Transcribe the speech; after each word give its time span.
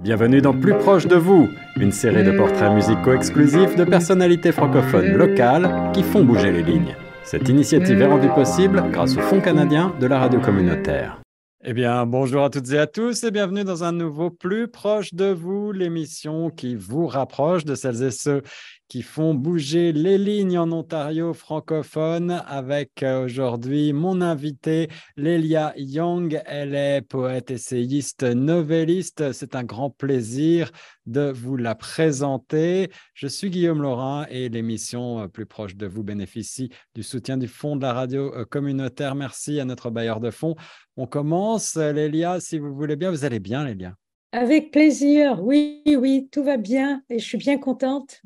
Bienvenue 0.00 0.40
dans 0.40 0.52
Plus 0.52 0.78
proche 0.78 1.08
de 1.08 1.16
vous, 1.16 1.48
une 1.76 1.90
série 1.90 2.22
de 2.22 2.30
portraits 2.30 2.72
musicaux 2.72 3.14
exclusifs 3.14 3.74
de 3.74 3.82
personnalités 3.82 4.52
francophones 4.52 5.14
locales 5.14 5.90
qui 5.92 6.04
font 6.04 6.22
bouger 6.24 6.52
les 6.52 6.62
lignes. 6.62 6.94
Cette 7.24 7.48
initiative 7.48 8.00
est 8.00 8.06
rendue 8.06 8.28
possible 8.28 8.80
grâce 8.92 9.16
au 9.16 9.20
Fonds 9.20 9.40
canadien 9.40 9.92
de 9.98 10.06
la 10.06 10.20
radio 10.20 10.38
communautaire. 10.38 11.20
Eh 11.64 11.72
bien, 11.72 12.06
bonjour 12.06 12.44
à 12.44 12.50
toutes 12.50 12.70
et 12.70 12.78
à 12.78 12.86
tous 12.86 13.24
et 13.24 13.32
bienvenue 13.32 13.64
dans 13.64 13.82
un 13.82 13.90
nouveau 13.90 14.30
Plus 14.30 14.68
proche 14.68 15.14
de 15.14 15.32
vous, 15.32 15.72
l'émission 15.72 16.50
qui 16.50 16.76
vous 16.76 17.08
rapproche 17.08 17.64
de 17.64 17.74
celles 17.74 18.04
et 18.04 18.12
ceux 18.12 18.42
qui 18.88 19.02
font 19.02 19.34
bouger 19.34 19.92
les 19.92 20.16
lignes 20.16 20.58
en 20.58 20.72
Ontario 20.72 21.34
francophone 21.34 22.42
avec 22.46 23.02
euh, 23.02 23.26
aujourd'hui 23.26 23.92
mon 23.92 24.22
invité 24.22 24.88
Lélia 25.16 25.74
Young. 25.76 26.40
Elle 26.46 26.74
est 26.74 27.02
poète, 27.02 27.50
essayiste, 27.50 28.22
novelliste. 28.22 29.32
C'est 29.32 29.54
un 29.54 29.62
grand 29.62 29.90
plaisir 29.90 30.70
de 31.04 31.30
vous 31.30 31.56
la 31.56 31.74
présenter. 31.74 32.90
Je 33.12 33.26
suis 33.26 33.50
Guillaume 33.50 33.82
Laurin 33.82 34.26
et 34.30 34.48
l'émission 34.48 35.20
euh, 35.20 35.28
Plus 35.28 35.46
proche 35.46 35.76
de 35.76 35.86
vous 35.86 36.02
bénéficie 36.02 36.70
du 36.94 37.02
soutien 37.02 37.36
du 37.36 37.46
Fonds 37.46 37.76
de 37.76 37.82
la 37.82 37.92
radio 37.92 38.34
euh, 38.34 38.46
communautaire. 38.46 39.14
Merci 39.14 39.60
à 39.60 39.66
notre 39.66 39.90
bailleur 39.90 40.20
de 40.20 40.30
fonds. 40.30 40.56
On 40.96 41.06
commence. 41.06 41.76
Lélia, 41.76 42.40
si 42.40 42.58
vous 42.58 42.74
voulez 42.74 42.96
bien, 42.96 43.10
vous 43.10 43.26
allez 43.26 43.40
bien, 43.40 43.64
Lélia 43.64 43.94
avec 44.32 44.72
plaisir, 44.72 45.42
oui, 45.42 45.82
oui, 45.86 46.28
tout 46.30 46.44
va 46.44 46.58
bien 46.58 47.02
et 47.08 47.18
je 47.18 47.24
suis 47.24 47.38
bien 47.38 47.56
contente. 47.56 48.20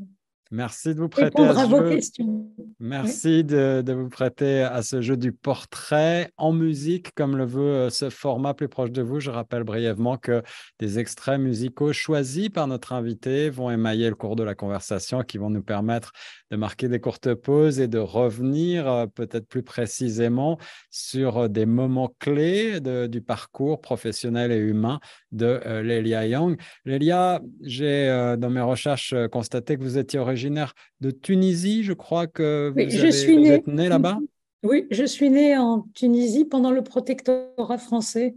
Merci 0.52 0.94
de 0.94 1.00
vous 1.00 1.08
prêter 1.08 1.42
à, 1.42 1.54
ce 1.54 1.66
vos 1.66 1.78
jeu. 1.78 1.88
Questions. 1.94 2.46
Merci 2.78 3.42
de, 3.42 3.82
vous 3.90 4.10
prêter 4.10 4.60
à 4.60 4.82
ce 4.82 5.00
jeu 5.00 5.16
du 5.16 5.32
portrait 5.32 6.30
en 6.36 6.52
musique, 6.52 7.14
comme 7.14 7.38
le 7.38 7.46
veut 7.46 7.62
euh, 7.62 7.90
ce 7.90 8.10
format 8.10 8.52
plus 8.52 8.68
proche 8.68 8.90
de 8.90 9.00
vous. 9.00 9.18
Je 9.18 9.30
rappelle 9.30 9.64
brièvement 9.64 10.18
que 10.18 10.42
des 10.78 10.98
extraits 10.98 11.40
musicaux 11.40 11.94
choisis 11.94 12.50
par 12.50 12.66
notre 12.66 12.92
invité 12.92 13.48
vont 13.48 13.70
émailler 13.70 14.10
le 14.10 14.14
cours 14.14 14.36
de 14.36 14.42
la 14.42 14.54
conversation, 14.54 15.22
qui 15.22 15.38
vont 15.38 15.48
nous 15.48 15.62
permettre 15.62 16.12
de 16.50 16.56
marquer 16.56 16.88
des 16.88 17.00
courtes 17.00 17.32
pauses 17.32 17.80
et 17.80 17.88
de 17.88 17.98
revenir 17.98 18.86
euh, 18.86 19.06
peut-être 19.06 19.48
plus 19.48 19.62
précisément 19.62 20.58
sur 20.90 21.38
euh, 21.38 21.48
des 21.48 21.64
moments 21.64 22.14
clés 22.18 22.78
du 23.08 23.22
parcours 23.22 23.80
professionnel 23.80 24.52
et 24.52 24.58
humain 24.58 25.00
de 25.32 25.80
Lélia 25.82 26.26
Young. 26.26 26.56
Lélia, 26.84 27.40
j'ai 27.62 28.34
dans 28.38 28.50
mes 28.50 28.60
recherches 28.60 29.14
constaté 29.30 29.76
que 29.76 29.82
vous 29.82 29.98
étiez 29.98 30.18
originaire 30.18 30.74
de 31.00 31.10
Tunisie, 31.10 31.82
je 31.82 31.92
crois 31.92 32.26
que 32.26 32.72
vous, 32.74 32.90
je 32.90 33.10
suis 33.10 33.36
né, 33.36 33.48
êtes 33.48 33.66
né 33.66 33.88
là-bas. 33.88 34.18
Oui, 34.62 34.86
je 34.90 35.04
suis 35.04 35.28
né 35.28 35.56
en 35.58 35.86
Tunisie 35.94 36.44
pendant 36.44 36.70
le 36.70 36.82
protectorat 36.82 37.78
français. 37.78 38.36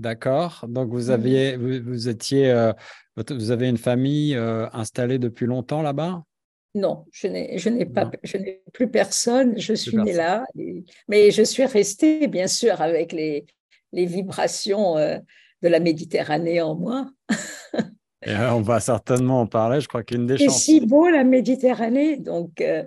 D'accord. 0.00 0.64
Donc 0.68 0.90
vous 0.90 1.10
aviez, 1.10 1.56
vous, 1.56 2.08
étiez, 2.08 2.50
euh, 2.50 2.72
vous 3.28 3.50
avez 3.50 3.68
une 3.68 3.76
famille 3.76 4.34
euh, 4.34 4.66
installée 4.72 5.18
depuis 5.18 5.46
longtemps 5.46 5.82
là-bas? 5.82 6.24
Non, 6.74 7.04
je 7.12 7.26
n'ai, 7.26 7.58
je 7.58 7.68
n'ai 7.68 7.84
pas, 7.84 8.10
je 8.22 8.36
n'ai 8.36 8.62
plus 8.72 8.88
personne. 8.88 9.58
Je 9.58 9.74
suis 9.74 9.96
née 9.96 10.12
là, 10.12 10.44
mais 11.08 11.30
je 11.30 11.42
suis 11.42 11.66
restée 11.66 12.28
bien 12.28 12.46
sûr 12.46 12.80
avec 12.80 13.12
les, 13.12 13.44
les 13.92 14.06
vibrations 14.06 14.96
euh, 14.96 15.18
de 15.62 15.68
la 15.68 15.80
Méditerranée 15.80 16.60
en 16.60 16.74
moi. 16.74 17.10
Et 18.26 18.36
on 18.36 18.60
va 18.60 18.80
certainement 18.80 19.40
en 19.40 19.46
parler. 19.46 19.80
Je 19.80 19.88
crois 19.88 20.02
qu'une 20.02 20.26
des 20.26 20.36
chansons. 20.36 20.50
C'est 20.50 20.64
si 20.64 20.86
beau 20.86 21.08
la 21.08 21.24
Méditerranée, 21.24 22.18
donc. 22.18 22.60
Euh, 22.60 22.84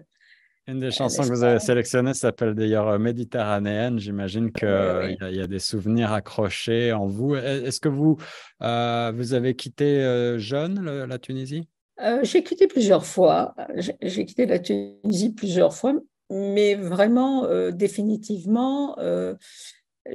une 0.68 0.80
des 0.80 0.92
chansons 0.92 1.24
que 1.24 1.28
vous 1.28 1.44
avez 1.44 1.60
sélectionnées 1.60 2.14
s'appelle 2.14 2.54
d'ailleurs 2.54 2.88
euh, 2.88 3.00
Méditerranéenne. 3.00 4.00
J'imagine 4.00 4.52
qu'il 4.52 5.18
y, 5.32 5.42
a 5.42 5.48
des 5.48 5.60
souvenirs 5.60 6.14
accrochés 6.14 6.94
en 6.94 7.08
vous. 7.08 7.36
Est-ce 7.36 7.82
que 7.82 7.90
vous, 7.90 8.18
euh, 8.62 9.12
vous 9.14 9.34
avez 9.34 9.56
quitté 9.56 10.38
jeune 10.38 11.04
la 11.06 11.18
Tunisie? 11.18 11.68
J'ai 12.22 12.44
quitté 12.44 12.68
plusieurs 12.68 13.06
fois. 13.06 13.56
J'ai 14.02 14.26
quitté 14.26 14.46
la 14.46 14.60
Tunisie 14.60 15.34
plusieurs 15.34 15.74
fois, 15.74 15.96
mais 16.30 16.76
vraiment, 16.76 17.46
définitivement, 17.72 18.96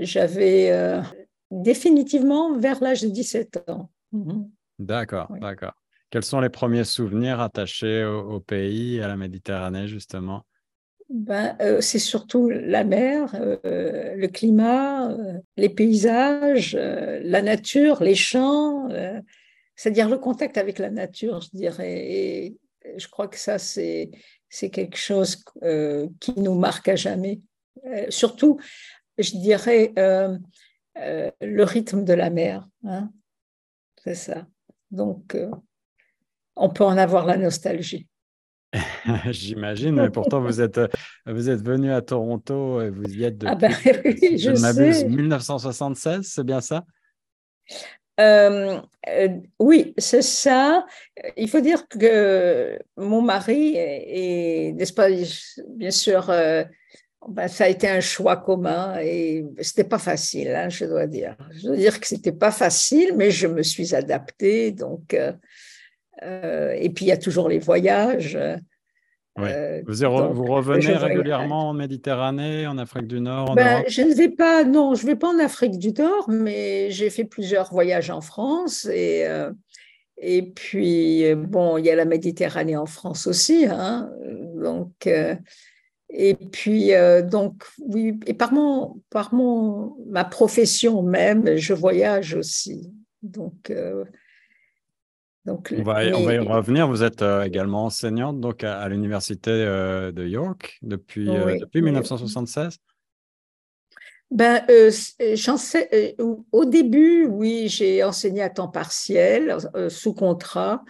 j'avais 0.01 1.03
définitivement 1.51 2.57
vers 2.57 2.83
l'âge 2.83 3.03
de 3.03 3.09
17 3.09 3.69
ans. 3.69 3.91
Mhm. 4.13 4.51
D'accord, 4.79 5.29
d'accord. 5.41 5.75
Quels 6.11 6.25
sont 6.25 6.41
les 6.41 6.49
premiers 6.49 6.85
souvenirs 6.85 7.41
attachés 7.41 8.05
au, 8.05 8.41
pays, 8.41 9.01
à 9.01 9.09
la 9.09 9.17
Méditerranée, 9.17 9.89
justement? 9.89 10.45
Ben, 11.11 11.57
euh, 11.61 11.81
C'est 11.81 11.99
surtout 11.99 12.49
la 12.49 12.85
mer, 12.85 13.35
euh, 13.35 14.15
le 14.15 14.29
climat, 14.29 15.11
euh, 15.11 15.39
les 15.57 15.69
paysages, 15.69 16.75
la 16.75 17.43
nature, 17.43 18.03
les 18.03 18.15
champs, 18.15 18.89
c'est-à-dire 19.77 20.09
le 20.09 20.19
contact 20.19 20.57
avec 20.57 20.79
la 20.79 20.91
nature, 20.91 21.41
je 21.41 21.51
dirais. 21.53 21.99
Et 21.99 22.59
je 22.97 23.09
crois 23.09 23.29
que 23.29 23.39
ça, 23.39 23.59
c'est, 23.59 24.11
c'est 24.49 24.71
quelque 24.71 24.97
chose 24.97 25.45
qui 26.21 26.33
nous 26.39 26.55
marque 26.55 26.89
à 26.89 26.97
jamais. 26.97 27.41
surtout, 28.09 28.59
je 29.19 29.33
dirais, 29.33 29.93
le 31.41 31.63
rythme 31.63 32.05
de 32.05 32.13
la 32.13 32.31
mer. 32.31 32.69
Hein. 32.85 33.11
c'est 34.03 34.15
ça. 34.15 34.47
Donc, 34.91 35.35
euh, 35.35 35.51
on 36.57 36.71
peut 36.71 36.85
en 36.85 36.97
avoir 36.97 37.27
la 37.27 37.37
nostalgie. 37.37 38.07
J'imagine, 39.31 39.95
mais 39.95 40.11
pourtant 40.11 40.41
vous 40.41 40.61
êtes, 40.61 40.81
vous 41.27 41.49
êtes 41.49 41.63
venu 41.63 41.93
à 41.93 42.03
Toronto 42.03 42.83
et 42.83 42.91
vous 42.91 43.15
y 43.15 43.25
êtes 43.25 43.39
depuis, 43.39 43.53
ah 43.53 43.55
ben, 43.55 43.73
oui, 44.05 44.39
je, 44.39 44.51
m'abuse, 44.61 45.05
1976, 45.05 46.27
c'est 46.27 46.45
bien 46.45 46.61
ça? 46.61 46.85
Euh, 48.21 48.81
euh, 49.09 49.29
oui, 49.59 49.95
c'est 49.97 50.23
ça. 50.23 50.85
Il 51.37 51.49
faut 51.49 51.61
dire 51.61 51.87
que 51.89 52.79
mon 52.97 53.23
mari 53.23 53.75
est, 53.77 54.95
pas, 54.95 55.09
bien 55.09 55.91
sûr, 55.91 56.31
ben, 57.29 57.49
ça 57.49 57.65
a 57.65 57.69
été 57.69 57.89
un 57.89 58.01
choix 58.01 58.37
commun 58.37 58.99
et 59.01 59.45
c'était 59.61 59.85
pas 59.85 59.99
facile, 59.99 60.49
hein, 60.49 60.69
je 60.69 60.85
dois 60.85 61.07
dire. 61.07 61.37
Je 61.53 61.67
dois 61.67 61.77
dire 61.77 62.01
que 62.01 62.07
c'était 62.07 62.33
pas 62.33 62.51
facile, 62.51 63.13
mais 63.17 63.31
je 63.31 63.47
me 63.47 63.63
suis 63.63 63.95
adaptée. 63.95 64.73
Donc, 64.73 65.15
euh, 65.15 65.33
euh, 66.23 66.73
et 66.79 66.91
puis 66.91 67.05
il 67.07 67.09
y 67.09 67.13
a 67.13 67.17
toujours 67.17 67.49
les 67.49 67.59
voyages. 67.59 68.37
Euh, 68.37 68.57
vous, 69.87 70.35
vous, 70.35 70.47
revenez 70.47 70.95
régulièrement 70.97 71.69
en 71.69 71.73
Méditerranée, 71.73 72.67
en 72.67 72.77
Afrique 72.77 73.07
du 73.07 73.21
Nord, 73.21 73.51
en 73.51 73.55
ben, 73.55 73.85
Je 73.87 74.03
ne 74.03 74.13
vais 74.13 74.31
pas, 74.31 74.65
non, 74.65 74.97
je 74.97 75.07
vais 75.07 75.15
pas 75.15 75.29
en 75.29 75.39
Afrique 75.39 75.79
du 75.79 75.93
Nord, 75.93 76.29
mais 76.29 76.91
j'ai 76.91 77.09
fait 77.09 77.25
plusieurs 77.25 77.71
voyages 77.71 78.11
en 78.11 78.21
France 78.21 78.87
et 78.87 79.27
et 80.21 80.43
puis 80.43 81.33
bon, 81.37 81.79
il 81.79 81.85
y 81.85 81.91
a 81.91 81.95
la 81.95 82.05
Méditerranée 82.05 82.77
en 82.77 82.87
France 82.87 83.29
aussi, 83.29 83.67
hein, 83.71 84.11
donc 84.57 85.09
et 86.11 86.35
puis, 86.35 86.95
euh, 86.95 87.23
donc, 87.23 87.65
oui, 87.79 88.19
et 88.27 88.35
par, 88.35 88.53
mon, 88.53 89.03
par 89.11 89.35
mon, 89.35 89.97
ma 90.07 90.25
profession 90.25 91.03
même, 91.03 91.57
je 91.57 91.75
voyage 91.75 92.35
aussi. 92.35 92.91
Donc, 93.23 93.71
euh, 93.71 94.05
donc 95.45 95.75
on, 95.77 95.83
va, 95.83 96.01
on 96.15 96.23
va 96.23 96.35
y 96.35 96.39
revenir. 96.39 96.89
Vous 96.89 97.03
êtes 97.03 97.21
euh, 97.21 97.43
également 97.43 97.85
enseignante 97.85 98.41
donc, 98.41 98.65
à, 98.65 98.89
l'Université 98.89 99.51
de 99.51 100.27
York 100.27 100.79
depuis, 100.83 101.27
depuis 101.27 101.83
1976 101.83 102.79
ben, 104.31 104.61
au 106.53 106.65
début, 106.67 107.25
oui, 107.25 107.69
j'ai 107.69 108.05
enseigné 108.05 108.43
à 108.43 108.51
temps 108.51 108.69
partiel, 108.69 109.57
sous 109.89 110.13
contrat. 110.13 110.85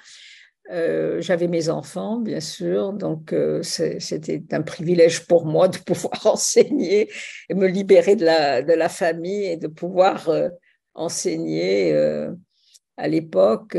Euh, 0.71 1.23
j'avais 1.23 1.49
mes 1.49 1.71
enfants, 1.71 2.19
bien 2.19 2.41
sûr, 2.41 2.93
donc 2.93 3.33
euh, 3.33 3.62
c'était 3.62 4.43
un 4.51 4.61
privilège 4.61 5.27
pour 5.27 5.47
moi 5.47 5.67
de 5.69 5.79
pouvoir 5.79 6.27
enseigner 6.27 7.11
et 7.49 7.55
me 7.55 7.67
libérer 7.67 8.17
de 8.17 8.27
la, 8.27 8.61
de 8.61 8.75
la 8.75 8.91
famille 8.91 9.47
et 9.47 9.57
de 9.57 9.67
pouvoir 9.67 10.28
euh, 10.28 10.51
enseigner. 10.95 11.95
à 12.97 13.09
l'époque, 13.09 13.78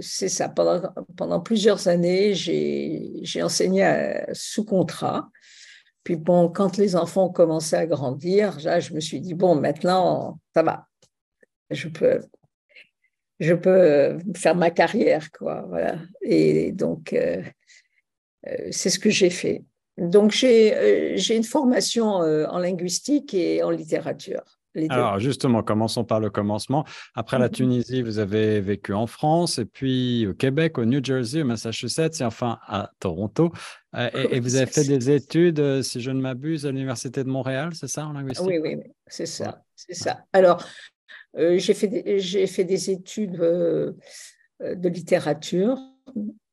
c'est 0.00 0.30
ça, 0.30 0.48
pendant, 0.48 1.40
plusieurs 1.40 1.88
années, 1.88 2.32
j'ai 2.34 3.42
enseigné 3.42 3.84
sous 4.32 4.64
contrat. 4.64 5.28
Puis 6.02 6.16
bon, 6.16 6.48
quand 6.48 6.78
les 6.78 6.96
enfants 6.96 7.26
ont 7.26 7.32
commencé 7.32 7.76
à 7.76 7.86
grandir, 7.86 8.58
là, 8.64 8.80
je 8.80 8.94
me 8.94 9.00
suis 9.00 9.20
dit, 9.20 9.34
bon, 9.34 9.54
maintenant, 9.56 10.38
ça 10.54 10.62
va, 10.62 10.86
je 11.70 11.88
peux 11.88 12.20
je 13.40 13.54
peux 13.54 13.70
euh, 13.70 14.18
faire 14.34 14.54
ma 14.54 14.70
carrière, 14.70 15.30
quoi. 15.30 15.64
Voilà. 15.68 15.96
Et 16.22 16.72
donc, 16.72 17.12
euh, 17.12 17.42
euh, 18.46 18.68
c'est 18.70 18.90
ce 18.90 18.98
que 18.98 19.10
j'ai 19.10 19.30
fait. 19.30 19.64
Donc, 19.98 20.30
j'ai 20.32 21.34
une 21.34 21.44
formation 21.44 22.06
en 22.06 22.58
linguistique 22.58 23.32
et 23.32 23.62
en 23.62 23.70
littérature. 23.70 24.42
Alors, 24.90 25.18
justement, 25.18 25.62
commençons 25.62 26.04
par 26.04 26.20
le 26.20 26.28
commencement. 26.28 26.84
Après 27.14 27.38
la 27.38 27.46
mhm. 27.46 27.52
Tunisie, 27.52 28.02
vous 28.02 28.18
avez 28.18 28.60
vécu 28.60 28.92
en 28.92 29.06
France, 29.06 29.58
et 29.58 29.64
puis 29.64 30.26
au 30.26 30.34
Québec, 30.34 30.76
au 30.76 30.84
New 30.84 31.02
Jersey, 31.02 31.40
au 31.40 31.46
Massachusetts, 31.46 32.20
et 32.20 32.24
enfin 32.24 32.58
à 32.66 32.90
Toronto. 33.00 33.52
Et, 34.12 34.38
vous 34.38 34.56
avez 34.56 34.66
fait 34.66 34.84
des 34.84 35.10
études, 35.10 35.80
si 35.80 36.02
je 36.02 36.10
ne 36.10 36.20
m'abuse, 36.20 36.66
à 36.66 36.72
l'Université 36.72 37.24
de 37.24 37.30
Montréal, 37.30 37.70
c'est 37.72 37.88
ça, 37.88 38.06
en 38.06 38.12
linguistique? 38.12 38.46
Oui, 38.46 38.58
oui, 38.58 38.74
oui. 38.76 38.92
c'est 39.06 39.24
ça. 39.24 39.62
C'est 39.74 39.94
ça. 39.94 40.24
Alors, 40.34 40.62
euh, 40.62 40.95
j'ai 41.36 41.74
fait, 41.74 42.64
des, 42.64 42.90
études 42.90 43.40
euh, 43.40 43.92
de 44.60 44.88
littérature. 44.88 45.78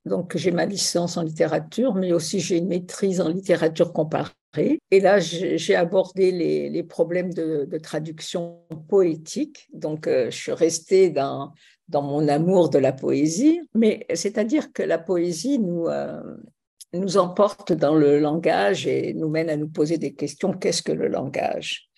Donc, 0.05 0.35
j'ai 0.35 0.51
ma 0.51 0.65
licence 0.65 1.15
en 1.15 1.21
littérature, 1.21 1.95
mais 1.95 2.11
aussi 2.11 2.39
j'ai 2.39 2.57
une 2.57 2.67
maîtrise 2.67 3.21
en 3.21 3.29
littérature 3.29 3.93
comparée. 3.93 4.79
Et 4.91 4.99
là, 4.99 5.19
j'ai 5.19 5.75
abordé 5.75 6.31
les, 6.31 6.83
problèmes 6.83 7.33
de, 7.33 7.77
traduction 7.81 8.59
poétique. 8.89 9.69
Donc, 9.73 10.07
je 10.07 10.29
suis 10.29 10.51
restée 10.51 11.09
dans, 11.09 11.53
mon 11.89 12.27
amour 12.27 12.69
de 12.69 12.79
la 12.79 12.91
poésie, 12.91 13.61
mais 13.73 14.05
c'est-à-dire 14.13 14.73
que 14.73 14.83
la 14.83 14.97
poésie 14.97 15.57
nous 15.57 15.87
emporte 17.17 17.71
dans 17.71 17.95
le 17.95 18.19
langage 18.19 18.85
et 18.85 19.13
nous 19.13 19.29
mène 19.29 19.49
à 19.49 19.55
nous 19.55 19.69
poser 19.69 19.97
des 19.97 20.13
questions. 20.13 20.51
Qu'est-ce 20.51 20.83
que 20.83 20.91
le 20.91 21.07
langage? 21.07 21.89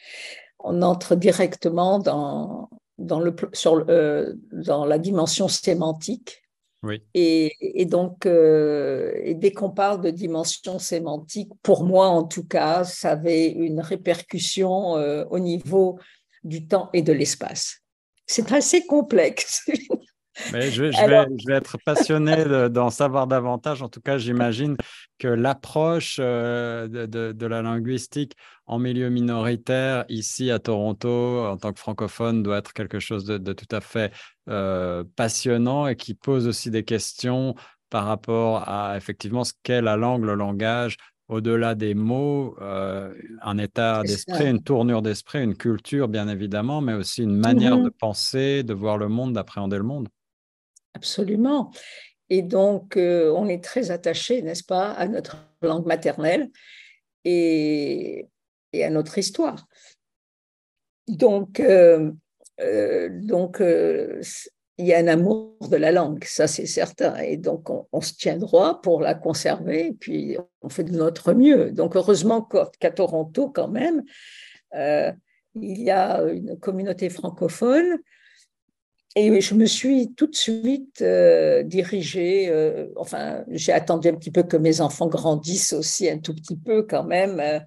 On 0.68 0.82
entre 0.82 1.16
directement 1.16 2.00
dans, 2.00 2.70
dans, 2.98 3.20
le, 3.20 3.36
sur, 3.54 3.86
euh, 3.90 4.34
dans 4.52 4.86
la 4.86 4.98
dimension 4.98 5.48
sémantique. 5.48 6.42
Oui. 6.84 7.02
Et, 7.16 7.86
donc, 7.86 8.26
euh, 8.26 9.12
et 9.24 9.34
dès 9.34 9.52
qu'on 9.52 9.72
parle 9.72 10.02
de 10.02 10.12
dimension 10.12 10.78
sémantique, 10.78 11.50
pour 11.64 11.84
moi 11.84 12.08
en 12.08 12.24
tout 12.24 12.46
cas, 12.46 12.84
ça 12.84 13.12
avait 13.12 13.48
une 13.48 13.80
répercussion 13.80 14.96
euh, 14.98 15.26
au 15.32 15.40
niveau 15.40 15.98
du 16.44 16.68
temps 16.68 16.90
et 16.94 17.02
de 17.02 17.12
l'espace. 17.12 17.80
C'est 18.28 18.52
assez 18.52 18.86
complexe. 18.86 19.68
Mais 20.52 20.70
je, 20.70 20.84
vais, 20.84 21.54
être 21.54 21.78
passionné 21.86 22.70
d'en 22.70 22.90
savoir 22.90 23.28
davantage. 23.28 23.82
En 23.82 23.90
tout 23.90 24.02
cas, 24.02 24.18
j'imagine 24.18 24.76
que 25.18 25.28
l'approche 25.28 26.18
euh, 26.20 26.88
de, 26.88 27.46
la 27.46 27.62
linguistique 27.62 28.34
en 28.66 28.80
milieu 28.80 29.10
minoritaire, 29.10 30.06
ici 30.10 30.52
à 30.52 30.60
Toronto, 30.60 31.46
en 31.46 31.58
tant 31.58 31.72
que 31.72 31.80
francophone, 31.80 32.44
doit 32.44 32.58
être 32.58 32.74
quelque 32.74 33.00
chose 33.00 33.26
de, 33.26 33.54
tout 33.54 33.76
à 33.76 33.82
fait 33.82 34.12
euh, 34.50 35.04
passionnant 35.16 35.88
et 35.88 35.96
qui 35.96 36.14
pose 36.14 36.48
aussi 36.48 36.70
des 36.70 36.84
questions 36.84 37.56
par 37.90 38.06
rapport 38.06 38.68
à 38.68 38.98
effectivement 38.98 39.44
ce 39.44 39.54
qu'est 39.64 39.82
la 39.82 39.96
langue, 39.96 40.24
le 40.24 40.36
langage, 40.36 40.98
au-delà 41.28 41.76
des 41.76 41.96
mots, 41.96 42.56
euh, 42.62 43.14
un 43.42 43.58
état 43.58 44.02
d'esprit, 44.04 44.50
une 44.50 44.62
tournure 44.62 45.02
d'esprit, 45.02 45.44
une 45.44 45.56
culture, 45.56 46.08
bien 46.08 46.28
évidemment, 46.28 46.82
mais 46.82 46.94
aussi 46.94 47.24
une 47.24 47.36
manière 47.36 47.78
de 47.78 47.88
mmh 47.88 47.92
penser, 48.00 48.64
de 48.64 48.74
voir 48.74 48.98
le 48.98 49.08
monde, 49.08 49.34
d'appréhender 49.34 49.78
le 49.78 49.84
monde. 49.84 50.08
Absolument. 50.96 51.72
Et 52.30 52.42
donc, 52.42 52.98
euh, 52.98 53.32
on 53.36 53.48
est 53.48 53.64
très 53.64 53.92
attaché, 53.92 54.42
n'est-ce 54.42 54.64
pas, 54.64 54.92
à 54.92 55.08
notre 55.08 55.38
langue 55.62 55.86
maternelle 55.86 56.50
et, 57.26 58.28
à 58.74 58.90
notre 58.90 59.18
histoire. 59.18 59.68
Donc, 61.08 61.60
euh, 61.60 62.12
euh, 62.62 63.10
donc 63.12 63.62
il 64.78 64.86
y 64.86 64.94
a 64.94 64.98
un 64.98 65.08
amour 65.08 65.56
de 65.70 65.78
la 65.78 65.92
langue, 65.92 66.24
ça 66.24 66.48
c'est 66.48 66.66
certain. 66.66 67.16
Et 67.18 67.38
donc, 67.38 67.70
on, 67.70 68.02
se 68.02 68.14
tient 68.14 68.38
droit 68.38 68.82
pour 68.82 69.02
la 69.02 69.14
conserver, 69.14 69.88
et 69.88 69.94
puis 69.94 70.38
on 70.62 70.70
fait 70.70 70.84
de 70.84 70.96
notre 70.98 71.34
mieux. 71.34 71.72
Donc, 71.72 71.96
heureusement 71.96 72.42
qu'à 72.80 72.92
Toronto, 72.92 73.50
quand 73.50 73.70
même, 73.70 74.04
il 74.74 75.82
y 75.82 75.92
a 75.92 76.22
une 76.24 76.58
communauté 76.58 77.10
francophone 77.10 78.00
et 79.16 79.40
je 79.40 79.56
me 79.56 79.66
suis 79.66 80.14
tout 80.14 80.28
de 80.28 80.36
suite 80.36 81.02
euh, 81.02 81.64
dirigée, 81.64 82.50
euh, 82.50 82.88
enfin, 82.98 83.46
j'ai 83.48 83.72
attendu 83.72 84.10
un 84.10 84.16
petit 84.16 84.32
peu 84.32 84.44
que 84.44 84.58
mes 84.58 84.82
enfants 84.82 85.08
grandissent 85.08 85.72
aussi 85.72 86.10
un 86.10 86.20
tout 86.20 86.36
petit 86.36 86.58
peu 86.58 86.84
quand 86.84 87.06
même. 87.06 87.40
Euh, 87.40 87.60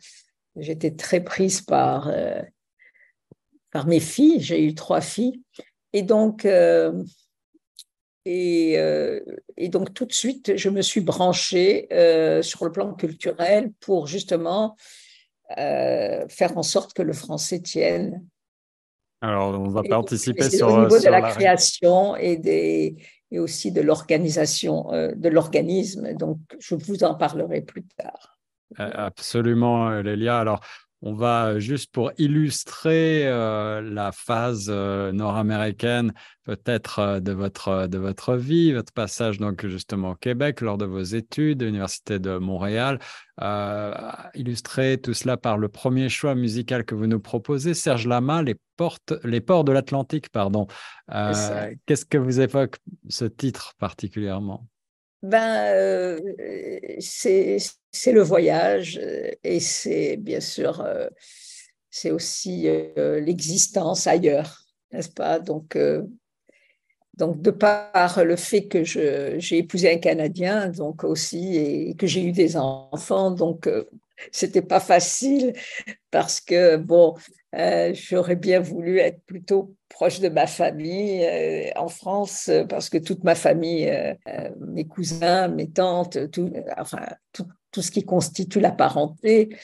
j'étais 0.57 0.91
très 0.91 1.21
prise 1.23 1.63
par, 1.63 2.13
par 3.71 3.87
mes 3.87 4.01
filles, 4.01 4.41
j'ai 4.41 4.63
eu 4.63 4.75
trois 4.75 5.01
filles. 5.01 5.41
Et 5.95 6.03
donc, 6.03 6.45
et, 8.25 8.73
et, 9.57 9.69
donc, 9.69 9.95
tout 9.95 10.05
de 10.05 10.13
suite, 10.13 10.57
je 10.57 10.69
me 10.69 10.83
suis 10.83 11.01
branchée 11.01 11.87
sur 12.43 12.65
le 12.65 12.73
plan 12.73 12.93
culturel 12.95 13.73
pour 13.79 14.09
justement 14.09 14.75
faire 15.49 16.57
en 16.57 16.65
sorte 16.65 16.93
que 16.93 17.03
le 17.03 17.13
français 17.13 17.61
tienne 17.61 18.27
alors, 19.21 19.61
on 19.61 19.69
va 19.69 19.83
pas 19.83 19.99
anticiper 19.99 20.49
sur. 20.49 20.69
Au 20.69 20.81
niveau 20.83 20.99
de 20.99 21.09
la, 21.09 21.23
création 21.23 22.15
et, 22.17 22.37
des, 22.37 22.97
et 23.31 23.39
aussi 23.39 23.73
de 23.73 23.81
l'organisation, 23.81 24.93
euh, 24.93 25.13
de 25.15 25.29
l'organisme. 25.29 26.15
Donc, 26.15 26.39
je 26.61 26.77
vous 26.77 27.03
en 27.03 27.15
parlerai 27.15 27.63
plus 27.63 27.85
tard. 27.97 28.39
Absolument, 28.77 29.91
Lélia. 30.03 30.39
Alors, 30.39 30.61
on 31.01 31.15
va 31.15 31.61
juste 31.61 31.93
pour 31.93 32.11
illustrer 32.19 33.27
euh, 33.27 33.81
la 33.81 34.11
phase 34.11 34.67
euh, 34.69 35.13
nord-américaine, 35.13 36.13
peut-être 36.43 36.99
euh, 36.99 37.21
de, 37.21 37.33
votre, 37.33 37.87
de 37.87 37.99
votre 37.99 38.35
vie, 38.35 38.73
votre 38.73 38.93
passage 38.93 39.39
donc 39.39 39.65
justement 39.67 40.11
au 40.11 40.15
Québec 40.17 40.61
lors 40.61 40.77
de 40.77 40.87
vos 40.87 41.03
études, 41.03 41.63
l'Université 41.63 42.19
de 42.19 42.39
Montréal, 42.39 42.99
illustrer 44.35 44.99
tout 44.99 45.15
cela 45.15 45.37
par 45.37 45.59
le 45.59 45.69
premier 45.69 46.09
choix 46.09 46.35
musical 46.35 46.85
que 46.85 46.97
vous 46.97 47.07
nous 47.07 47.21
proposez, 47.21 47.75
Serge 47.75 48.09
Lama, 48.09 48.43
Les, 48.43 48.57
portes, 48.77 49.15
les 49.23 49.41
ports 49.41 49.63
de 49.63 49.71
l'Atlantique. 49.71 50.29
pardon. 50.31 50.67
Qu'est-ce 51.87 52.05
que 52.05 52.19
vous 52.19 52.41
évoque 52.41 52.79
ce 53.09 53.27
titre 53.27 53.75
particulièrement? 53.79 54.67
Ben, 55.23 55.75
euh, 55.75 56.21
c'est 57.01 57.59
le 58.13 58.23
voyage 58.23 59.01
euh, 59.03 59.31
et 59.43 59.61
c'est 59.61 60.17
bien 60.17 60.41
sûr, 60.41 60.81
euh, 60.81 61.09
c'est 61.91 62.11
aussi 62.11 62.69
l'existence 62.97 64.07
ailleurs, 64.07 64.63
n'est-ce 64.93 65.09
pas? 65.09 65.41
Donc, 65.41 65.77
donc, 67.15 67.43
de 67.43 67.51
par 67.51 68.25
le 68.25 68.37
fait 68.37 68.69
que 68.69 68.85
j'ai 68.85 69.59
épousé 69.59 69.93
un 69.93 69.99
Canadien, 69.99 70.69
donc 70.69 71.03
aussi, 71.03 71.57
et 71.57 71.95
que 71.95 72.07
j'ai 72.07 72.25
eu 72.25 72.33
des 72.33 72.57
enfants, 72.57 73.33
donc 73.33 73.69
c'était 74.31 74.63
pas 74.63 74.81
facile 74.81 75.55
parce 76.11 76.41
que 76.41 76.77
bon, 76.77 77.17
j'aurais 77.53 78.37
bien 78.37 78.61
voulu 78.61 78.99
être 78.99 79.23
plutôt 79.25 79.75
proche 79.89 80.21
de 80.21 80.29
ma 80.29 80.47
famille 80.47 81.25
euh, 81.25 81.71
en 81.77 81.89
France 81.89 82.49
euh, 82.49 82.65
parce 82.65 82.89
que 82.91 82.99
toute 82.99 83.25
ma 83.25 83.35
famille, 83.35 83.89
euh, 83.89 84.15
mes 84.61 84.87
cousins, 84.87 85.49
mes 85.49 85.71
tantes, 85.71 86.31
tout, 86.31 86.53
enfin, 86.77 87.01
tout, 87.33 87.47
tout, 87.73 87.83
ce 87.83 87.91
qui 87.91 88.05
constitue 88.05 88.61
la 88.61 88.71
parenté, 88.71 89.57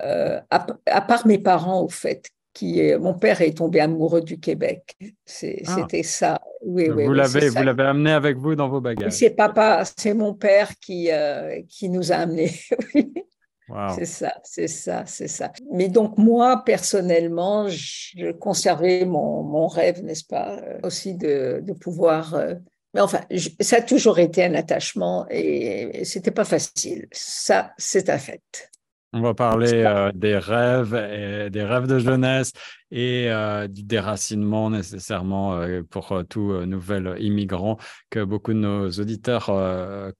à, 0.00 1.00
part 1.00 1.26
mes 1.26 1.38
parents 1.38 1.82
au 1.82 1.88
fait, 1.88 2.30
qui 2.54 2.80
mon 3.00 3.14
père 3.14 3.40
est 3.40 3.56
tombé 3.56 3.80
amoureux 3.80 4.20
du 4.20 4.38
Québec. 4.38 4.96
Ah. 5.00 5.06
C'était 5.26 6.02
ça. 6.02 6.40
Oui, 6.62 6.88
oui, 6.90 7.04
vous 7.04 7.12
l'avez, 7.12 7.48
vous 7.48 7.62
l'avez 7.62 7.84
amené 7.84 8.12
avec 8.12 8.36
vous 8.36 8.54
dans 8.54 8.68
vos 8.68 8.80
bagages. 8.80 9.12
C'est 9.12 9.30
papa, 9.30 9.82
c'est 9.96 10.14
mon 10.14 10.34
père 10.34 10.70
qui 10.80 11.10
qui 11.68 11.88
nous 11.88 12.12
a 12.12 12.16
amenés. 12.16 12.52
C'est 13.94 14.06
ça, 14.06 14.34
c'est 14.44 14.68
ça, 14.68 15.04
c'est 15.06 15.28
ça. 15.28 15.52
Mais 15.72 15.88
donc 15.88 16.16
moi, 16.16 16.62
personnellement, 16.64 17.68
je 17.68 18.32
conservais 18.32 19.04
mon, 19.04 19.42
mon 19.42 19.66
rêve, 19.66 20.02
n'est-ce 20.02 20.24
pas, 20.24 20.58
euh, 20.58 20.78
aussi 20.82 21.14
de, 21.14 21.60
de 21.62 21.72
pouvoir... 21.72 22.34
Euh, 22.34 22.54
mais 22.94 23.02
enfin, 23.02 23.20
ça 23.60 23.76
a 23.76 23.82
toujours 23.82 24.18
été 24.18 24.42
un 24.44 24.54
attachement 24.54 25.26
et, 25.28 26.04
c'était 26.04 26.30
pas 26.30 26.44
facile. 26.44 27.06
Ça, 27.12 27.72
c'est 27.76 28.08
un 28.08 28.18
fait. 28.18 28.70
On 29.14 29.22
va 29.22 29.32
parler 29.32 29.84
euh, 29.86 30.10
des 30.14 30.36
rêves, 30.36 30.94
et 30.94 31.48
des 31.48 31.62
rêves 31.62 31.86
de 31.86 31.98
jeunesse 31.98 32.52
et 32.90 33.30
euh, 33.30 33.66
du 33.66 33.82
déracinement 33.82 34.68
nécessairement 34.68 35.56
euh, 35.56 35.82
pour 35.88 36.22
tout 36.28 36.52
nouvel 36.66 37.16
immigrant 37.18 37.78
que 38.10 38.22
beaucoup 38.22 38.52
de 38.52 38.58
nos 38.58 38.90
auditeurs 38.90 39.50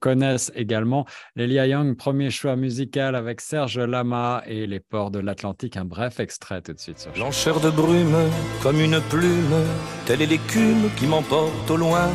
connaissent 0.00 0.50
également. 0.54 1.04
Lélia 1.36 1.66
Young, 1.66 1.96
premier 1.96 2.30
choix 2.30 2.56
musical 2.56 3.14
avec 3.14 3.42
Serge 3.42 3.78
Lama 3.78 4.42
et 4.46 4.66
Les 4.66 4.80
Ports 4.80 5.10
de 5.10 5.18
l'Atlantique. 5.18 5.76
Un 5.76 5.84
bref 5.84 6.18
extrait 6.18 6.62
tout 6.62 6.72
de 6.72 6.80
suite. 6.80 7.00
Sur 7.00 7.12
Blancheur 7.12 7.60
de 7.60 7.68
brume 7.68 8.16
comme 8.62 8.80
une 8.80 9.00
plume, 9.10 9.64
telle 10.06 10.22
est 10.22 10.26
l'écume 10.26 10.88
qui 10.96 11.06
m'emporte 11.06 11.70
au 11.70 11.76
loin. 11.76 12.08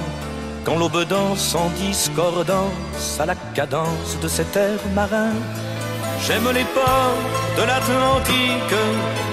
Quand 0.65 0.79
l'aube 0.79 1.07
danse 1.07 1.53
en 1.53 1.69
discordance 1.71 3.19
à 3.19 3.27
la 3.27 3.35
cadence 3.53 4.19
de 4.21 4.27
cet 4.27 4.55
air 4.55 4.79
marin. 4.95 5.33
J'aime 6.21 6.49
les 6.53 6.65
ports 6.75 7.21
de 7.57 7.63
l'Atlantique 7.63 8.75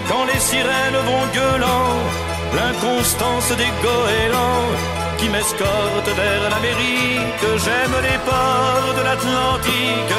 quand 0.09 0.25
les 0.25 0.41
sirènes 0.41 1.01
vont 1.09 1.27
gueulant, 1.35 1.95
l'inconstance 2.55 3.51
des 3.57 3.73
goélands 3.85 4.69
qui 5.19 5.29
m'escortent 5.29 6.15
vers 6.17 6.43
l'Amérique. 6.51 7.45
J'aime 7.65 7.97
les 8.09 8.19
ports 8.29 8.95
de 8.99 9.03
l'Atlantique 9.09 10.17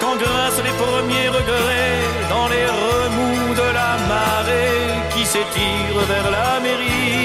quand 0.00 0.16
grâce 0.16 0.58
les 0.66 0.76
premiers 0.84 1.28
regrets 1.28 2.00
dans 2.30 2.48
les 2.48 2.66
remous 2.66 3.54
de 3.54 3.68
la 3.78 3.92
marée 4.08 5.10
qui 5.12 5.24
s'étire 5.26 5.98
vers 6.08 6.30
l'Amérique. 6.30 7.16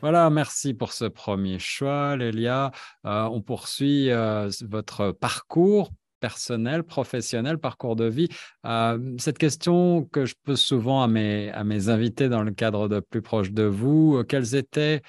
Voilà, 0.00 0.30
merci 0.30 0.72
pour 0.72 0.92
ce 0.92 1.04
premier 1.04 1.58
choix, 1.58 2.16
Lélia. 2.16 2.70
Euh, 3.04 3.28
on 3.30 3.42
poursuit 3.42 4.10
euh, 4.10 4.48
votre 4.62 5.12
parcours 5.12 5.90
personnel, 6.20 6.82
professionnel, 6.84 7.58
parcours 7.58 7.96
de 7.96 8.04
vie. 8.04 8.28
Euh, 8.66 8.98
cette 9.18 9.38
question 9.38 10.04
que 10.04 10.26
je 10.26 10.34
pose 10.44 10.60
souvent 10.60 11.02
à 11.02 11.08
mes, 11.08 11.50
à 11.50 11.64
mes 11.64 11.88
invités 11.88 12.28
dans 12.28 12.42
le 12.42 12.52
cadre 12.52 12.88
de 12.88 13.00
Plus 13.00 13.22
proche 13.22 13.50
de 13.50 13.64
vous, 13.64 14.16
euh, 14.18 14.24
quels 14.24 14.54
étaient 14.54 15.02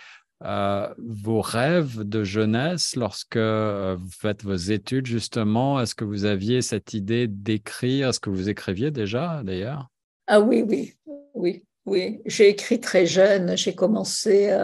vos 0.97 1.41
rêves 1.41 1.99
de 1.99 2.23
jeunesse 2.23 2.95
lorsque 2.95 3.37
vous 3.37 4.09
faites 4.09 4.43
vos 4.43 4.55
études, 4.55 5.05
justement? 5.05 5.79
Est-ce 5.79 5.93
que 5.93 6.03
vous 6.03 6.25
aviez 6.25 6.63
cette 6.63 6.95
idée 6.95 7.27
d'écrire? 7.27 8.09
Est-ce 8.09 8.19
que 8.19 8.31
vous 8.31 8.49
écriviez 8.49 8.89
déjà, 8.89 9.43
d'ailleurs? 9.43 9.87
Ah 10.25 10.39
oui, 10.39 10.63
oui, 10.67 10.95
oui. 11.35 11.63
Oui, 11.85 12.21
j'ai 12.25 12.49
écrit 12.49 12.79
très 12.79 13.05
jeune. 13.05 13.57
J'ai 13.57 13.73
commencé, 13.73 14.55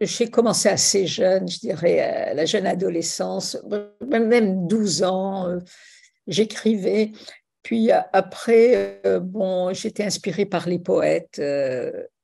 j'ai 0.00 0.30
commencé 0.30 0.68
assez 0.68 1.06
jeune, 1.06 1.48
je 1.48 1.58
dirais, 1.58 2.32
la 2.34 2.44
jeune 2.44 2.66
adolescence, 2.66 3.58
même 4.00 4.66
12 4.68 5.02
ans. 5.02 5.58
J'écrivais. 6.28 7.10
Puis 7.62 7.90
après, 7.90 9.02
bon, 9.22 9.72
j'étais 9.74 10.04
inspirée 10.04 10.46
par 10.46 10.68
les 10.68 10.78
poètes. 10.78 11.42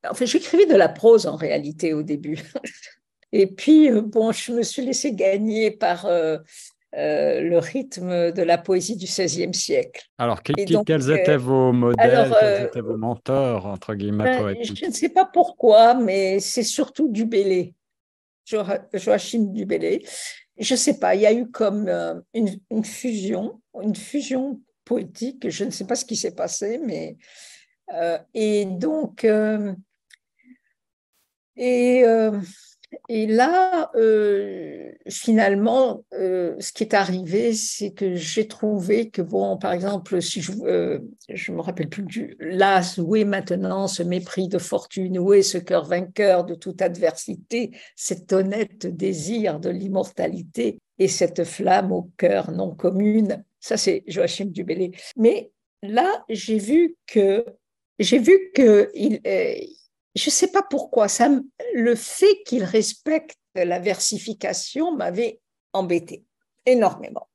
Enfin, 0.08 0.24
j'écrivais 0.24 0.66
de 0.66 0.76
la 0.76 0.88
prose 0.88 1.26
en 1.26 1.34
réalité 1.34 1.92
au 1.92 2.02
début. 2.02 2.38
Et 3.32 3.48
puis, 3.48 3.90
bon, 3.90 4.30
je 4.30 4.52
me 4.52 4.62
suis 4.62 4.86
laissée 4.86 5.14
gagner 5.14 5.72
par 5.72 6.06
euh, 6.96 7.42
le 7.42 7.58
rythme 7.58 8.32
de 8.32 8.42
la 8.42 8.56
poésie 8.56 8.96
du 8.96 9.04
XVIe 9.04 9.52
siècle. 9.52 10.06
Alors, 10.16 10.42
quels 10.42 10.60
étaient 10.60 11.30
euh, 11.30 11.36
vos 11.36 11.70
modèles, 11.70 12.32
quels 12.40 12.48
euh, 12.48 12.66
étaient 12.66 12.80
vos 12.80 12.96
mentors, 12.96 13.66
entre 13.66 13.94
guillemets, 13.94 14.24
ben, 14.24 14.40
poétiques? 14.40 14.80
Je 14.80 14.86
ne 14.86 14.92
sais 14.92 15.10
pas 15.10 15.26
pourquoi, 15.26 15.92
mais 15.92 16.40
c'est 16.40 16.62
surtout 16.62 17.08
Dubélé, 17.12 17.74
Joachim 18.46 19.52
Dubélé. 19.52 20.06
Je 20.56 20.72
ne 20.72 20.78
sais 20.78 20.98
pas, 20.98 21.14
il 21.14 21.20
y 21.20 21.26
a 21.26 21.34
eu 21.34 21.50
comme 21.50 21.90
une, 22.32 22.84
fusion, 22.84 23.60
une 23.82 23.94
fusion 23.94 24.62
poétique, 24.86 25.50
je 25.50 25.64
ne 25.64 25.70
sais 25.70 25.84
pas 25.84 25.96
ce 25.96 26.06
qui 26.06 26.16
s'est 26.16 26.34
passé, 26.34 26.80
mais... 26.82 27.18
et 28.32 28.64
donc... 28.64 29.26
et 31.56 32.04
et 33.08 33.26
là, 33.26 33.90
euh, 33.96 34.90
finalement, 35.08 36.04
euh, 36.12 36.54
ce 36.60 36.72
qui 36.72 36.84
est 36.84 36.94
arrivé, 36.94 37.52
c'est 37.52 37.90
que 37.90 38.14
j'ai 38.14 38.46
trouvé 38.46 39.10
que, 39.10 39.22
bon, 39.22 39.56
par 39.58 39.72
exemple, 39.72 40.20
si 40.22 40.40
je 40.40 40.52
ne 40.52 40.66
euh, 40.66 40.98
me 41.48 41.60
rappelle 41.60 41.88
plus 41.88 42.04
du 42.04 42.36
las, 42.38 42.98
où 42.98 43.16
est 43.16 43.24
maintenant 43.24 43.88
ce 43.88 44.02
mépris 44.02 44.48
de 44.48 44.58
fortune, 44.58 45.18
où 45.18 45.32
est 45.32 45.42
ce 45.42 45.58
cœur 45.58 45.84
vainqueur 45.84 46.44
de 46.44 46.54
toute 46.54 46.80
adversité, 46.80 47.72
cet 47.96 48.32
honnête 48.32 48.86
désir 48.86 49.58
de 49.60 49.70
l'immortalité 49.70 50.78
et 50.98 51.08
cette 51.08 51.44
flamme 51.44 51.92
au 51.92 52.10
cœur 52.16 52.52
non 52.52 52.74
commune. 52.74 53.44
Ça, 53.60 53.76
c'est 53.76 54.04
Joachim 54.06 54.46
Dubélé. 54.46 54.92
Mais 55.16 55.50
là, 55.82 56.24
j'ai 56.28 56.58
vu 56.58 56.96
que 57.06 57.44
j'ai 57.98 58.18
vu 58.18 58.50
que 58.54 58.90
il, 58.94 59.20
je 60.16 60.28
ne 60.28 60.32
sais 60.32 60.48
pas 60.48 60.62
pourquoi, 60.62 61.08
ça, 61.08 61.28
le 61.74 61.94
fait 61.94 62.42
qu'il 62.44 62.64
respecte 62.64 63.36
la 63.54 63.78
versification 63.78 64.94
m'avait 64.94 65.40
embêté 65.72 66.24
énormément. 66.64 67.28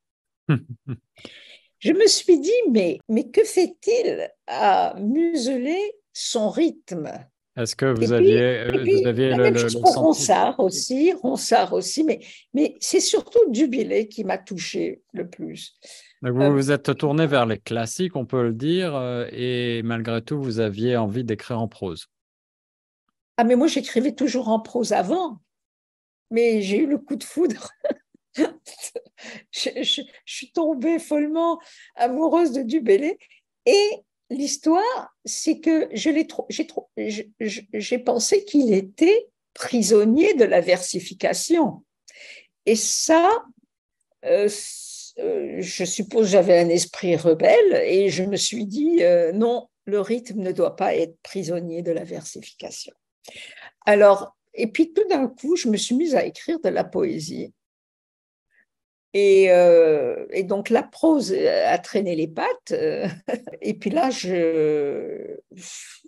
je 1.79 1.93
me 1.93 2.07
suis 2.07 2.39
dit, 2.39 2.51
mais, 2.69 2.99
mais 3.09 3.29
que 3.29 3.43
fait-il 3.43 4.29
à 4.47 4.95
museler 4.99 5.79
son 6.13 6.49
rythme? 6.49 7.11
Est-ce 7.57 7.75
que 7.75 7.85
vous 7.85 8.13
aviez, 8.13 8.41
euh, 8.41 8.71
vous 8.71 9.07
aviez 9.07 9.29
la 9.29 9.37
le, 9.37 9.43
même 9.43 9.57
chose 9.57 9.79
pour 9.79 9.93
Ronsard 9.93 10.59
aussi, 10.61 11.11
Ronsard 11.11 11.73
aussi, 11.73 12.05
mais, 12.05 12.21
mais 12.53 12.75
c'est 12.79 13.01
surtout 13.01 13.39
Dubilé 13.49 14.07
qui 14.07 14.23
m'a 14.23 14.37
touché 14.37 15.01
le 15.11 15.27
plus. 15.29 15.77
vous 16.21 16.41
euh, 16.41 16.49
vous 16.49 16.71
êtes 16.71 16.95
tourné 16.97 17.27
vers 17.27 17.45
les 17.45 17.57
classiques, 17.57 18.15
on 18.15 18.25
peut 18.25 18.43
le 18.43 18.53
dire, 18.53 18.95
euh, 18.95 19.27
et 19.33 19.81
malgré 19.83 20.21
tout, 20.21 20.41
vous 20.41 20.61
aviez 20.61 20.95
envie 20.95 21.25
d'écrire 21.25 21.59
en 21.59 21.67
prose. 21.67 22.07
Ah, 23.41 23.43
mais 23.43 23.55
moi, 23.55 23.65
j'écrivais 23.65 24.11
toujours 24.11 24.49
en 24.49 24.59
prose 24.59 24.93
avant, 24.93 25.39
mais 26.29 26.61
j'ai 26.61 26.77
eu 26.77 26.85
le 26.85 26.99
coup 26.99 27.15
de 27.15 27.23
foudre. 27.23 27.71
je, 29.51 30.03
suis 30.27 30.51
tombée 30.51 30.99
follement 30.99 31.59
amoureuse 31.95 32.51
de 32.51 32.61
Dubélé. 32.61 33.17
Et 33.65 33.89
l'histoire, 34.29 35.15
c'est 35.25 35.59
que 35.59 35.89
j'ai 35.91 36.13
pensé 37.97 38.45
qu'il 38.45 38.75
était 38.75 39.27
prisonnier 39.55 40.35
de 40.35 40.45
la 40.45 40.61
versification. 40.61 41.83
Et 42.67 42.75
ça, 42.75 43.43
euh, 44.23 44.49
euh, 45.17 45.57
je 45.61 45.83
suppose 45.83 46.27
j'avais 46.27 46.59
un 46.59 46.69
esprit 46.69 47.15
rebelle 47.15 47.81
et 47.87 48.09
je 48.09 48.21
me 48.21 48.37
suis 48.37 48.67
dit, 48.67 49.01
euh, 49.01 49.31
non, 49.31 49.67
le 49.85 49.99
rythme 49.99 50.41
ne 50.41 50.51
doit 50.51 50.75
pas 50.75 50.95
être 50.95 51.17
prisonnier 51.23 51.81
de 51.81 51.91
la 51.91 52.03
versification. 52.03 52.93
Alors, 53.85 54.35
et 54.53 54.67
puis 54.67 54.93
tout 54.93 55.07
d'un 55.07 55.27
coup, 55.27 55.55
je 55.55 55.69
me 55.69 55.77
suis 55.77 55.95
mise 55.95 56.15
à 56.15 56.25
écrire 56.25 56.59
de 56.59 56.69
la 56.69 56.83
poésie. 56.83 57.53
Et, 59.13 59.51
euh, 59.51 60.25
donc 60.43 60.69
la 60.69 60.83
prose 60.83 61.33
a 61.33 61.77
traîné 61.79 62.15
les 62.15 62.27
pattes. 62.27 62.73
et 63.61 63.73
puis 63.73 63.89
là, 63.89 64.09
je, 64.09 65.37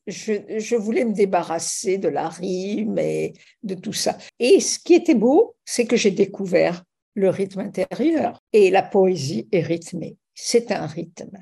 je, 0.07 0.75
voulais 0.75 1.05
me 1.05 1.13
débarrasser 1.13 1.97
de 1.97 2.07
la 2.07 2.29
rime 2.29 2.97
et 2.97 3.33
de 3.63 3.75
tout 3.75 3.93
ça. 3.93 4.17
Et 4.39 4.59
ce 4.59 4.79
qui 4.79 4.93
était 4.93 5.15
beau, 5.15 5.55
c'est 5.65 5.85
que 5.85 5.97
j'ai 5.97 6.11
découvert 6.11 6.83
le 7.15 7.29
rythme 7.29 7.59
intérieur. 7.59 8.41
Et 8.53 8.69
la 8.69 8.83
poésie 8.83 9.47
est 9.51 9.61
rythmée. 9.61 10.17
C'est 10.33 10.71
un 10.71 10.87
rythme. 10.87 11.37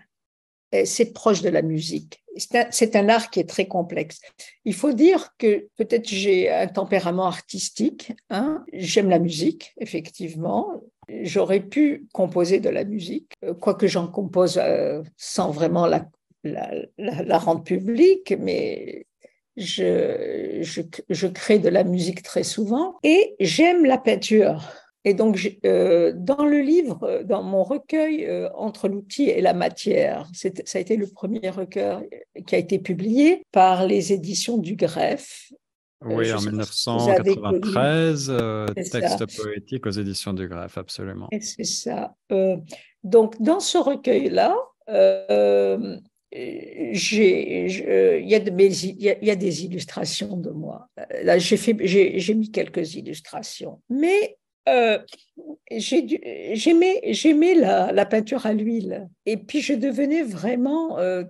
C'est 0.86 1.14
proche 1.14 1.42
de 1.42 1.50
la 1.50 1.62
musique 1.62 2.22
c'est 2.38 2.96
un, 2.96 3.10
art 3.10 3.30
qui 3.30 3.40
est 3.40 3.50
très 3.50 3.68
complexe. 3.68 4.22
Il 4.66 4.74
faut 4.74 4.94
dire 4.94 5.36
que 5.38 5.68
peut-être 5.78 6.08
j'ai 6.08 6.50
un 6.50 6.68
tempérament 6.68 7.26
artistique. 7.26 8.14
Hein. 8.30 8.64
J'aime 8.74 9.10
la 9.10 9.20
musique, 9.20 9.74
effectivement. 9.80 10.82
J'aurais 11.24 11.60
pu 11.60 12.08
composer 12.14 12.60
de 12.60 12.70
la 12.70 12.86
musique, 12.86 13.34
euh, 13.44 13.54
quoique 13.54 13.88
j'en 13.88 14.08
compose 14.08 14.60
euh, 14.64 15.02
sans 15.18 15.52
vraiment 15.52 15.88
la, 15.88 17.38
rendre 17.38 17.64
publique, 17.64 18.34
mais 18.40 19.06
je, 19.58 21.28
crée 21.28 21.60
de 21.60 21.70
la 21.70 21.84
musique 21.84 22.24
très 22.24 22.44
souvent. 22.44 22.98
Et 23.04 23.36
j'aime 23.40 23.86
la 23.86 23.98
peinture. 23.98 24.64
Et 25.04 25.16
donc, 25.16 25.58
euh, 25.66 26.14
dans 26.16 26.46
le 26.46 26.60
livre, 26.60 27.00
euh, 27.04 27.24
dans 27.24 27.42
mon 27.42 27.64
recueil 27.64 28.26
euh, 28.26 28.50
Entre 28.54 28.88
l'outil 28.88 29.30
et 29.30 29.42
la 29.42 29.54
matière, 29.54 30.30
ça 30.34 30.50
a 30.76 30.80
été 30.80 30.96
le 30.96 31.08
premier 31.08 31.50
recueil 31.50 32.08
qui 32.46 32.56
a 32.56 32.58
été 32.60 32.78
publié 32.78 33.44
par 33.52 33.88
les 33.88 34.14
éditions 34.14 34.58
du 34.58 34.76
Greffe. 34.76 35.52
Oui, 36.04 36.32
en 36.34 36.42
1993, 36.42 38.34
texte 38.92 39.38
poétique 39.38 39.86
aux 39.86 39.92
éditions 39.92 40.34
du 40.34 40.48
Greffe, 40.48 40.78
absolument. 40.78 41.30
C'est 41.40 41.64
ça. 41.64 42.16
donc, 43.04 43.40
dans 43.40 43.60
ce 43.60 43.78
recueil-là, 43.78 44.56
il 44.88 46.02
y, 46.34 48.26
y, 48.26 48.36
a 49.32 49.36
des 49.36 49.66
illustrations 49.66 50.38
de 50.38 50.50
moi. 50.50 50.88
Là, 51.24 51.38
j'ai 51.38 52.34
mis 52.34 52.52
quelques 52.52 52.96
illustrations. 52.96 53.80
Mais 53.90 54.38
euh, 54.70 55.00
j'aimais 55.72 57.56
la, 57.56 57.92
la, 57.92 58.06
peinture 58.06 58.46
à 58.46 58.54
l'huile. 58.54 59.10
Et 59.26 59.38
puis, 59.38 59.62
je 59.62 59.74
devenais 59.74 60.22
vraiment 60.22 61.00
euh, 61.00 61.24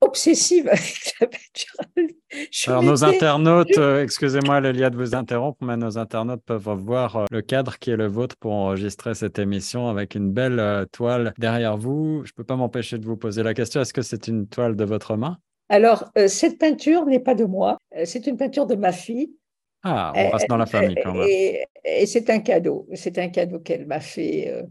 obsessive 0.00 0.68
avec 0.68 1.14
la 1.20 1.26
peinture 1.26 1.74
à 1.80 2.00
l'huile. 2.00 2.16
Alors, 2.66 2.82
nos 2.82 3.04
internautes, 3.04 3.78
euh, 3.78 4.02
excusez-moi 4.02 4.60
Lélia 4.60 4.90
de 4.90 4.96
vous 4.96 5.14
interrompre, 5.14 5.64
mais 5.64 5.76
nos 5.76 5.98
internautes 5.98 6.42
peuvent 6.44 6.68
voir 6.68 7.24
le 7.30 7.42
cadre 7.42 7.78
qui 7.78 7.90
est 7.90 7.96
le 7.96 8.06
vôtre 8.06 8.36
pour 8.36 8.52
enregistrer 8.52 9.14
cette 9.14 9.38
émission 9.38 9.88
avec 9.88 10.14
une 10.14 10.30
belle 10.30 10.86
toile 10.92 11.34
derrière 11.38 11.76
vous. 11.76 12.22
Je 12.24 12.30
ne 12.30 12.34
peux 12.36 12.44
pas 12.44 12.56
m'empêcher 12.56 12.98
de 12.98 13.06
vous 13.06 13.16
poser 13.16 13.42
la 13.42 13.54
question, 13.54 13.80
est-ce 13.80 13.94
que 13.94 14.02
c'est 14.02 14.28
une 14.28 14.46
toile 14.46 14.76
de 14.76 14.84
votre 14.84 15.16
main? 15.16 15.38
Alors, 15.70 16.10
cette 16.28 16.58
peinture 16.58 17.04
n'est 17.04 17.18
pas 17.18 17.34
de 17.34 17.44
moi, 17.44 17.76
c'est 18.04 18.26
une 18.26 18.36
peinture 18.36 18.66
de 18.66 18.74
ma 18.74 18.92
fille 18.92 19.32
ah, 19.82 20.12
on 20.14 20.30
reste 20.30 20.48
dans 20.48 20.56
la 20.56 20.66
famille 20.66 20.96
quand 21.02 21.14
même. 21.14 21.28
Et, 21.28 22.06
c'est 22.06 22.30
un 22.30 22.40
cadeau. 22.40 22.88
C'est 22.94 23.18
un 23.18 23.28
cadeau 23.28 23.60
qu'elle 23.60 23.86
m'a 23.86 24.00
fait. 24.00 24.48
Euh, 24.48 24.62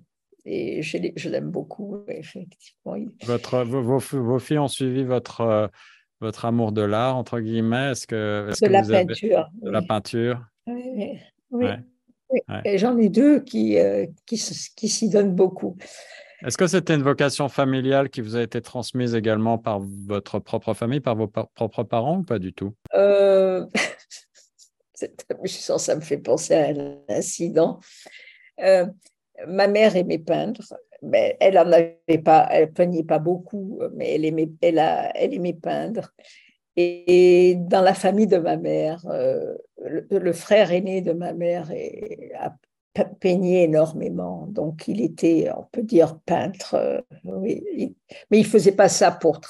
et 0.46 0.82
je, 0.82 1.30
l'aime 1.30 1.52
beaucoup, 1.52 2.04
effectivement. 2.08 2.96
Votre, 3.24 3.64
vos, 3.64 4.00
vos, 4.00 4.40
filles 4.40 4.60
ont 4.60 4.70
suivi 4.70 5.04
votre, 5.04 5.42
euh, 5.42 5.68
votre 6.22 6.46
amour 6.46 6.72
de 6.72 6.82
l'art, 6.82 7.18
entre 7.18 7.40
guillemets 7.40 7.92
Est-ce 7.92 8.08
que, 8.08 8.50
de 8.64 8.70
la 8.70 8.82
peinture. 8.82 9.50
de 9.62 9.70
la 9.70 9.82
peinture? 9.82 10.46
Oui. 10.68 11.20
oui. 11.52 11.68
Et 12.66 12.78
j'en 12.78 12.98
ai 12.98 13.10
deux 13.10 13.42
qui, 13.42 13.78
euh, 13.78 14.06
qui, 14.26 14.42
qui 14.76 14.90
s'y 14.90 15.10
donnent 15.10 15.36
beaucoup. 15.36 15.76
Est-ce 16.46 16.58
que 16.58 16.68
c'était 16.68 16.94
une 16.94 17.02
vocation 17.02 17.50
familiale 17.50 18.10
qui 18.10 18.22
vous 18.22 18.36
a 18.36 18.42
été 18.42 18.62
transmise 18.62 19.16
également 19.16 19.58
par 19.58 19.80
votre 19.80 20.38
propre 20.40 20.74
famille, 20.74 21.00
par 21.00 21.16
vos 21.16 21.28
propres 21.28 21.84
parents 21.84 22.20
ou 22.20 22.24
pas 22.24 22.38
du 22.40 22.54
tout? 22.54 22.74
amusant, 25.30 25.78
ça 25.78 25.96
me 25.96 26.02
fait 26.02 26.18
penser 26.18 26.54
à 26.56 26.68
un 26.70 26.98
incident. 27.10 27.80
Euh, 28.62 28.86
ma 29.48 29.68
mère 29.68 29.96
aimait 29.96 30.18
peindre, 30.20 30.64
mais 31.02 31.38
elle 31.40 31.58
en 31.60 31.72
avait 31.72 32.22
pas, 32.24 32.48
elle 32.52 32.72
peignait 32.72 33.04
pas 33.04 33.20
beaucoup, 33.20 33.80
mais 33.96 34.16
elle 34.16 34.26
aimait, 34.26 34.50
elle, 34.62 34.80
a, 34.80 35.16
elle 35.16 35.34
aimait 35.34 35.54
peindre. 35.54 36.14
Et, 36.76 37.56
dans 37.58 37.82
la 37.82 37.96
famille 37.96 38.28
de 38.28 38.38
ma 38.38 38.56
mère, 38.56 39.04
euh, 39.10 39.56
le, 39.84 40.34
frère 40.34 40.72
aîné 40.72 41.02
de 41.02 41.12
ma 41.12 41.34
mère 41.34 41.72
a 42.40 42.56
peigné 43.20 43.64
énormément. 43.64 44.48
Donc, 44.48 44.88
il 44.88 45.02
était, 45.02 45.50
on 45.56 45.64
peut 45.64 45.84
dire, 45.84 46.20
peintre. 46.26 46.76
Euh, 46.76 47.02
oui. 47.24 47.96
mais 48.30 48.40
il 48.40 48.46
faisait 48.46 48.72
pas 48.72 48.90
ça 48.90 49.12
pour 49.12 49.42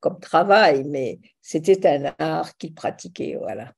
comme 0.00 0.18
travail, 0.20 0.84
mais 0.84 1.20
c'était 1.40 1.86
un 1.86 2.12
art 2.18 2.56
qu'il 2.56 2.74
pratiquait. 2.74 3.36
Voilà. 3.40 3.72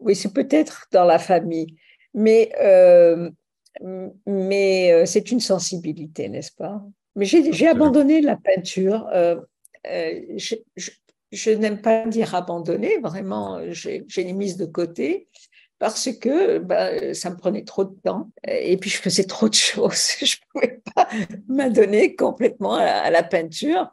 Oui, 0.00 0.16
c'est 0.16 0.32
peut-être 0.32 0.86
dans 0.92 1.04
la 1.04 1.18
famille, 1.18 1.76
mais, 2.14 2.50
euh, 2.60 3.30
mais 4.26 5.06
c'est 5.06 5.30
une 5.30 5.40
sensibilité, 5.40 6.28
n'est-ce 6.28 6.52
pas? 6.52 6.82
Mais 7.16 7.26
j'ai 7.26 7.68
abandonné 7.68 8.20
la 8.20 8.36
peinture. 8.36 9.08
je, 9.84 10.54
je 11.32 11.50
n'aime 11.50 11.80
pas 11.80 12.06
dire 12.06 12.34
abandonner, 12.34 12.98
vraiment, 12.98 13.60
j'ai 13.70 14.04
les 14.16 14.32
mise 14.32 14.56
de 14.56 14.66
côté 14.66 15.28
parce 15.80 16.12
que 16.12 16.58
bah, 16.58 17.14
ça 17.14 17.30
me 17.30 17.36
prenait 17.36 17.64
trop 17.64 17.84
de 17.84 17.94
temps 18.04 18.30
et 18.46 18.76
puis 18.76 18.90
je 18.90 18.98
faisais 18.98 19.24
trop 19.24 19.48
de 19.48 19.54
choses. 19.54 20.10
Je 20.20 20.36
ne 20.36 20.60
pouvais 20.60 20.80
pas 20.94 21.08
m'adonner 21.48 22.14
complètement 22.14 22.74
à, 22.74 23.10
la 23.10 23.22
peinture. 23.22 23.90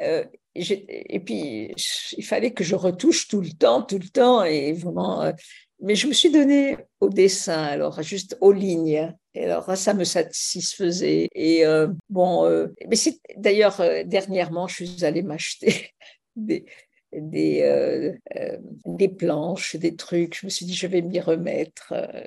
Euh, 0.00 0.24
et 0.54 1.20
puis, 1.20 1.72
il 2.16 2.24
fallait 2.24 2.52
que 2.52 2.64
je 2.64 2.74
retouche 2.74 3.28
tout 3.28 3.40
le 3.40 3.50
temps, 3.50 3.82
tout 3.82 3.98
le 3.98 4.08
temps. 4.08 4.42
Et 4.42 4.72
vraiment, 4.72 5.22
euh, 5.22 5.32
mais 5.80 5.94
je 5.94 6.06
me 6.06 6.12
suis 6.12 6.30
donné 6.30 6.76
au 7.00 7.08
dessin, 7.08 7.62
alors 7.62 8.02
juste 8.02 8.36
aux 8.40 8.52
lignes. 8.52 9.14
Et 9.34 9.44
alors 9.44 9.76
ça 9.76 9.94
me 9.94 10.04
satisfaisait. 10.04 11.28
Et 11.34 11.64
euh, 11.64 11.88
bon, 12.08 12.68
mais 12.88 12.96
c'est 12.96 13.20
d'ailleurs 13.36 13.80
dernièrement, 14.04 14.66
je 14.66 14.84
suis 14.84 15.04
allée 15.04 15.22
m'acheter 15.22 15.94
des, 16.36 16.64
des, 17.12 17.62
euh, 17.62 18.12
euh, 18.36 18.58
des 18.86 19.08
planches, 19.08 19.76
des 19.76 19.96
trucs. 19.96 20.38
Je 20.38 20.46
me 20.46 20.50
suis 20.50 20.66
dit, 20.66 20.74
je 20.74 20.86
vais 20.86 21.02
m'y 21.02 21.20
remettre 21.20 21.92
euh, 21.92 22.24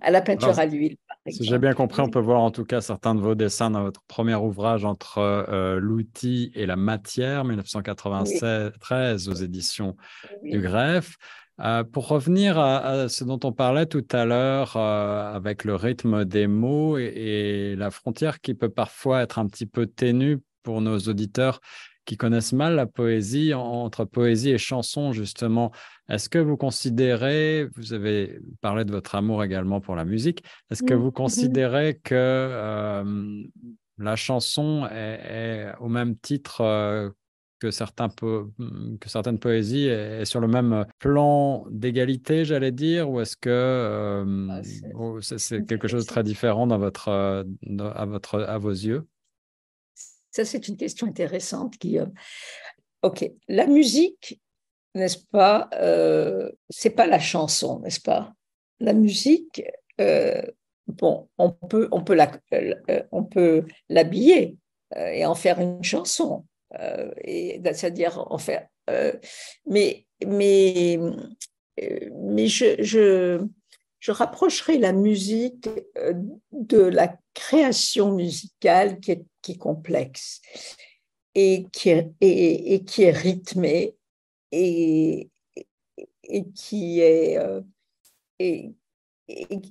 à 0.00 0.10
la 0.10 0.22
peinture 0.22 0.58
à 0.58 0.66
l'huile. 0.66 0.96
Si 1.28 1.44
j'ai 1.44 1.58
bien 1.58 1.72
compris, 1.72 2.02
on 2.02 2.10
peut 2.10 2.20
voir 2.20 2.40
en 2.40 2.50
tout 2.50 2.64
cas 2.64 2.82
certains 2.82 3.14
de 3.14 3.20
vos 3.20 3.34
dessins 3.34 3.70
dans 3.70 3.82
votre 3.82 4.02
premier 4.02 4.34
ouvrage 4.34 4.84
entre 4.84 5.78
l'outil 5.80 6.52
et 6.54 6.66
la 6.66 6.76
matière, 6.76 7.44
1993 7.44 9.28
aux 9.30 9.34
éditions 9.34 9.96
du 10.42 10.60
Greffe. 10.60 11.16
pour 11.92 12.08
revenir 12.08 12.58
à, 12.58 13.08
ce 13.08 13.24
dont 13.24 13.40
on 13.42 13.52
parlait 13.52 13.86
tout 13.86 14.06
à 14.12 14.26
l'heure 14.26 14.76
avec 14.76 15.64
le 15.64 15.74
rythme 15.76 16.26
des 16.26 16.46
mots 16.46 16.98
et, 16.98 17.74
la 17.76 17.90
frontière 17.90 18.42
qui 18.42 18.52
peut 18.52 18.68
parfois 18.68 19.22
être 19.22 19.38
un 19.38 19.46
petit 19.46 19.66
peu 19.66 19.86
ténue 19.86 20.42
pour 20.62 20.82
nos 20.82 20.98
auditeurs 20.98 21.60
qui 22.04 22.16
connaissent 22.16 22.52
mal 22.52 22.74
la 22.74 22.86
poésie, 22.86 23.54
entre 23.54 24.04
poésie 24.04 24.50
et 24.50 24.58
chanson, 24.58 25.12
justement. 25.12 25.72
Est-ce 26.08 26.28
que 26.28 26.38
vous 26.38 26.56
considérez, 26.56 27.66
vous 27.76 27.92
avez 27.92 28.38
parlé 28.60 28.84
de 28.84 28.92
votre 28.92 29.14
amour 29.14 29.42
également 29.42 29.80
pour 29.80 29.96
la 29.96 30.04
musique, 30.04 30.42
est-ce 30.70 30.82
que 30.82 30.94
mmh, 30.94 30.98
vous 30.98 31.08
mmh 31.08 31.12
considérez 31.12 32.00
que 32.02 33.04
la 33.98 34.16
chanson 34.16 34.86
est, 34.90 35.72
au 35.80 35.88
même 35.88 36.16
titre 36.16 36.60
euh, 36.62 37.10
que, 37.60 37.70
certains 37.70 38.08
que 38.08 39.08
certaines 39.08 39.38
poésies 39.38 39.86
est 39.86 40.24
sur 40.24 40.40
le 40.40 40.48
même 40.48 40.84
plan 40.98 41.64
d'égalité, 41.70 42.44
j'allais 42.44 42.72
dire, 42.72 43.08
ou 43.08 43.20
est-ce 43.20 43.36
que 43.36 44.50
ah, 44.50 44.60
c'est 45.22 45.64
quelque 45.66 45.88
chose 45.88 46.04
de 46.04 46.08
très 46.08 46.24
différent 46.24 46.66
dans 46.66 46.78
votre, 46.78 47.08
à, 47.08 48.04
votre, 48.04 48.40
à 48.42 48.58
vos 48.58 48.70
yeux? 48.70 49.06
Ça, 50.34 50.44
c'est 50.44 50.66
une 50.66 50.76
question 50.76 51.06
intéressante. 51.06 51.74
Euh, 51.84 52.06
ok, 53.02 53.30
la 53.46 53.66
musique, 53.66 54.40
n'est-ce 54.96 55.18
pas 55.30 55.70
euh, 55.74 56.50
C'est 56.70 56.90
pas 56.90 57.06
la 57.06 57.20
chanson, 57.20 57.78
n'est-ce 57.80 58.00
pas? 58.00 58.32
La 58.80 58.94
musique, 58.94 59.62
euh, 60.00 60.42
bon, 60.88 61.28
on 61.38 61.50
peut, 61.50 61.88
on 61.92 62.02
peut 62.02 62.14
la, 62.14 62.32
on 63.12 63.22
peut 63.22 63.64
l'habiller 63.88 64.56
et 64.96 65.24
en 65.24 65.34
faire 65.36 65.60
une 65.60 65.82
chanson, 65.82 66.44
et 67.22 67.60
c'est-à-dire 67.64 68.18
en 68.30 68.38
faire. 68.38 68.68
mais, 69.66 70.06
mais, 70.24 70.98
mais 72.12 72.46
je, 72.46 72.82
je 72.82 73.40
je 73.98 74.12
rapprocherai 74.12 74.76
la 74.78 74.92
musique 74.92 75.68
de 76.52 76.78
la 76.78 77.16
création 77.32 78.12
musicale 78.12 79.00
qui 79.00 79.12
est 79.12 79.24
qui 79.44 79.52
est 79.52 79.58
complexe 79.58 80.40
et 81.34 81.66
qui 81.70 81.90
est, 81.90 82.10
et, 82.20 82.82
qui 82.84 83.02
est 83.02 83.10
rythmé 83.10 83.94
et, 84.50 85.28
qui 86.54 87.00
est, 87.00 87.36
euh, 87.38 87.60
et, 88.38 88.72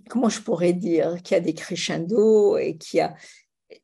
comment 0.10 0.30
je 0.30 0.42
pourrais 0.42 0.74
dire, 0.74 1.22
qui 1.24 1.34
a 1.36 1.40
des 1.40 1.54
crescendo 1.54 2.58
et 2.58 2.78
qui 2.78 3.00
a, 3.00 3.16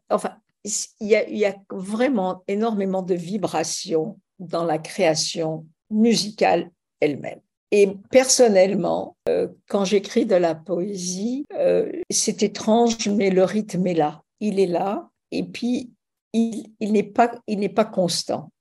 enfin, 0.10 0.38
il 0.64 1.08
y 1.08 1.16
a, 1.16 1.28
il 1.28 1.38
y 1.38 1.46
a 1.46 1.56
vraiment 1.72 2.44
énormément 2.48 3.02
de 3.02 3.16
vibrations 3.16 4.20
dans 4.38 4.66
la 4.66 4.78
création 4.78 5.66
musicale 5.90 6.70
elle-même. 7.00 7.40
Et 7.72 7.96
personnellement, 8.10 9.16
euh, 9.30 9.48
quand 9.68 9.86
j'écris 9.86 10.26
de 10.26 10.36
la 10.36 10.56
poésie, 10.56 11.46
euh, 11.54 11.92
c'est 12.10 12.44
étrange, 12.44 13.08
mais 13.08 13.30
le 13.30 13.44
rythme 13.44 13.88
est 13.88 13.94
là. 13.94 14.24
Il 14.40 14.60
est 14.60 14.68
là 14.68 15.09
et 15.32 15.44
puis 15.44 15.92
il, 16.34 16.74
n'est 16.82 17.04
pas, 17.04 17.32
il 17.48 17.60
n'est 17.60 17.70
pas 17.70 17.86
constant. 17.86 18.52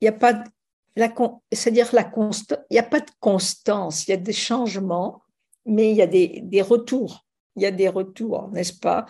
Il 0.00 0.04
n'y 0.04 0.08
a 0.08 0.12
pas, 0.12 0.44
c'est-à-dire 1.52 1.88
la 1.92 2.10
il 2.14 2.56
n'y 2.70 2.78
a 2.78 2.82
pas 2.82 3.00
de 3.00 3.10
constance, 3.20 4.06
il 4.06 4.10
y 4.10 4.14
a 4.14 4.18
des 4.18 4.32
changements, 4.32 5.22
mais 5.66 5.90
il 5.90 5.96
y 5.96 6.02
a 6.02 6.06
des, 6.06 6.40
des 6.42 6.62
retours. 6.62 7.24
Il 7.56 7.62
y 7.62 7.66
a 7.66 7.70
des 7.70 7.88
retours, 7.88 8.48
n'est-ce 8.52 8.72
pas, 8.72 9.06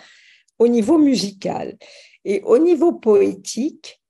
au 0.59 0.69
niveau 0.69 0.99
musical. 0.99 1.77
Et 2.25 2.43
au 2.43 2.59
niveau 2.59 2.93
poétique, 2.93 4.03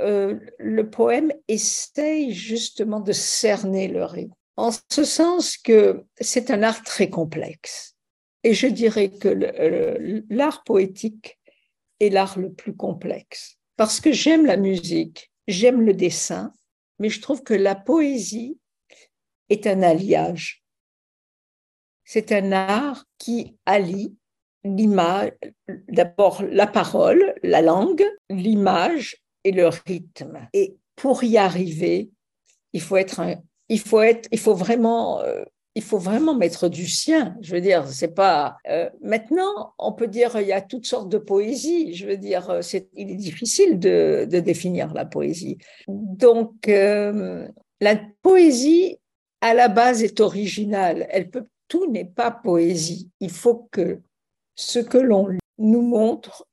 euh, 0.00 0.38
le 0.58 0.90
poème 0.90 1.32
essaye 1.48 2.32
justement 2.32 3.00
de 3.00 3.12
cerner 3.12 3.88
le 3.88 4.04
rythme, 4.04 4.34
en 4.56 4.70
ce 4.90 5.04
sens 5.04 5.56
que 5.56 6.04
c'est 6.20 6.50
un 6.50 6.62
art 6.62 6.82
très 6.82 7.10
complexe. 7.10 7.94
Et 8.42 8.54
je 8.54 8.66
dirais 8.66 9.10
que 9.10 9.28
l'art 10.30 10.62
poétique 10.64 11.38
est 12.00 12.10
l'art 12.10 12.38
le 12.38 12.52
plus 12.52 12.74
complexe. 12.74 13.56
Parce 13.76 14.00
que 14.00 14.12
j'aime 14.12 14.46
la 14.46 14.56
musique, 14.56 15.30
j'aime 15.48 15.82
le 15.82 15.94
dessin, 15.94 16.52
mais 16.98 17.08
je 17.08 17.20
trouve 17.20 17.42
que 17.42 17.54
la 17.54 17.74
poésie 17.74 18.58
est 19.48 19.66
un 19.66 19.82
alliage. 19.82 20.64
C'est 22.04 22.32
un 22.32 22.52
art 22.52 23.04
qui 23.18 23.56
allie 23.66 24.16
l'image, 24.64 25.32
d'abord 25.88 26.42
la 26.42 26.66
parole, 26.66 27.34
la 27.42 27.62
langue, 27.62 28.04
l'image 28.30 29.16
et 29.44 29.52
le 29.52 29.68
rythme. 29.68 30.48
Et 30.52 30.76
pour 30.96 31.22
y 31.22 31.36
arriver, 31.36 32.10
il 32.72 32.80
faut 32.80 32.96
être 32.96 33.20
il 33.68 33.80
faut 33.80 34.00
être, 34.00 34.28
il 34.30 34.38
faut 34.38 34.54
vraiment 34.54 35.20
euh, 35.20 35.44
il 35.76 35.82
faut 35.82 35.98
vraiment 35.98 36.34
mettre 36.34 36.68
du 36.70 36.88
sien. 36.88 37.36
Je 37.42 37.54
veux 37.54 37.60
dire, 37.60 37.86
c'est 37.86 38.14
pas. 38.14 38.56
Euh, 38.66 38.88
maintenant, 39.02 39.74
on 39.78 39.92
peut 39.92 40.08
dire 40.08 40.40
il 40.40 40.46
y 40.46 40.52
a 40.52 40.62
toutes 40.62 40.86
sortes 40.86 41.10
de 41.10 41.18
poésie. 41.18 41.94
Je 41.94 42.06
veux 42.06 42.16
dire, 42.16 42.48
euh, 42.48 42.62
c'est, 42.62 42.88
il 42.94 43.10
est 43.10 43.16
difficile 43.16 43.78
de, 43.78 44.24
définir 44.24 44.94
la 44.94 45.04
poésie. 45.04 45.58
Donc, 45.86 46.68
euh, 46.68 47.46
la 47.82 48.00
poésie 48.22 48.96
à 49.42 49.52
la 49.52 49.68
base 49.68 50.02
est 50.02 50.20
originale. 50.20 51.06
Tout 51.68 51.90
n'est 51.92 52.06
pas 52.06 52.30
poésie. 52.30 53.10
Il 53.20 53.30
faut 53.30 53.68
que 53.70 54.00
ce 54.54 54.78
que 54.78 54.98
l'on 54.98 55.28
nous 55.58 55.82
montre 55.82 56.48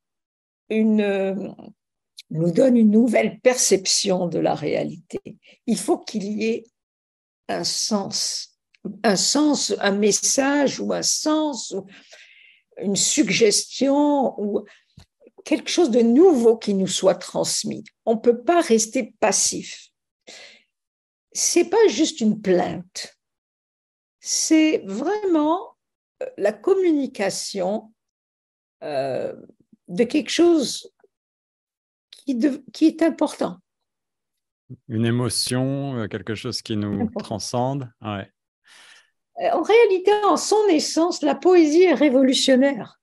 nous 0.69 2.51
donne 2.51 2.75
une 2.75 2.91
nouvelle 2.91 3.39
perception 3.39 4.27
de 4.27 4.39
la 4.39 4.53
réalité. 4.53 5.21
Il 5.65 5.77
faut 5.77 5.99
qu'il 5.99 6.23
y 6.23 6.45
ait 6.45 6.63
un 7.47 7.63
sens 7.63 8.53
un 9.04 9.15
sens, 9.15 9.74
un 9.80 9.91
message 9.91 10.80
ou 10.80 10.93
un 10.93 11.02
sens, 11.02 11.72
ou 11.72 11.86
une 12.82 12.96
suggestion 12.96 14.39
ou 14.39 14.65
quelque 15.46 15.69
chose 15.69 15.91
de 15.91 16.02
nouveau 16.02 16.58
qui 16.58 16.74
nous 16.74 16.88
soit 16.88 17.15
transmis. 17.15 17.84
On 18.06 18.15
ne 18.15 18.19
peut 18.19 18.43
pas 18.43 18.62
rester 18.62 19.13
passif. 19.19 19.89
C'est 21.34 21.69
pas 21.69 21.88
juste 21.88 22.22
une 22.22 22.41
plainte. 22.41 23.17
C'est 24.19 24.84
vraiment 24.86 25.76
euh, 26.22 26.28
la 26.38 26.54
communication 26.54 27.93
euh, 28.84 29.34
de 29.88 30.04
quelque 30.04 30.30
chose 30.30 30.93
qui, 32.12 32.39
qui 32.72 32.86
est 32.86 33.02
important. 33.02 33.58
Une 34.88 35.06
émotion, 35.06 35.98
euh, 35.98 36.08
quelque 36.08 36.36
chose 36.36 36.62
qui 36.62 36.78
nous 36.78 37.10
transcende. 37.19 37.91
Ouais. 38.02 38.32
Euh, 39.41 39.50
en 39.52 39.62
réalité, 39.62 40.12
en 40.26 40.38
son 40.38 40.67
essence, 40.69 41.22
la 41.22 41.36
poésie 41.36 41.84
est 41.84 41.93
révolutionnaire. 41.93 43.00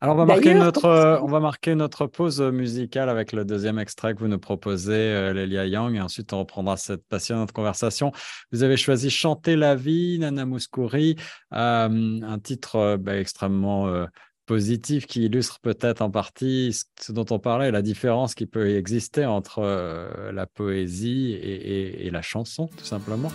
Alors, 0.00 0.16
on 0.16 0.18
va, 0.18 0.24
marquer 0.26 0.54
notre, 0.54 0.86
euh, 0.86 1.20
on 1.22 1.26
va 1.26 1.38
marquer 1.38 1.74
notre 1.74 2.06
pause 2.06 2.40
musicale 2.40 3.08
avec 3.08 3.32
le 3.32 3.44
deuxième 3.44 3.78
extrait 3.78 4.14
que 4.14 4.18
vous 4.18 4.28
nous 4.28 4.38
proposez, 4.38 4.92
euh, 4.92 5.32
Lélia 5.32 5.66
Yang, 5.66 5.96
et 5.96 6.00
ensuite 6.00 6.32
on 6.32 6.40
reprendra 6.40 6.76
cette 6.76 7.04
passionnante 7.06 7.52
conversation. 7.52 8.10
Vous 8.50 8.64
avez 8.64 8.76
choisi 8.76 9.08
Chanter 9.08 9.54
la 9.54 9.76
vie, 9.76 10.18
Nana 10.18 10.46
Mouskouri, 10.46 11.16
euh, 11.52 12.20
un 12.22 12.38
titre 12.40 12.96
bah, 12.96 13.16
extrêmement 13.16 14.06
positif 14.48 15.06
qui 15.06 15.26
illustre 15.26 15.60
peut-être 15.60 16.02
en 16.02 16.10
partie 16.10 16.76
ce 17.00 17.12
dont 17.12 17.26
on 17.30 17.38
parlait, 17.38 17.70
la 17.70 17.82
différence 17.82 18.34
qui 18.34 18.46
peut 18.46 18.76
exister 18.76 19.26
entre 19.26 19.62
la 20.32 20.46
poésie 20.46 21.32
et, 21.34 22.10
la 22.10 22.22
chanson, 22.22 22.68
tout 22.76 22.84
simplement. 22.84 23.30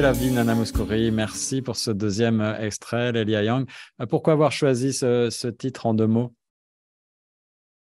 La 0.00 0.10
vie, 0.10 0.32
Nana 0.32 0.56
Mouskouri. 0.56 1.12
Merci 1.12 1.62
pour 1.62 1.76
ce 1.76 1.92
deuxième 1.92 2.40
euh, 2.40 2.58
extrait, 2.58 3.12
Lélia 3.12 3.44
Yang. 3.44 3.70
Euh, 4.00 4.06
Pourquoi 4.06 4.32
avoir 4.32 4.50
choisi 4.50 4.92
ce, 4.92 5.46
titre 5.50 5.86
en 5.86 5.94
deux 5.94 6.08
mots? 6.08 6.34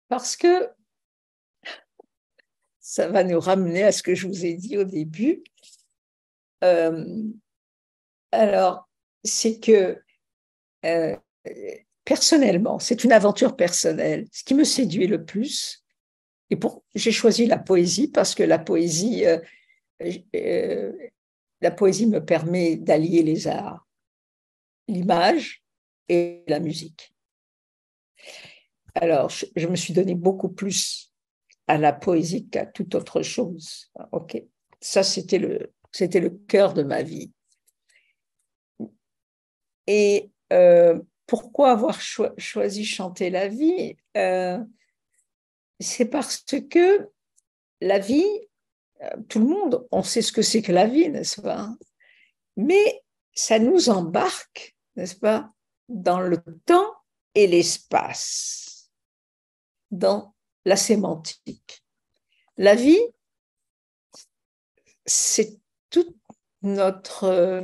Parce 0.07 0.37
que 0.37 0.69
ça 2.79 3.07
va 3.07 3.23
nous 3.23 3.39
ramener 3.39 3.83
à 3.83 3.91
ce 3.91 4.03
que 4.03 4.13
je 4.13 4.27
vous 4.27 4.45
ai 4.45 4.53
dit 4.53 4.77
au 4.77 4.83
début. 4.83 5.43
Euh, 6.63 7.03
alors, 8.31 8.87
c'est 9.23 9.59
que 9.59 9.99
personnellement, 12.05 12.77
c'est 12.77 13.03
une 13.05 13.11
aventure 13.11 13.55
personnelle. 13.55 14.27
Ce 14.31 14.43
qui 14.43 14.53
me 14.53 14.63
séduit 14.63 15.07
le 15.07 15.25
plus, 15.25 15.83
et 16.51 16.57
pour, 16.57 16.83
j'ai 16.93 17.11
choisi 17.11 17.47
la 17.47 17.57
poésie 17.57 18.07
parce 18.07 18.35
que 18.35 18.43
la 18.43 18.59
poésie, 18.59 19.25
euh, 19.25 20.91
la 21.61 21.71
poésie 21.71 22.07
me 22.07 22.23
permet 22.23 22.75
d'allier 22.75 23.23
les 23.23 23.47
arts, 23.47 23.87
l'image 24.87 25.63
et 26.09 26.43
la 26.47 26.59
musique. 26.59 27.13
Alors, 28.95 29.29
je, 29.29 29.67
me 29.67 29.75
suis 29.75 29.93
donné 29.93 30.15
beaucoup 30.15 30.49
plus 30.49 31.13
à 31.67 31.77
la 31.77 31.93
poésie 31.93 32.47
qu'à 32.49 32.65
toute 32.65 32.95
autre 32.95 33.21
chose. 33.21 33.91
Ok, 34.11 34.41
ça 34.81 35.03
c'était 35.03 35.39
le, 35.39 35.73
c'était 35.91 36.19
le 36.19 36.29
cœur 36.29 36.73
de 36.73 36.83
ma 36.83 37.03
vie. 37.03 37.31
Et 39.85 40.31
euh, 40.53 40.99
pourquoi 41.25 41.71
avoir 41.71 42.01
cho 42.01 42.27
choisi 42.37 42.85
chanter 42.85 43.29
la 43.29 43.47
vie? 43.47 43.95
Euh, 44.15 44.63
C'est 45.79 46.09
parce 46.09 46.43
que 46.43 47.09
la 47.81 47.99
vie, 47.99 48.25
tout 49.29 49.39
le 49.39 49.45
monde, 49.45 49.87
on 49.91 50.03
sait 50.03 50.21
ce 50.21 50.31
que 50.31 50.41
c'est 50.41 50.61
que 50.61 50.71
la 50.71 50.87
vie, 50.87 51.09
n'est-ce 51.09 51.41
pas 51.41 51.69
Mais 52.55 53.03
ça 53.33 53.59
nous 53.59 53.89
embarque, 53.89 54.75
n'est-ce 54.95 55.15
pas, 55.15 55.51
dans 55.87 56.19
le 56.19 56.41
temps 56.65 56.93
et 57.35 57.47
l'espace, 57.47 58.89
dans 59.91 60.33
la 60.65 60.75
sémantique. 60.75 61.83
La 62.57 62.75
vie, 62.75 62.99
c'est 65.05 65.59
toute 65.89 66.17
notre, 66.61 67.63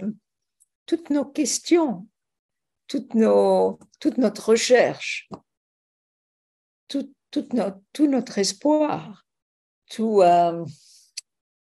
toutes 0.86 1.10
nos 1.10 1.26
questions, 1.26 2.08
toutes 2.88 3.16
nos, 3.16 3.80
toute 4.00 4.18
notre 4.18 4.50
recherche, 4.50 5.30
tout, 6.88 7.10
notre, 7.54 7.80
tout 7.92 8.08
notre 8.08 8.38
espoir, 8.38 9.26
tout, 9.90 10.22
euh, 10.22 10.64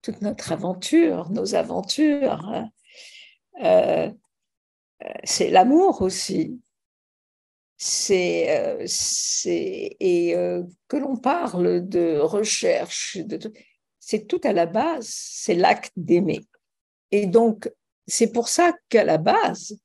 toute 0.03 0.21
notre 0.21 0.53
aventure, 0.53 1.31
nos 1.31 1.55
aventures. 1.55 2.45
hein. 2.49 2.71
Euh, 3.63 4.11
c'est 5.25 5.51
l'amour 5.51 6.03
aussi. 6.03 6.61
C'est, 7.77 8.57
euh, 8.57 8.87
et 9.47 10.37
euh, 10.37 10.63
que 10.87 10.97
l'on 10.97 11.17
parle 11.17 11.89
de 11.89 12.19
recherche, 12.19 13.19
c'est 13.99 14.29
tout 14.29 14.41
à 14.45 14.53
la 14.53 14.67
base, 14.67 15.09
c'est 15.09 15.55
l'acte 15.55 15.93
d'aimer. 15.97 16.41
Et 17.11 17.27
donc, 17.27 17.71
c'est 18.07 18.31
pour 18.31 18.49
ça 18.49 18.73
qu'à 18.89 19.05
la 19.05 19.19
base, 19.19 19.77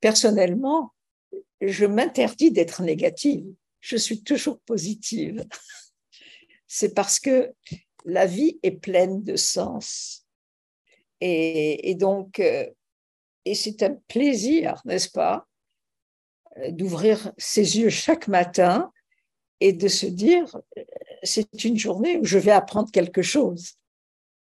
personnellement, 0.00 0.92
je 1.60 1.86
m'interdis 1.86 2.50
d'être 2.50 2.82
négative. 2.82 3.46
Je 3.80 3.96
suis 3.96 4.22
toujours 4.22 4.58
positive. 4.60 5.44
C'est 6.66 6.94
parce 6.94 7.20
que 7.20 7.52
la 8.04 8.26
vie 8.26 8.58
est 8.62 8.72
pleine 8.72 9.22
de 9.22 9.36
sens. 9.36 10.24
Et, 11.20 11.94
donc, 11.94 12.38
euh, 12.38 12.66
et 13.46 13.54
c'est 13.54 13.82
un 13.82 13.96
plaisir, 14.08 14.82
n'est-ce 14.84 15.10
pas, 15.10 15.46
euh, 16.58 16.70
d'ouvrir 16.70 17.32
ses 17.38 17.78
yeux 17.78 17.88
chaque 17.88 18.28
matin 18.28 18.92
et 19.60 19.72
de 19.72 19.88
se 19.88 20.04
dire, 20.04 20.54
euh, 20.76 20.82
c'est 21.22 21.64
une 21.64 21.78
journée 21.78 22.18
où 22.18 22.24
je 22.24 22.36
vais 22.36 22.50
apprendre 22.50 22.90
quelque 22.90 23.22
chose. 23.22 23.72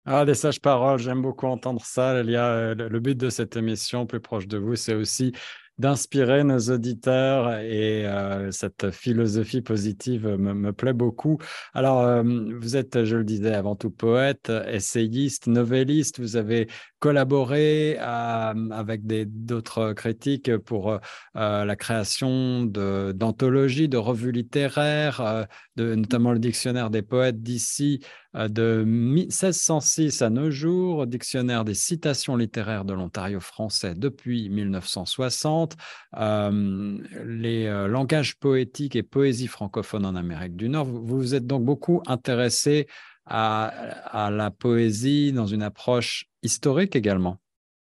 Ah, 0.06 0.24
des 0.24 0.36
sages 0.36 0.62
paroles, 0.62 1.00
j'aime 1.00 1.24
beaucoup 1.24 1.48
entendre 1.48 1.84
ça. 1.84 2.20
Il 2.22 2.28
le 2.28 3.00
but 3.00 3.17
de 3.17 3.30
cette 3.30 3.58
émission, 3.58 4.06
plus 4.06 4.22
proche 4.22 4.48
de 4.48 4.58
vous, 4.58 4.76
c'est 4.76 4.93
aussi 4.93 5.34
d'inspirer 5.77 6.43
nos 6.43 6.59
auditeurs 6.71 7.59
et 7.59 8.05
euh, 8.05 8.51
cette 8.51 8.91
philosophie 8.91 9.61
positive 9.61 10.27
me, 10.27 10.53
me 10.53 10.73
plaît 10.73 10.93
beaucoup. 10.93 11.37
Alors, 11.73 12.01
euh, 12.01 12.23
vous 12.59 12.75
êtes, 12.75 13.03
je 13.03 13.15
le 13.17 13.23
disais 13.23 13.53
avant 13.53 13.75
tout, 13.75 13.91
poète, 13.91 14.51
essayiste, 14.67 15.47
novelliste. 15.47 16.19
Vous 16.19 16.35
avez 16.35 16.67
collaboré 16.99 17.97
euh, 17.99 18.69
avec 18.71 19.05
d'autres 19.05 19.93
critiques 19.93 20.55
pour 20.57 20.91
euh, 20.91 21.65
la 21.65 21.75
création 21.75 22.65
d'anthologies, 22.65 23.88
de, 23.88 23.97
revues 23.97 24.31
littéraires, 24.31 25.21
euh, 25.21 25.95
notamment 25.95 26.31
le 26.33 26.39
dictionnaire 26.39 26.89
des 26.89 27.01
poètes 27.01 27.41
d'ici 27.41 28.01
euh, 28.36 28.47
de 28.47 28.83
mi- 28.86 29.27
1606 29.27 30.21
à 30.21 30.29
nos 30.29 30.49
jours, 30.49 31.05
dictionnaire 31.07 31.63
des 31.65 31.73
citations 31.75 32.36
littéraires 32.36 32.86
de 32.86 32.93
l'Ontario 32.93 33.39
français 33.39 33.93
depuis 33.95 34.49
1960, 34.49 35.75
euh, 36.17 36.97
les 37.25 37.65
euh, 37.67 37.88
langages 37.88 38.38
poétiques 38.38 38.95
et 38.95 39.03
poésie 39.03 39.47
francophone 39.47 40.05
en 40.05 40.15
Amérique 40.15 40.55
du 40.55 40.69
Nord. 40.69 40.86
Vous 40.86 41.05
vous 41.05 41.36
êtes 41.36 41.45
donc 41.45 41.63
beaucoup 41.63 42.01
intéressé 42.07 42.88
à, 43.29 44.29
la 44.31 44.51
poésie 44.51 45.31
dans 45.31 45.47
une 45.47 45.63
approche 45.63 46.29
historique 46.43 46.95
également. 46.95 47.37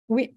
Oui. 0.08 0.34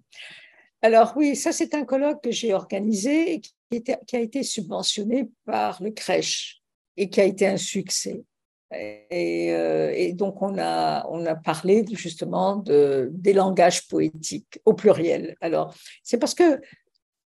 Alors 0.82 1.14
oui, 1.16 1.36
ça 1.36 1.52
c'est 1.52 1.74
un 1.74 1.84
colloque 1.84 2.22
que 2.22 2.30
j'ai 2.30 2.54
organisé 2.54 3.34
et 3.34 3.40
qui, 3.40 4.16
a 4.16 4.20
été 4.20 4.42
subventionné 4.42 5.28
par 5.44 5.82
le 5.82 5.90
crèche 5.90 6.60
et 6.96 7.10
qui 7.10 7.20
a 7.20 7.24
été 7.24 7.46
un 7.46 7.56
succès. 7.56 8.24
Et, 8.70 9.52
euh, 9.52 10.12
donc 10.12 10.42
on 10.42 10.58
a, 10.58 11.06
on 11.08 11.24
a 11.26 11.34
parlé 11.34 11.84
justement 11.92 12.56
de, 12.56 13.08
des 13.12 13.32
langages 13.32 13.88
poétiques 13.88 14.60
au 14.64 14.74
pluriel. 14.74 15.36
Alors 15.40 15.74
c'est 16.02 16.18
parce 16.18 16.34
que 16.34 16.60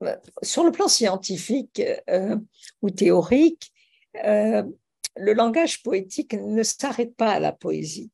euh, 0.05 0.17
sur 0.43 0.65
le 0.65 0.71
plan 0.71 0.89
scientifique 0.89 1.83
euh, 2.09 2.37
ou 2.83 2.91
théorique, 2.91 3.71
le 5.17 5.33
langage 5.33 5.83
poétique 5.83 6.35
ne 6.35 6.63
s'arrête 6.63 7.17
pas 7.17 7.33
à 7.33 7.41
la 7.41 7.53
poésie. 7.53 8.11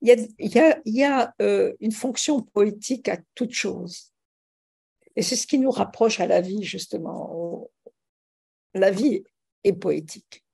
Il 0.00 0.08
y 0.08 0.12
a, 0.12 0.16
il 0.38 0.54
y 0.54 0.58
a, 0.58 0.80
il 0.84 0.94
y 0.94 1.04
a 1.04 1.34
euh, 1.42 1.74
une 1.80 1.92
fonction 1.92 2.40
poétique 2.40 3.08
à 3.08 3.18
toute 3.34 3.52
chose. 3.52 4.12
Et 5.16 5.22
c'est 5.22 5.36
ce 5.36 5.46
qui 5.46 5.58
nous 5.58 5.70
rapproche 5.70 6.20
à 6.20 6.26
la 6.26 6.40
vie, 6.40 6.62
justement. 6.62 7.68
La 8.74 8.92
vie 8.92 9.24
est 9.64 9.72
poétique. 9.72 10.44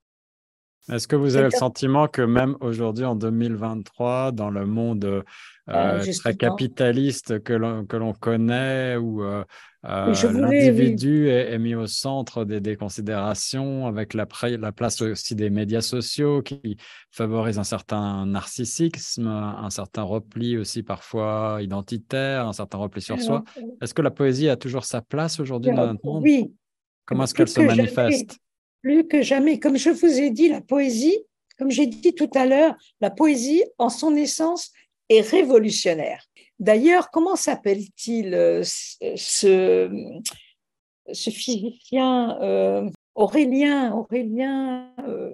Est-ce 0.91 1.07
que 1.07 1.15
vous 1.15 1.35
avez 1.35 1.45
le 1.45 1.57
sentiment 1.57 2.07
que 2.07 2.21
même 2.21 2.55
aujourd'hui, 2.59 3.05
en 3.05 3.15
2023, 3.15 4.31
dans 4.31 4.51
le 4.51 4.67
monde 4.67 5.05
euh, 5.05 5.23
euh, 5.69 6.13
très 6.19 6.35
capitaliste 6.35 7.41
que 7.41 7.53
l'on 7.53 8.13
connaît, 8.13 8.95
où 8.95 9.23
euh, 9.23 9.43
l'individu 9.85 11.29
est, 11.29 11.57
mis 11.59 11.75
au 11.75 11.87
centre 11.87 12.43
des, 12.43 12.75
considérations, 12.75 13.87
avec 13.87 14.13
la, 14.13 14.27
la, 14.57 14.71
place 14.71 15.01
aussi 15.01 15.35
des 15.35 15.49
médias 15.49 15.81
sociaux 15.81 16.41
qui 16.41 16.77
favorisent 17.11 17.59
un 17.59 17.63
certain 17.63 18.25
narcissisme, 18.25 19.27
un 19.27 19.69
certain 19.69 20.03
repli 20.03 20.57
aussi 20.57 20.83
parfois 20.83 21.59
identitaire, 21.61 22.47
un 22.47 22.53
certain 22.53 22.77
repli 22.77 23.01
sur 23.01 23.21
soi. 23.21 23.43
Est-ce 23.81 23.93
que 23.93 24.01
la 24.01 24.11
poésie 24.11 24.49
a 24.49 24.55
toujours 24.55 24.85
sa 24.85 25.01
place 25.01 25.39
aujourd'hui 25.39 25.73
dans 25.73 25.87
notre 25.87 26.05
monde? 26.05 26.23
Oui. 26.23 26.51
Comment 27.05 27.25
est-ce 27.25 27.33
qu'elle 27.33 27.47
se 27.47 27.61
manifeste? 27.61 28.39
plus 28.85 29.07
que 29.07 29.23
jamais. 29.23 29.57
Comme 29.59 29.77
je 29.77 29.89
vous 29.89 30.19
ai 30.19 30.29
dit, 30.29 30.47
la 30.47 30.61
poésie, 30.61 31.17
comme 31.57 31.71
j'ai 31.71 31.87
dit 31.87 32.13
tout 32.13 32.29
à 32.35 32.45
l'heure, 32.45 32.75
la 33.01 33.09
poésie, 33.09 33.63
en 33.79 33.89
son 33.89 34.15
essence, 34.15 34.71
est 35.09 35.21
révolutionnaire. 35.21 36.23
D'ailleurs, 36.59 37.11
comment 37.11 37.35
s'appelle-t-il 37.35 38.33
euh, 38.33 38.63
ce, 38.63 39.89
ce 41.11 41.29
physicien 41.29 42.39
euh, 42.41 42.89
Aurélien, 43.13 43.93
Aurélien, 43.93 44.93
euh, 45.07 45.33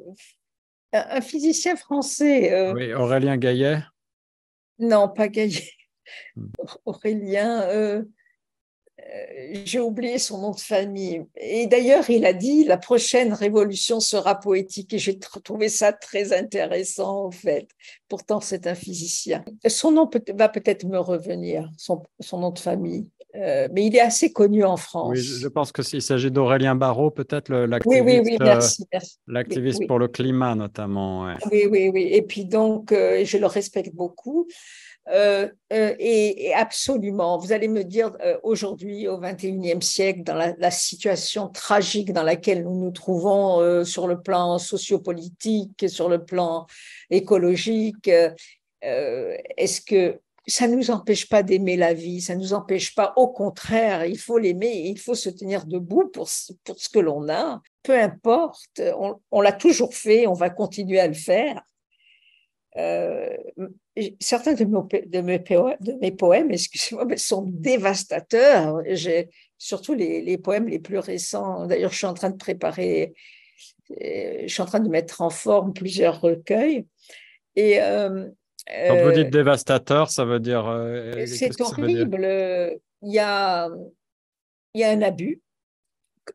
un 0.93 1.21
physicien 1.21 1.75
français. 1.75 2.71
oui, 2.73 2.93
Aurélien 2.93 3.37
Gaillet. 3.37 3.79
Non, 4.79 5.09
pas 5.09 5.27
Gaillet. 5.27 5.71
Hmm. 6.35 6.49
Aurélien. 6.85 8.03
Euh, 9.01 9.61
j'ai 9.65 9.79
oublié 9.79 10.19
son 10.19 10.39
nom 10.39 10.51
de 10.51 10.59
famille. 10.59 11.23
Et 11.35 11.67
d'ailleurs, 11.67 12.09
il 12.09 12.25
a 12.25 12.33
dit 12.33 12.63
la 12.63 12.77
prochaine 12.77 13.33
révolution 13.33 13.99
sera 13.99 14.35
poétique. 14.35 14.93
Et 14.93 14.99
j'ai 14.99 15.17
trouvé 15.19 15.69
ça 15.69 15.91
très 15.91 16.33
intéressant, 16.37 17.25
en 17.25 17.31
fait. 17.31 17.67
Pourtant, 18.07 18.41
c'est 18.41 18.67
un 18.67 18.75
physicien. 18.75 19.43
Son 19.67 19.91
nom 19.91 20.09
va 20.35 20.49
peut-être 20.49 20.85
me 20.85 20.99
revenir, 20.99 21.69
son, 21.77 22.03
nom 22.33 22.51
de 22.51 22.59
famille. 22.59 23.07
Euh, 23.35 23.69
mais 23.71 23.85
il 23.85 23.95
est 23.95 24.01
assez 24.01 24.33
connu 24.33 24.65
en 24.65 24.75
France. 24.75 25.09
Oui, 25.09 25.21
je 25.21 25.47
pense 25.47 25.71
que 25.71 25.81
s'il 25.83 26.01
s'agit 26.01 26.29
d'Aurélien 26.29 26.75
Barraud, 26.75 27.11
peut-être 27.11 27.49
l'activiste, 27.49 28.03
oui, 28.05 28.19
oui, 28.19 28.21
oui, 28.25 28.37
merci, 28.41 28.85
merci. 28.91 29.17
l'activiste 29.25 29.87
pour 29.87 29.99
le 29.99 30.09
climat 30.09 30.53
notamment. 30.53 31.33
Oui, 31.49 31.65
oui, 31.69 31.89
oui. 31.93 32.09
Et 32.11 32.23
puis 32.23 32.43
donc, 32.43 32.91
euh, 32.91 33.23
je 33.23 33.37
le 33.37 33.45
respecte 33.45 33.95
beaucoup. 33.95 34.47
Euh, 35.07 35.49
euh, 35.73 35.95
et, 35.97 36.53
absolument, 36.53 37.37
vous 37.37 37.51
allez 37.51 37.67
me 37.67 37.83
dire 37.83 38.11
euh, 38.21 38.37
aujourd'hui, 38.43 39.07
au 39.07 39.17
XXIe 39.17 39.81
siècle, 39.81 40.23
dans 40.23 40.35
la, 40.35 40.71
situation 40.71 41.49
tragique 41.49 42.13
dans 42.13 42.23
laquelle 42.23 42.63
nous 42.63 42.79
nous 42.79 42.91
trouvons 42.91 43.83
sur 43.83 44.07
le 44.07 44.21
plan 44.21 44.57
sociopolitique, 44.57 45.89
sur 45.89 46.07
le 46.07 46.23
plan 46.23 46.65
écologique, 47.09 48.09
est-ce 48.81 49.81
que 49.81 50.19
ça 50.47 50.67
ne 50.67 50.75
nous 50.75 50.91
empêche 50.91 51.29
pas 51.29 51.43
d'aimer 51.43 51.77
la 51.77 51.93
vie, 51.93 52.21
ça 52.21 52.35
ne 52.35 52.39
nous 52.39 52.53
empêche 52.53 52.95
pas, 52.95 53.13
au 53.15 53.27
contraire, 53.27 54.05
il 54.05 54.17
faut 54.17 54.37
l'aimer, 54.37 54.71
il 54.85 54.99
faut 54.99 55.13
se 55.13 55.29
tenir 55.29 55.65
debout 55.65 56.09
pour, 56.09 56.29
pour 56.63 56.79
ce 56.79 56.89
que 56.89 56.99
l'on 56.99 57.29
a, 57.29 57.61
peu 57.83 57.97
importe, 57.99 58.81
on, 59.31 59.41
l'a 59.41 59.53
toujours 59.53 59.93
fait, 59.93 60.25
on 60.27 60.33
va 60.33 60.49
continuer 60.49 60.99
à 60.99 61.07
le 61.07 61.13
faire. 61.13 61.61
Certains 64.19 64.53
de, 64.53 64.63
mes, 64.63 65.39
de 65.81 65.91
mes 65.99 66.11
poèmes, 66.11 66.51
excusez-moi, 66.51 67.05
sont 67.17 67.43
dévastateurs. 67.47 68.81
J'ai 68.87 69.29
surtout 69.57 69.93
les, 69.93 70.37
poèmes 70.37 70.67
les 70.67 70.79
plus 70.79 70.99
récents. 70.99 71.67
D'ailleurs, 71.67 71.91
je 71.91 71.97
suis 71.97 72.07
en 72.07 72.13
train 72.13 72.29
de 72.29 72.37
préparer, 72.37 73.13
euh, 74.01 74.43
je 74.43 74.47
suis 74.47 74.61
en 74.61 74.65
train 74.65 74.79
de 74.79 74.89
mettre 74.89 75.21
en 75.21 75.29
forme 75.29 75.73
plusieurs 75.73 76.21
recueils. 76.21 76.85
Et 77.55 77.81
euh, 77.81 78.29
quand 78.87 79.03
vous 79.03 79.11
dites 79.11 79.29
dévastateur, 79.29 80.09
ça 80.09 80.23
veut 80.23 80.39
dire. 80.39 80.63
c'est 81.27 81.59
horrible. 81.59 82.79
Il 83.03 83.13
y 83.13 83.19
a, 83.19 83.69
il 84.73 84.81
y 84.81 84.83
a 84.83 84.91
un 84.91 85.01
abus. 85.01 85.41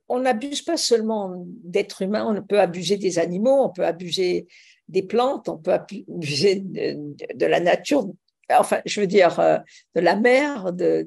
On 0.09 0.21
n'abuse 0.21 0.63
pas 0.63 0.77
seulement 0.77 1.45
d'êtres 1.47 2.03
humains, 2.03 2.27
on 2.27 2.43
peut 2.43 2.61
abuser 2.61 2.97
des 2.97 3.19
animaux, 3.19 3.63
on 3.63 3.71
peut 3.71 3.87
abuser 3.87 4.47
des 4.89 5.03
plantes, 5.03 5.49
on 5.49 5.59
peut 5.59 5.73
abuser 5.73 6.57
de, 6.57 7.47
la 7.47 7.61
nature, 7.61 8.07
enfin, 8.51 8.81
je 8.85 9.01
veux 9.01 9.07
dire, 9.07 9.41
euh, 9.41 9.59
de 9.95 10.01
la 10.01 10.17
mer, 10.17 10.73
de, 10.73 11.07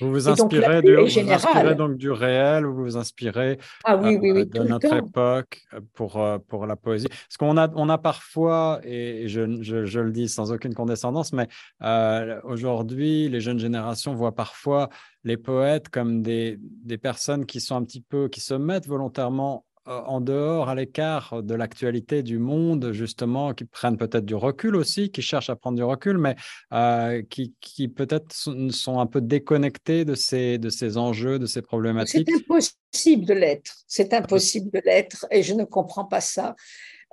vous 0.00 0.12
vous 0.12 0.28
inspirez, 0.28 0.80
du, 0.80 0.94
vous 0.94 1.74
donc 1.74 1.96
du 1.96 2.10
réel, 2.10 2.64
vous 2.64 2.84
vous 2.84 2.96
inspirez 2.96 3.58
ah, 3.84 3.96
oui, 3.96 4.16
oui, 4.20 4.30
oui, 4.30 4.46
de 4.46 4.62
notre 4.62 4.94
époque 4.94 5.60
pour, 5.94 6.22
euh, 6.22 6.38
pour 6.38 6.66
la 6.66 6.76
poésie. 6.76 7.08
Parce 7.08 7.36
qu'on 7.38 7.56
a, 7.56 7.68
on 7.74 7.88
a 7.88 7.98
parfois, 7.98 8.80
et 8.84 9.28
je, 9.28 9.62
je, 9.62 9.84
je 9.84 10.00
le 10.00 10.12
dis 10.12 10.28
sans 10.28 10.52
aucune 10.52 10.74
condescendance, 10.74 11.32
mais 11.32 11.48
euh, 11.82 12.40
aujourd'hui, 12.44 13.28
les 13.28 13.40
jeunes 13.40 13.58
générations 13.58 14.14
voient 14.14 14.34
parfois 14.34 14.88
les 15.24 15.36
poètes 15.36 15.88
comme 15.88 16.22
des, 16.22 16.58
des 16.60 16.98
personnes 16.98 17.44
qui 17.44 17.60
sont 17.60 17.76
un 17.76 17.84
petit 17.84 18.00
peu, 18.00 18.28
qui 18.28 18.40
se 18.40 18.54
mettent 18.54 18.86
volontairement 18.86 19.64
euh, 19.64 19.67
en 19.88 20.20
dehors, 20.20 20.68
à 20.68 20.74
l'écart 20.74 21.42
de 21.42 21.54
l'actualité 21.54 22.22
du 22.22 22.38
monde, 22.38 22.92
justement, 22.92 23.54
qui 23.54 23.64
prennent 23.64 23.96
peut-être 23.96 24.24
du 24.24 24.34
recul 24.34 24.76
aussi, 24.76 25.10
qui 25.10 25.22
cherchent 25.22 25.50
à 25.50 25.56
prendre 25.56 25.76
du 25.76 25.82
recul, 25.82 26.18
mais 26.18 26.36
euh, 26.72 27.22
qui, 27.28 27.88
peut-être 27.88 28.32
sont, 28.32 28.98
un 28.98 29.06
peu 29.06 29.20
déconnectés 29.20 30.04
de 30.04 30.14
ces, 30.14 30.58
de 30.58 30.68
ces 30.68 30.98
enjeux, 30.98 31.38
de 31.38 31.46
ces 31.46 31.62
problématiques. 31.62 32.28
C'est 32.28 32.34
impossible 32.34 33.24
de 33.24 33.34
l'être. 33.34 33.76
C'est 33.86 34.12
impossible 34.12 34.70
de 34.70 34.82
l'être 34.84 35.26
et 35.30 35.42
je 35.42 35.54
ne 35.54 35.64
comprends 35.64 36.04
pas 36.04 36.20
ça. 36.20 36.54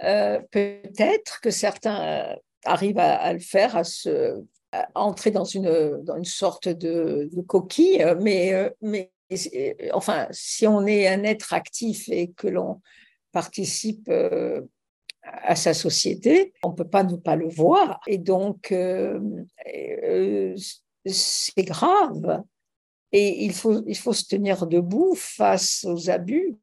Euh, 0.04 0.40
peut-être 0.52 1.40
que 1.42 1.52
certains 1.52 2.36
arrivent 2.66 3.00
à, 3.00 3.32
le 3.32 3.40
faire, 3.40 3.78
à 3.78 3.84
se 3.84 4.44
entrer 4.94 5.32
dans 5.32 5.46
une, 5.46 6.02
dans 6.04 6.18
une 6.18 6.26
sorte 6.26 6.68
de, 6.68 7.30
de 7.32 7.42
coquille, 7.42 8.06
mais, 8.20 8.74
mais 8.82 9.12
enfin, 9.94 10.28
si 10.32 10.68
on 10.68 10.86
est 10.86 11.08
un 11.08 11.24
être 11.24 11.54
actif 11.54 12.10
et 12.10 12.32
que 12.32 12.48
l'on 12.48 12.82
participe 13.32 14.08
euh, 14.10 14.62
à 15.24 15.56
sa 15.56 15.74
société, 15.74 16.54
on 16.64 16.70
ne 16.70 16.76
peut 16.76 16.88
pas 16.88 17.04
ne 17.04 17.18
pas 17.18 17.36
le 17.36 17.50
voir. 17.50 18.00
Et 18.08 18.18
donc, 18.18 18.72
euh, 18.72 19.20
euh, 19.68 20.56
c'est 21.06 21.64
grave. 21.64 22.44
Et 23.12 23.44
il 23.46 23.54
faut, 23.54 23.84
il 23.88 23.98
faut 23.98 24.14
se 24.14 24.26
tenir 24.26 24.68
debout 24.68 25.16
face 25.16 25.86
aux 25.86 26.10
abus. 26.10 26.56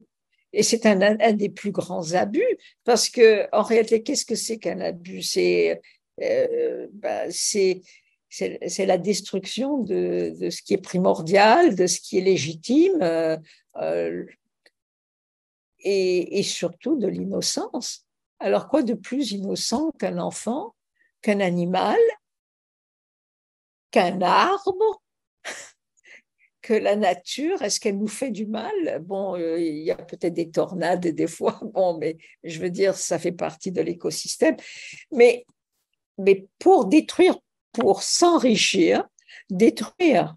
Et 0.51 0.63
c'est 0.63 0.85
un, 0.85 1.33
des 1.33 1.49
plus 1.49 1.71
grands 1.71 2.13
abus, 2.13 2.57
parce 2.83 3.09
que 3.09 3.47
en 3.51 3.63
réalité, 3.63 4.03
qu'est-ce 4.03 4.25
que 4.25 4.35
c'est 4.35 4.57
qu'un 4.57 4.81
abus? 4.81 5.23
C'est 5.23 5.81
ben, 6.17 7.31
c'est 8.33 8.85
la 8.87 8.97
destruction 8.97 9.77
de, 9.77 10.35
ce 10.49 10.61
qui 10.63 10.73
est 10.73 10.81
primordial, 10.81 11.75
de 11.75 11.85
ce 11.85 11.99
qui 11.99 12.17
est 12.17 12.21
légitime, 12.21 12.99
euh, 13.03 13.37
euh, 13.75 14.25
et, 15.79 16.41
surtout 16.41 16.97
de 16.97 17.07
l'innocence. 17.07 18.07
Alors 18.39 18.69
quoi 18.69 18.81
de 18.81 18.95
plus 18.95 19.33
innocent 19.33 19.91
qu'un 19.99 20.17
enfant, 20.17 20.73
qu'un 21.21 21.41
animal, 21.41 21.99
qu'un 23.91 24.19
arbre, 24.21 25.03
que 26.63 26.73
la 26.73 26.95
nature? 26.95 27.61
Est-ce 27.61 27.79
qu'elle 27.79 27.99
nous 27.99 28.07
fait 28.07 28.31
du 28.31 28.47
mal? 28.47 28.99
Bon, 29.01 29.35
euh, 29.35 29.59
il 29.59 29.83
y 29.83 29.91
a 29.91 29.95
peut-être 29.95 30.33
des 30.33 30.49
tornades 30.49 31.05
des 31.05 31.27
fois, 31.27 31.59
bon, 31.73 31.99
mais 31.99 32.17
je 32.43 32.59
veux 32.59 32.71
dire, 32.71 32.95
ça 32.95 33.19
fait 33.19 33.31
partie 33.31 33.71
de 33.71 33.81
l'écosystème. 33.81 34.57
Mais, 35.11 35.45
mais 36.17 36.47
pour 36.57 36.85
détruire 36.85 37.37
pour 37.73 38.03
s'enrichir, 38.03 39.03
détruire 39.49 40.35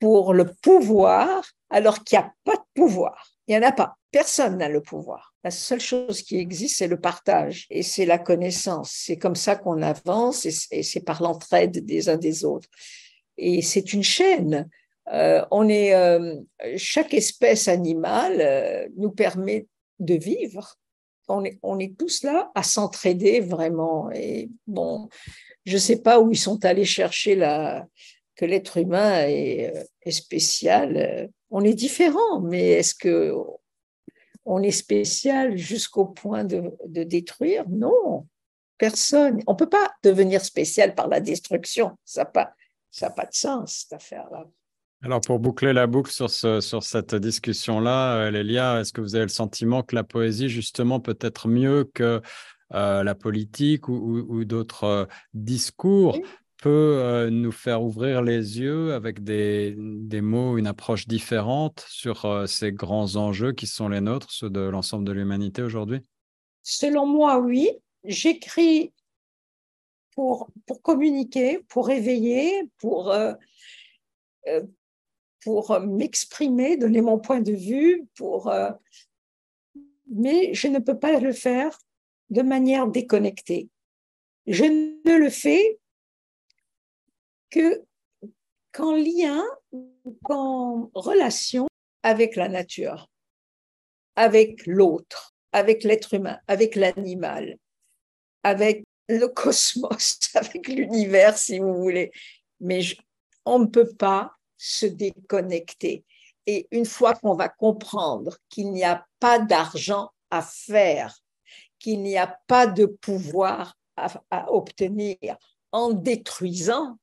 pour 0.00 0.32
le 0.32 0.50
pouvoir, 0.62 1.44
alors 1.70 2.04
qu'il 2.04 2.18
n'y 2.18 2.24
a 2.24 2.32
pas 2.44 2.56
de 2.56 2.80
pouvoir. 2.80 3.30
Il 3.46 3.56
n'y 3.56 3.64
en 3.64 3.68
a 3.68 3.72
pas. 3.72 3.96
Personne 4.10 4.58
n'a 4.58 4.68
le 4.68 4.80
pouvoir. 4.80 5.34
La 5.44 5.50
seule 5.50 5.80
chose 5.80 6.22
qui 6.22 6.38
existe, 6.38 6.78
c'est 6.78 6.88
le 6.88 7.00
partage 7.00 7.66
et 7.70 7.82
c'est 7.82 8.06
la 8.06 8.18
connaissance. 8.18 8.90
C'est 8.92 9.18
comme 9.18 9.36
ça 9.36 9.56
qu'on 9.56 9.82
avance 9.82 10.46
et 10.70 10.82
c'est 10.82 11.00
par 11.00 11.22
l'entraide 11.22 11.84
des 11.84 12.08
uns 12.08 12.16
des 12.16 12.44
autres. 12.44 12.68
Et 13.36 13.62
c'est 13.62 13.92
une 13.92 14.02
chaîne. 14.02 14.68
Euh, 15.12 15.44
on 15.50 15.68
est, 15.68 15.94
euh, 15.94 16.36
chaque 16.76 17.14
espèce 17.14 17.68
animale 17.68 18.40
euh, 18.40 18.88
nous 18.96 19.10
permet 19.10 19.66
de 20.00 20.14
vivre. 20.14 20.76
On 21.28 21.44
est, 21.44 21.58
on 21.62 21.78
est 21.78 21.96
tous 21.98 22.22
là 22.22 22.50
à 22.54 22.62
s'entraider 22.62 23.40
vraiment. 23.40 24.10
Et 24.12 24.50
bon, 24.66 25.08
je 25.64 25.74
ne 25.74 25.78
sais 25.78 26.00
pas 26.00 26.20
où 26.20 26.30
ils 26.30 26.38
sont 26.38 26.64
allés 26.64 26.84
chercher 26.84 27.34
la, 27.34 27.86
que 28.34 28.44
l'être 28.44 28.78
humain 28.78 29.26
est, 29.26 29.86
spécial. 30.10 31.28
On 31.50 31.62
est 31.64 31.74
différent, 31.74 32.40
mais 32.40 32.70
est-ce 32.70 32.94
que 32.94 33.34
on 34.46 34.62
est 34.62 34.70
spécial 34.70 35.58
jusqu'au 35.58 36.06
point 36.06 36.44
de, 36.44 36.72
de, 36.86 37.02
détruire? 37.02 37.68
Non, 37.68 38.26
personne. 38.78 39.42
On 39.46 39.52
ne 39.52 39.58
peut 39.58 39.68
pas 39.68 39.90
devenir 40.02 40.42
spécial 40.42 40.94
par 40.94 41.08
la 41.08 41.20
destruction. 41.20 41.98
Ça 42.06 42.22
n'a 42.22 42.26
pas, 42.26 42.54
ça 42.90 43.10
pas 43.10 43.26
de 43.26 43.34
sens, 43.34 43.80
cette 43.82 43.92
affaire-là. 43.92 44.46
Alors 45.00 45.20
pour 45.20 45.38
boucler 45.38 45.72
la 45.72 45.86
boucle 45.86 46.10
sur, 46.10 46.28
ce, 46.28 46.60
sur 46.60 46.82
cette 46.82 47.14
discussion-là, 47.14 48.16
euh, 48.16 48.30
Lélia, 48.32 48.80
est-ce 48.80 48.92
que 48.92 49.00
vous 49.00 49.14
avez 49.14 49.24
le 49.24 49.30
sentiment 49.30 49.84
que 49.84 49.94
la 49.94 50.02
poésie, 50.02 50.48
justement, 50.48 50.98
peut 50.98 51.16
être 51.20 51.46
mieux 51.46 51.88
que 51.94 52.20
euh, 52.74 53.04
la 53.04 53.14
politique 53.14 53.88
ou, 53.88 54.26
ou, 54.28 54.44
d'autres 54.44 54.84
euh, 54.84 55.04
discours, 55.34 56.18
peut 56.60 57.28
nous 57.30 57.52
faire 57.52 57.84
ouvrir 57.84 58.20
les 58.20 58.58
yeux 58.58 58.92
avec 58.92 59.22
des, 59.22 59.76
des 59.78 60.20
mots, 60.20 60.58
une 60.58 60.66
approche 60.66 61.06
différente 61.06 61.86
sur 61.88 62.48
ces 62.48 62.72
grands 62.72 63.14
enjeux 63.14 63.52
qui 63.52 63.68
sont 63.68 63.88
les 63.88 64.00
nôtres, 64.00 64.32
ceux 64.32 64.50
de 64.50 64.62
l'ensemble 64.62 65.04
de 65.04 65.12
l'humanité 65.12 65.62
aujourd'hui? 65.62 66.00
Selon 66.64 67.06
moi, 67.06 67.38
oui. 67.38 67.70
J'écris 68.02 68.92
pour, 70.16 70.48
pour 70.66 70.82
communiquer, 70.82 71.60
pour 71.68 71.90
éveiller, 71.90 72.64
pour, 72.78 73.14
pour 75.48 75.80
m'exprimer, 75.80 76.76
donner 76.76 77.00
mon 77.00 77.18
point 77.18 77.40
de 77.40 77.54
vue, 77.54 78.04
pour, 78.16 78.50
euh, 78.50 78.70
mais 80.06 80.52
je 80.52 80.68
ne 80.68 80.78
peux 80.78 80.98
pas 80.98 81.18
le 81.20 81.32
faire 81.32 81.78
de 82.28 82.42
manière 82.42 82.86
déconnectée. 82.86 83.70
Je 84.46 84.64
ne 84.64 85.16
le 85.16 85.30
fais 85.30 85.78
que 87.48 87.82
qu'en 88.72 88.94
lien, 88.94 89.42
qu'en 90.22 90.90
relation 90.92 91.66
avec 92.02 92.36
la 92.36 92.50
nature, 92.50 93.08
avec 94.16 94.66
l'autre, 94.66 95.34
avec 95.52 95.82
l'être 95.82 96.12
humain, 96.12 96.38
avec 96.46 96.74
l'animal, 96.74 97.56
avec 98.42 98.84
le 99.08 99.26
cosmos, 99.28 100.18
avec 100.34 100.68
l'univers, 100.68 101.38
si 101.38 101.58
vous 101.58 101.72
voulez. 101.72 102.12
Mais 102.60 102.82
on 103.46 103.60
ne 103.60 103.66
peut 103.66 103.94
pas 103.94 104.37
se 104.58 104.86
déconnecter. 104.86 106.04
Et 106.46 106.66
une 106.70 106.86
fois 106.86 107.14
qu'on 107.14 107.34
va 107.34 107.48
comprendre 107.48 108.36
qu'il 108.48 108.72
n'y 108.72 108.84
a 108.84 109.06
pas 109.20 109.38
d'argent 109.38 110.10
à 110.30 110.42
faire, 110.42 111.18
qu'il 111.78 112.02
n'y 112.02 112.18
a 112.18 112.38
pas 112.46 112.66
de 112.66 112.86
pouvoir 112.86 113.74
à, 113.96 114.52
obtenir 114.52 115.18
en 115.72 115.90
détruisant, 115.92 116.98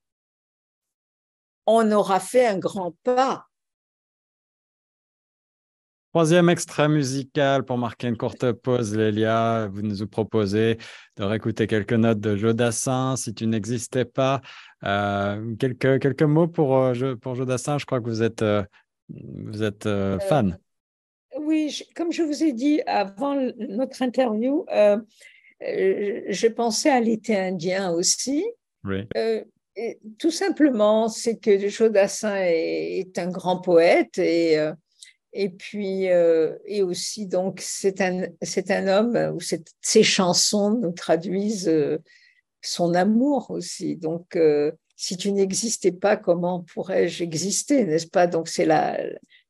on 1.66 1.92
aura 1.92 2.20
fait 2.20 2.46
un 2.46 2.58
grand 2.58 2.96
pas. 3.04 3.48
Troisième 6.16 6.48
extrait 6.48 6.88
musical 6.88 7.66
pour 7.66 7.78
marquer 7.78 8.08
une 8.08 8.16
courte 8.16 8.50
pause, 8.54 8.96
Lélia. 8.96 9.68
Vous 9.70 9.82
nous 9.82 10.08
proposez 10.08 10.78
de 11.18 11.24
réécouter 11.26 11.68
quelques 11.68 11.92
notes 11.92 12.22
de 12.22 12.38
Jodassin, 12.38 13.18
si 13.18 13.34
tu 13.34 13.46
n'existais 13.48 14.06
pas. 14.06 14.40
Euh, 14.86 15.56
quelques, 15.60 16.00
quelques 16.02 16.24
mots 16.24 16.48
pour, 16.48 16.78
euh, 16.78 17.16
pour 17.16 17.36
Jodassin. 17.36 17.78
Je 17.80 17.86
crois 17.86 18.00
que 18.00 18.06
vous 18.06 18.24
êtes, 18.24 18.44
euh, 18.44 18.64
vous 19.10 19.62
êtes 19.62 19.90
fan. 20.30 20.58
oui, 21.38 21.84
comme 21.98 22.14
je 22.14 22.24
vous 22.24 22.46
ai 22.46 22.54
dit 22.54 22.82
avant 22.88 23.36
notre 23.58 24.02
interview, 24.02 24.66
je 25.60 26.48
pensais 26.48 26.92
à 26.92 27.02
l'été 27.02 27.38
indien 27.38 27.92
aussi. 27.92 28.46
Oui. 28.86 29.06
tout 30.18 30.32
simplement, 30.32 31.10
c'est 31.10 31.36
que 31.36 31.68
Jodassin 31.68 32.38
est, 32.38 33.00
est, 33.00 33.20
un 33.20 33.28
grand 33.28 33.60
poète 33.60 34.18
et 34.18 34.58
et 35.36 35.50
puis, 35.50 36.06
et 36.06 36.82
aussi, 36.82 37.28
donc, 37.28 37.60
c'est 37.62 38.02
un, 38.02 38.28
c'est 38.42 38.72
un 38.72 38.88
homme 38.88 39.36
où 39.36 39.40
ses 39.42 40.04
chansons 40.04 40.72
nous 40.72 40.92
traduisent 40.92 41.70
son 42.66 42.94
amour 42.94 43.52
aussi. 43.52 43.96
Donc, 43.96 44.36
euh, 44.36 44.72
si 44.96 45.18
tu 45.18 45.32
n'existais 45.32 45.92
pas, 45.92 46.18
comment 46.18 46.62
pourrais-je 46.74 47.24
exister, 47.24 47.86
n'est-ce 47.86 48.08
pas? 48.08 48.28
Donc, 48.28 48.48
c'est 48.48 48.66
la, 48.66 49.00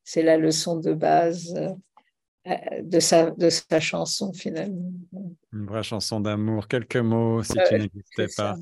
c'est 0.03 0.23
la 0.23 0.37
leçon 0.37 0.77
de 0.77 0.93
base 0.93 1.55
euh, 2.47 2.81
de 2.81 2.99
sa, 2.99 3.31
de 3.31 3.49
sa 3.49 3.79
chanson, 3.79 4.33
finalement. 4.33 4.91
Une 5.53 5.65
vraie 5.65 5.83
chanson 5.83 6.19
d'amour. 6.19 6.67
Quelques 6.67 6.97
mots, 6.97 7.41
si 7.43 7.53
tu 7.67 7.75
n'existais 7.75 8.27
pas. 8.35 8.55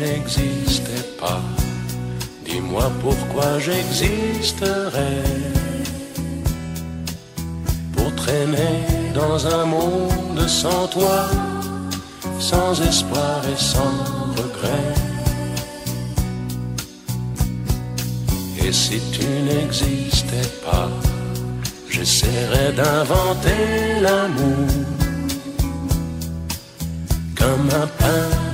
N'existais 0.00 1.04
pas 1.20 1.40
Dis-moi 2.44 2.90
pourquoi 3.00 3.58
j'existerais 3.58 5.22
pour 7.92 8.14
traîner 8.16 8.76
dans 9.14 9.46
un 9.46 9.64
monde 9.64 10.42
sans 10.48 10.86
toi, 10.88 11.30
sans 12.38 12.80
espoir 12.80 13.40
et 13.52 13.60
sans 13.72 13.94
regret. 14.40 14.94
Et 18.64 18.72
si 18.72 19.00
tu 19.12 19.26
n'existais 19.48 20.48
pas, 20.64 20.88
j'essaierais 21.88 22.72
d'inventer 22.72 24.00
l'amour 24.00 24.68
comme 27.38 27.68
un 27.84 28.49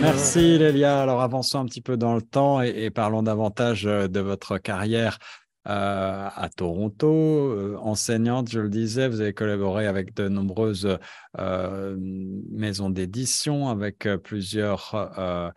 Merci 0.00 0.58
Lélia. 0.58 1.02
Alors 1.02 1.22
avançons 1.22 1.58
un 1.58 1.64
petit 1.64 1.80
peu 1.80 1.96
dans 1.96 2.14
le 2.14 2.22
temps 2.22 2.62
et, 2.62 2.90
parlons 2.90 3.24
davantage 3.24 3.84
euh, 3.84 4.06
de 4.06 4.20
votre 4.20 4.58
carrière 4.58 5.18
euh, 5.66 6.28
à 6.32 6.48
Toronto, 6.56 7.08
euh, 7.08 7.76
enseignante, 7.80 8.48
je 8.48 8.60
le 8.60 8.68
disais, 8.68 9.08
vous 9.08 9.20
avez 9.20 9.34
collaboré 9.34 9.88
avec 9.88 10.14
de 10.14 10.28
nombreuses 10.28 10.98
maisons 11.36 12.90
d'édition, 12.90 13.68
avec 13.68 14.08
plusieurs 14.22 15.52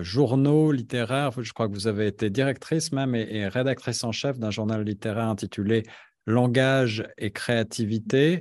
journaux 0.00 0.72
littéraires. 0.72 1.30
Je 1.40 1.52
crois 1.52 1.68
que 1.68 1.72
vous 1.72 1.86
avez 1.86 2.08
été 2.08 2.30
directrice 2.30 2.92
même 2.92 3.14
et, 3.14 3.46
rédactrice 3.46 4.02
en 4.02 4.12
chef 4.12 4.38
d'un 4.38 4.50
journal 4.50 4.82
littéraire 4.82 5.28
intitulé 5.28 5.84
Langage 6.26 7.06
et 7.18 7.30
créativité. 7.30 8.40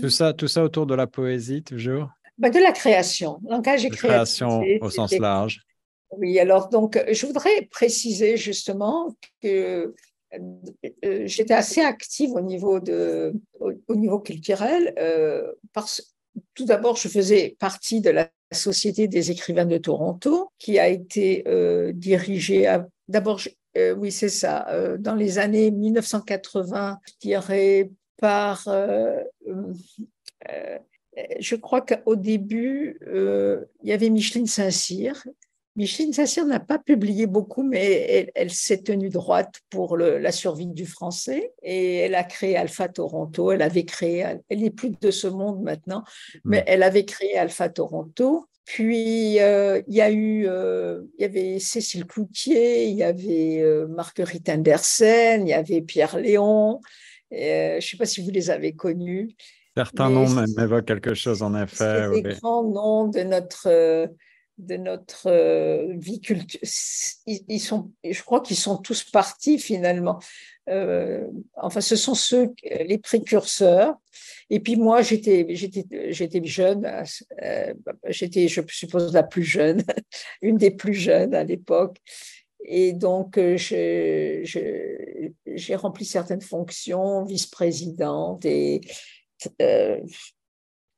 Tout, 0.00 0.08
ça, 0.08 0.32
tout 0.32 0.46
ça 0.46 0.62
autour 0.62 0.86
de 0.86 0.94
la 0.94 1.08
poésie, 1.08 1.64
toujours? 1.64 2.15
Bah, 2.38 2.50
de 2.50 2.58
la 2.58 2.72
création, 2.72 3.40
langage 3.48 3.84
et 3.84 3.90
création 3.90 4.62
au 4.80 4.90
sens 4.90 5.12
large. 5.12 5.62
Oui, 6.10 6.38
alors 6.38 6.68
donc 6.68 7.02
je 7.10 7.26
voudrais 7.26 7.62
préciser 7.70 8.36
justement 8.36 9.14
que 9.42 9.94
euh, 11.04 11.22
j'étais 11.26 11.54
assez 11.54 11.80
active 11.80 12.32
au 12.32 12.40
niveau, 12.40 12.80
de, 12.80 13.32
au, 13.60 13.94
niveau 13.94 14.18
culturel. 14.20 14.94
Euh, 14.98 15.52
parce, 15.72 16.14
tout 16.54 16.64
d'abord, 16.64 16.96
je 16.96 17.08
faisais 17.08 17.56
partie 17.58 18.00
de 18.00 18.10
la 18.10 18.28
Société 18.52 19.08
des 19.08 19.30
écrivains 19.30 19.66
de 19.66 19.78
Toronto, 19.78 20.50
qui 20.58 20.78
a 20.78 20.88
été 20.88 21.44
euh, 21.48 21.92
dirigée 21.92 22.78
d'abord, 23.08 23.40
oui, 23.98 24.10
c'est 24.10 24.30
ça, 24.30 24.66
dans 24.98 25.14
les 25.14 25.38
années 25.38 25.70
1980, 25.70 26.98
je 27.06 27.12
dirais, 27.20 27.90
par 28.16 28.66
je 31.40 31.56
crois 31.56 31.80
qu'au 31.80 32.16
début, 32.16 32.98
euh, 33.06 33.64
il 33.82 33.88
y 33.88 33.92
avait 33.92 34.10
Micheline 34.10 34.46
Saint-Cyr. 34.46 35.24
Micheline 35.74 36.12
Saint-Cyr 36.12 36.46
n'a 36.46 36.60
pas 36.60 36.78
publié 36.78 37.26
beaucoup, 37.26 37.62
mais 37.62 38.30
elle, 38.34 38.50
s'est 38.50 38.82
tenue 38.82 39.10
droite 39.10 39.60
pour 39.68 39.98
la 39.98 40.32
survie 40.32 40.66
du 40.66 40.86
français 40.86 41.52
et 41.62 41.96
elle 41.96 42.14
a 42.14 42.24
créé 42.24 42.56
Alpha 42.56 42.88
Toronto. 42.88 43.52
Elle 43.52 43.60
avait 43.60 43.84
créé, 43.84 44.24
elle 44.48 44.60
n'est 44.60 44.70
plus 44.70 44.90
de 44.90 45.10
ce 45.10 45.26
monde 45.26 45.62
maintenant, 45.62 46.02
mais 46.44 46.64
elle 46.66 46.82
avait 46.82 47.04
créé 47.04 47.36
Alpha 47.36 47.68
Toronto. 47.68 48.46
Puis 48.64 49.38
euh, 49.40 49.82
il 49.86 49.94
y 49.94 50.00
a 50.00 50.10
eu, 50.10 50.46
euh, 50.48 51.02
il 51.18 51.22
y 51.22 51.24
avait 51.26 51.58
Cécile 51.58 52.06
Cloutier, 52.06 52.86
il 52.86 52.96
y 52.96 53.02
avait 53.02 53.62
Marguerite 53.86 54.48
Andersen, 54.48 55.46
il 55.46 55.50
y 55.50 55.54
avait 55.54 55.82
Pierre 55.82 56.18
Léon. 56.18 56.80
je 57.30 57.76
ne 57.76 57.80
sais 57.80 57.98
pas 57.98 58.06
si 58.06 58.22
vous 58.22 58.30
les 58.30 58.48
avez 58.48 58.72
connus. 58.72 59.36
Certains 59.76 60.08
noms 60.08 60.28
m'évoquent 60.56 60.86
quelque 60.86 61.14
chose, 61.14 61.42
en 61.42 61.54
effet. 61.54 62.08
C'est 62.14 62.22
des 62.22 62.34
grands 62.36 62.64
noms 62.64 63.08
de 63.08 63.20
notre, 63.20 64.08
de 64.58 64.76
notre 64.76 65.28
euh, 65.30 65.92
vie 65.98 66.20
culturelle. 66.20 66.68
Ils, 67.26 67.60
sont, 67.60 67.90
je 68.02 68.22
crois 68.22 68.40
qu'ils 68.40 68.56
sont 68.56 68.78
tous 68.78 69.04
partis 69.04 69.58
finalement. 69.58 70.18
Euh, 70.70 71.26
enfin, 71.56 71.80
ce 71.80 71.94
sont 71.96 72.14
ceux, 72.14 72.54
les 72.64 72.98
précurseurs. 72.98 73.94
Et 74.48 74.60
puis 74.60 74.76
moi, 74.76 75.02
j'étais, 75.02 75.46
j'étais, 75.50 75.84
j'étais 76.10 76.42
jeune. 76.44 76.90
Euh, 77.42 77.74
j'étais, 78.08 78.48
je 78.48 78.62
suppose, 78.68 79.12
la 79.12 79.24
plus 79.24 79.44
jeune, 79.44 79.82
une 80.42 80.56
des 80.56 80.70
plus 80.70 80.94
jeunes 80.94 81.34
à 81.34 81.44
l'époque. 81.44 81.98
Et 82.64 82.94
donc, 82.94 83.38
j'ai 83.38 84.42
rempli 85.74 86.04
certaines 86.04 86.40
fonctions, 86.40 87.24
vice-présidente 87.24 88.44
et 88.44 88.80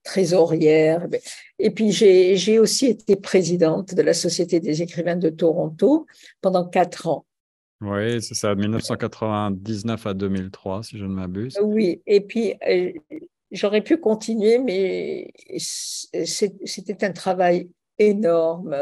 trésorière. 0.02 1.06
Et 1.58 1.70
puis, 1.70 1.92
j'ai 1.92 2.58
aussi 2.58 2.86
été 2.86 3.16
présidente 3.16 3.94
de 3.94 4.02
la 4.02 4.14
Société 4.14 4.60
des 4.60 4.82
écrivains 4.82 5.16
de 5.16 5.28
Toronto 5.28 6.06
pendant 6.40 6.66
quatre 6.66 7.06
ans. 7.08 7.24
Oui, 7.80 8.20
c'est 8.20 8.34
ça, 8.34 8.54
de 8.54 8.60
1999 8.60 10.06
à 10.06 10.14
2003, 10.14 10.82
si 10.82 10.98
je 10.98 11.04
ne 11.04 11.14
m'abuse. 11.14 11.56
Oui, 11.62 12.02
et 12.06 12.20
puis 12.20 12.54
euh, 12.68 12.92
j'aurais 13.52 13.82
pu 13.82 13.98
continuer, 13.98 14.58
mais 14.58 15.30
c'était 15.58 17.04
un 17.04 17.12
travail 17.12 17.68
énorme. 17.98 18.76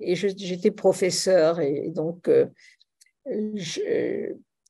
Et 0.00 0.14
j'étais 0.14 0.70
professeur, 0.70 1.58
et 1.60 1.88
donc 1.88 2.28
euh, 2.28 2.46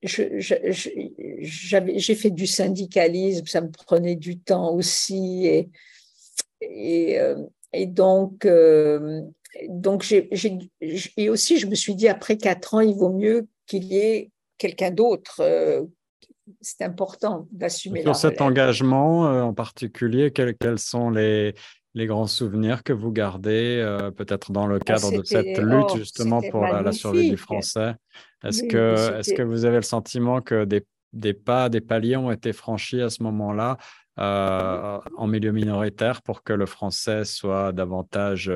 j'ai 0.02 1.40
fait 2.14 2.30
du 2.30 2.46
syndicalisme, 2.46 3.46
ça 3.46 3.60
me 3.60 3.70
prenait 3.70 4.16
du 4.16 4.38
temps 4.38 4.72
aussi. 4.72 5.46
Et, 5.46 5.70
et, 6.60 7.18
euh, 7.18 7.36
donc, 7.86 8.44
euh, 8.44 9.22
donc 9.68 10.02
j'ai, 10.02 10.30
et 11.16 11.28
aussi, 11.28 11.58
je 11.58 11.66
me 11.66 11.74
suis 11.74 11.94
dit, 11.94 12.08
après 12.08 12.36
quatre 12.36 12.74
ans, 12.74 12.80
il 12.80 12.94
vaut 12.94 13.12
mieux 13.12 13.48
qu'il 13.66 13.84
y 13.84 13.98
ait 13.98 14.30
quelqu'un 14.56 14.90
d'autre. 14.90 15.40
Euh, 15.40 15.84
c'est 16.62 16.82
important 16.82 17.46
d'assumer. 17.52 18.02
Sur 18.02 18.16
cet 18.16 18.40
engagement 18.40 19.24
en 19.42 19.52
particulier, 19.52 20.30
quels, 20.30 20.56
quels 20.56 20.78
sont 20.78 21.10
les, 21.10 21.54
les 21.92 22.06
grands 22.06 22.26
souvenirs 22.26 22.82
que 22.82 22.94
vous 22.94 23.12
gardez, 23.12 23.84
peut-être 24.16 24.50
dans 24.50 24.66
le 24.66 24.76
oh, 24.76 24.84
cadre 24.84 25.12
de 25.12 25.22
cette 25.24 25.58
lutte 25.58 25.90
oh, 25.90 25.96
justement 25.98 26.40
pour 26.50 26.62
la, 26.62 26.90
survie 26.92 27.28
du 27.28 27.36
français? 27.36 27.96
Est-ce 28.44 28.62
que, 28.64 29.18
est 29.18 29.34
que 29.34 29.42
vous 29.42 29.64
avez 29.64 29.76
le 29.76 29.82
sentiment 29.82 30.40
que 30.40 30.64
des, 30.64 30.86
des, 31.12 31.34
pas, 31.34 31.68
des 31.68 31.80
paliers 31.80 32.16
ont 32.16 32.30
été 32.30 32.52
franchis 32.52 33.00
à 33.00 33.10
ce 33.10 33.22
moment-là 33.22 33.76
en 34.16 35.26
milieu 35.26 35.52
minoritaire 35.52 36.22
pour 36.22 36.42
que 36.42 36.52
le 36.52 36.66
français 36.66 37.24
soit 37.24 37.72
davantage 37.72 38.50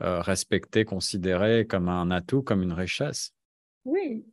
respecté, 0.00 0.84
considéré 0.84 1.66
comme 1.66 1.88
un 1.88 2.10
atout, 2.10 2.42
comme 2.42 2.62
une 2.62 2.72
richesse? 2.72 3.32
Oui, 3.84 4.24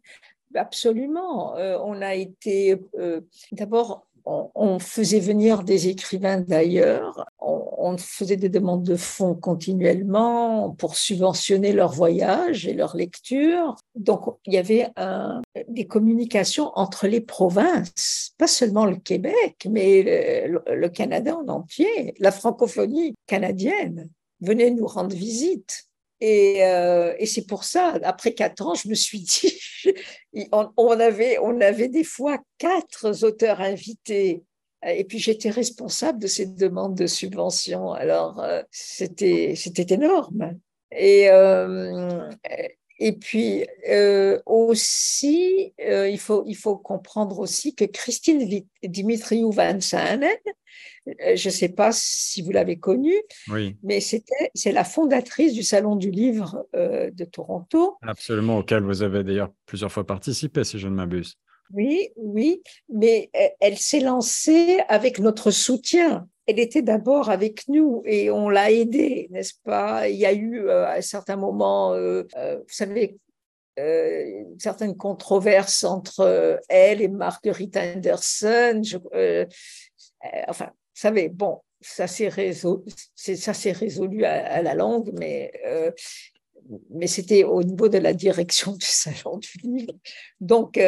absolument. 0.53 1.55
on 1.55 2.01
a 2.01 2.15
été 2.15 2.81
d'abord 3.51 4.07
on, 4.25 4.79
faisait 4.79 5.19
venir 5.19 5.63
des 5.63 5.87
écrivains 5.87 6.39
d'ailleurs, 6.39 7.25
on, 7.39 7.97
faisait 7.97 8.37
des 8.37 8.49
demandes 8.49 8.83
de 8.83 8.95
fonds 8.95 9.35
continuellement 9.35 10.71
pour 10.71 10.95
subventionner 10.95 11.71
leurs 11.71 11.93
voyages 11.93 12.67
et 12.67 12.73
leurs 12.73 12.95
lectures. 12.95 13.75
Donc, 13.95 14.37
il 14.45 14.53
y 14.53 14.57
avait 14.57 14.89
des 15.67 15.85
communications 15.85 16.71
entre 16.75 17.07
les 17.07 17.21
provinces, 17.21 18.33
pas 18.37 18.47
seulement 18.47 18.85
le 18.85 18.97
Québec, 18.97 19.67
mais 19.69 20.47
le, 20.47 20.89
Canada 20.89 21.37
en 21.37 21.47
entier, 21.47 22.13
la 22.19 22.31
francophonie 22.31 23.15
canadienne 23.27 24.09
venait 24.41 24.71
nous 24.71 24.87
rendre 24.87 25.15
visite. 25.15 25.85
Et, 26.27 26.65
euh, 26.65 27.13
et 27.19 27.27
c'est 27.27 27.45
pour 27.45 27.63
ça, 27.63 27.99
après 28.01 28.33
quatre 28.33 28.65
ans, 28.65 28.73
je 28.73 28.89
me 28.89 28.95
suis 28.95 29.19
dit, 29.19 29.61
on, 30.51 30.99
avait, 30.99 31.37
on 31.37 31.61
avait 31.61 31.87
des 31.87 32.03
fois 32.03 32.39
quatre 32.57 33.23
auteurs 33.23 33.61
invités. 33.61 34.41
Et 34.83 35.03
puis 35.03 35.19
j'étais 35.19 35.51
responsable 35.51 36.17
de 36.17 36.25
ces 36.25 36.47
demandes 36.47 36.95
de 36.95 37.05
subventions. 37.05 37.93
Alors 37.93 38.39
euh, 38.39 38.63
c'était 38.71 39.53
c'était 39.55 39.93
énorme. 39.93 40.57
Et 40.91 41.29
euh, 41.29 42.27
et 42.97 43.13
puis 43.13 43.65
euh, 43.89 44.39
aussi, 44.45 45.73
euh, 45.81 46.07
il, 46.07 46.19
faut, 46.19 46.43
il 46.47 46.55
faut 46.55 46.77
comprendre 46.77 47.39
aussi 47.39 47.75
que 47.75 47.85
Christine 47.85 48.47
Dimitriou 48.83 49.51
Van 49.51 49.79
Sanen, 49.81 50.29
euh, 51.07 51.35
je 51.35 51.49
ne 51.49 51.53
sais 51.53 51.69
pas 51.69 51.89
si 51.91 52.41
vous 52.41 52.51
l'avez 52.51 52.79
connue, 52.79 53.21
oui. 53.49 53.75
mais 53.83 53.99
c'est 53.99 54.71
la 54.71 54.83
fondatrice 54.83 55.53
du 55.53 55.63
Salon 55.63 55.95
du 55.95 56.09
Livre 56.09 56.67
de 56.73 57.25
Toronto. 57.25 57.97
Absolument, 58.01 58.59
auquel 58.59 58.83
vous 58.83 59.03
avez 59.03 59.23
d'ailleurs 59.23 59.51
plusieurs 59.65 59.91
fois 59.91 60.05
participé, 60.05 60.63
si 60.63 60.79
je 60.79 60.87
ne 60.87 60.95
m'abuse. 60.95 61.37
Oui, 61.73 62.09
oui, 62.15 62.61
mais 62.89 63.29
elle 63.59 63.77
s'est 63.77 63.99
lancée 63.99 64.79
avec 64.87 65.19
notre 65.19 65.51
soutien 65.51 66.27
elle 66.47 66.59
était 66.59 66.81
d'abord 66.81 67.29
avec 67.29 67.67
nous 67.67 68.03
et 68.05 68.29
on 68.29 68.49
l'a 68.49 68.71
aidée, 68.71 69.27
n'est-ce 69.31 69.55
pas? 69.63 70.07
Il 70.07 70.17
y 70.17 70.25
a 70.25 70.33
eu 70.33 70.67
euh, 70.67 70.85
à 70.85 70.95
un 70.95 71.01
certain 71.01 71.35
moment, 71.37 71.93
euh, 71.93 72.23
euh, 72.37 72.57
vous 72.57 72.73
savez, 72.73 73.17
certaines 74.57 74.95
controverses 74.95 75.83
entre 75.83 76.61
elle 76.69 77.01
et 77.01 77.09
Marguerite 77.09 77.75
Anderson. 77.75 78.81
enfin, 80.47 80.67
vous 80.67 81.01
savez, 81.01 81.27
bon, 81.27 81.59
ça 81.81 82.07
s'est 82.07 82.29
résolu, 82.29 82.83
ça 83.15 83.53
s'est 83.53 83.73
résolu 83.73 84.23
à, 84.23 84.61
la 84.61 84.75
langue, 84.75 85.11
mais 85.19 85.51
mais 86.89 87.07
c'était 87.07 87.43
au 87.43 87.61
niveau 87.63 87.89
de 87.89 87.97
la 87.97 88.13
direction 88.13 88.71
du 88.71 88.85
salon 88.85 89.39
du 89.39 89.57
livre. 89.61 89.93
Donc, 90.39 90.79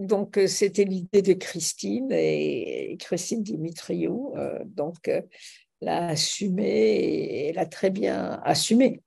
donc, 0.00 0.38
euh, 0.38 0.46
c'était 0.46 0.84
l'idée 0.84 1.22
de 1.22 1.34
Christine 1.34 2.10
et 2.10 2.96
Christine 2.98 3.42
Dimitriou. 3.42 4.34
Euh, 4.36 4.58
donc, 4.64 5.08
euh, 5.08 5.22
l'a 5.80 6.08
assumé 6.08 7.48
et 7.48 7.52
l'a 7.52 7.66
très 7.66 7.90
bien 7.90 8.40
assumé. 8.44 9.02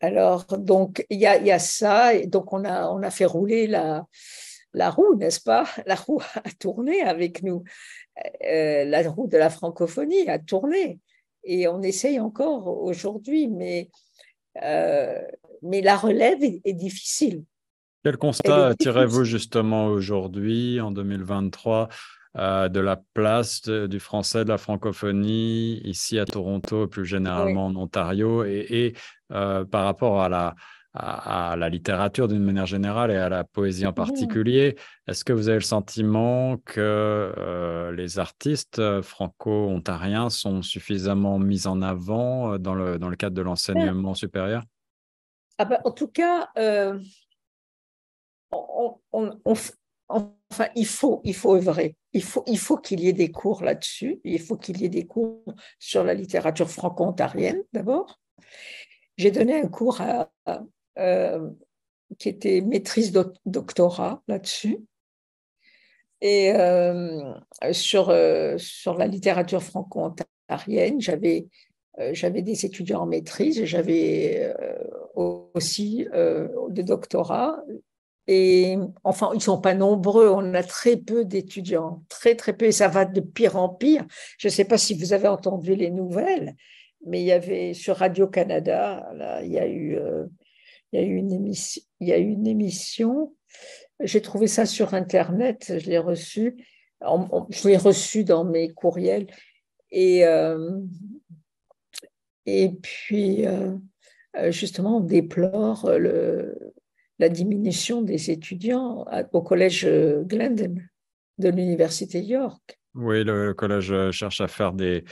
Alors, 0.00 0.46
donc, 0.58 1.06
il 1.10 1.18
y 1.18 1.26
a, 1.26 1.38
y 1.38 1.50
a, 1.50 1.58
ça. 1.58 2.18
Donc, 2.26 2.52
on 2.52 2.64
a, 2.64 2.88
on 2.88 3.02
a 3.02 3.10
fait 3.10 3.24
rouler 3.24 3.66
la, 3.66 4.06
la 4.74 4.90
roue, 4.90 5.14
n'est-ce 5.14 5.40
pas? 5.40 5.64
La 5.86 5.94
roue 5.94 6.20
a 6.20 6.50
tourné 6.58 7.00
avec 7.02 7.42
nous. 7.42 7.64
la 8.42 9.08
roue 9.10 9.28
de 9.28 9.38
la 9.38 9.48
francophonie 9.48 10.28
a 10.28 10.38
tourné. 10.38 11.00
Et 11.44 11.68
on 11.68 11.82
essaye 11.82 12.20
encore 12.20 12.66
aujourd'hui, 12.82 13.48
mais, 13.48 13.90
mais 14.60 15.80
la 15.80 15.96
relève 15.96 16.42
est 16.42 16.72
difficile. 16.74 17.44
Quel 18.04 18.16
constat 18.16 18.74
tirez-vous 18.74 19.22
justement 19.22 19.86
aujourd'hui, 19.86 20.80
en 20.80 20.90
2023, 20.90 21.88
euh, 22.36 22.68
de 22.68 22.80
la 22.80 22.96
place 22.96 23.62
du 23.62 24.00
français, 24.00 24.44
de 24.44 24.48
la 24.48 24.58
francophonie, 24.58 25.80
ici 25.84 26.18
à 26.18 26.24
Toronto, 26.24 26.88
plus 26.88 27.04
généralement 27.04 27.66
en 27.66 27.76
Ontario, 27.76 28.44
et, 28.44 28.94
euh, 29.30 29.64
par 29.64 29.84
rapport 29.84 30.20
à 30.20 30.28
la, 30.28 30.56
à, 30.94 31.54
la 31.56 31.68
littérature 31.68 32.26
d'une 32.26 32.42
manière 32.42 32.66
générale 32.66 33.12
et 33.12 33.16
à 33.16 33.28
la 33.28 33.44
poésie 33.44 33.86
en 33.86 33.92
particulier, 33.92 34.74
est-ce 35.06 35.24
que 35.24 35.32
vous 35.32 35.48
avez 35.48 35.58
le 35.58 35.64
sentiment 35.64 36.56
que 36.56 36.80
euh, 36.80 37.92
les 37.92 38.18
artistes 38.18 38.82
franco-ontariens 39.02 40.28
sont 40.28 40.62
suffisamment 40.62 41.38
mis 41.38 41.68
en 41.68 41.82
avant 41.82 42.58
dans 42.58 42.74
le, 42.74 42.98
dans 42.98 43.10
le 43.10 43.16
cadre 43.16 43.36
de 43.36 43.42
l'enseignement 43.42 44.14
supérieur? 44.14 44.64
Ah 45.58 45.66
ben, 45.66 45.78
En 45.84 45.92
tout 45.92 46.08
cas, 46.08 46.48
enfin, 48.52 50.68
il 50.74 50.86
faut, 50.86 51.20
il 51.24 51.34
faut 51.34 51.54
œuvrer. 51.54 51.96
Il 52.12 52.22
faut, 52.22 52.44
il 52.46 52.58
faut 52.58 52.76
qu'il 52.76 53.00
y 53.00 53.08
ait 53.08 53.12
des 53.12 53.30
cours 53.30 53.62
là-dessus. 53.62 54.20
Il 54.24 54.40
faut 54.40 54.56
qu'il 54.56 54.80
y 54.80 54.84
ait 54.84 54.90
des 54.90 55.06
cours 55.06 55.44
sur 55.78 56.04
la 56.04 56.14
littérature 56.14 56.70
franco-ontarienne 56.70 57.62
d'abord. 57.72 58.20
J'ai 59.16 59.30
donné 59.30 59.60
un 59.60 59.68
cours 59.68 60.00
euh, 60.98 61.50
qui 62.18 62.28
était 62.28 62.60
maîtrise 62.60 63.12
doctorat 63.46 64.22
là-dessus. 64.28 64.78
Et 66.20 66.52
euh, 66.52 67.34
sur, 67.72 68.10
euh, 68.10 68.56
sur 68.58 68.96
la 68.96 69.06
littérature 69.06 69.62
franco-ontarienne, 69.62 71.00
j'avais 71.00 71.46
j'avais 72.12 72.40
des 72.40 72.64
étudiants 72.64 73.02
en 73.02 73.06
maîtrise, 73.06 73.66
j'avais 73.66 74.50
aussi 75.14 76.08
des 76.70 76.84
doctorats 76.84 77.62
et 78.26 78.76
enfin, 79.04 79.30
ils 79.32 79.38
ne 79.38 79.42
sont 79.42 79.60
pas 79.60 79.74
nombreux, 79.74 80.28
on 80.28 80.54
a 80.54 80.62
très 80.62 80.96
peu 80.96 81.24
d'étudiants, 81.24 82.04
très 82.08 82.34
très 82.36 82.52
peu, 82.52 82.66
et 82.66 82.72
ça 82.72 82.88
va 82.88 83.04
de 83.04 83.20
pire 83.20 83.56
en 83.56 83.68
pire. 83.68 84.04
Je 84.38 84.48
ne 84.48 84.52
sais 84.52 84.64
pas 84.64 84.78
si 84.78 84.94
vous 84.94 85.12
avez 85.12 85.28
entendu 85.28 85.74
les 85.74 85.90
nouvelles, 85.90 86.54
mais 87.06 87.20
il 87.20 87.26
y 87.26 87.32
avait 87.32 87.74
sur 87.74 87.96
Radio-Canada, 87.96 89.10
il 89.42 89.50
y 89.50 89.58
a 89.58 89.66
eu, 89.66 89.98
y 90.92 90.98
une 90.98 92.46
émission, 92.46 93.34
j'ai 94.00 94.22
trouvé 94.22 94.46
ça 94.46 94.66
sur 94.66 94.94
Internet, 94.94 95.74
je 95.78 95.90
l'ai 95.90 95.98
reçu, 95.98 96.64
je 97.00 97.68
l'ai 97.68 97.76
reçu 97.76 98.24
dans 98.24 98.44
mes 98.44 98.68
courriels, 98.68 99.26
et, 99.90 100.24
euh, 100.24 100.80
Et 102.46 102.70
puis, 102.70 103.46
euh, 103.46 103.76
euh, 104.36 104.50
justement, 104.50 104.98
on 104.98 105.00
déplore 105.00 105.90
le, 105.90 106.74
la 107.22 107.28
diminution 107.28 108.02
des 108.02 108.30
étudiants 108.30 109.06
au 109.32 109.42
collège 109.42 109.86
Glendon 109.86 110.74
de 111.38 111.48
l'Université 111.48 112.20
York. 112.20 112.78
Oui, 112.94 113.24
le, 113.24 113.54
collège 113.54 114.10
cherche 114.10 114.40
à 114.40 114.48
faire 114.48 114.72
des, 114.72 115.04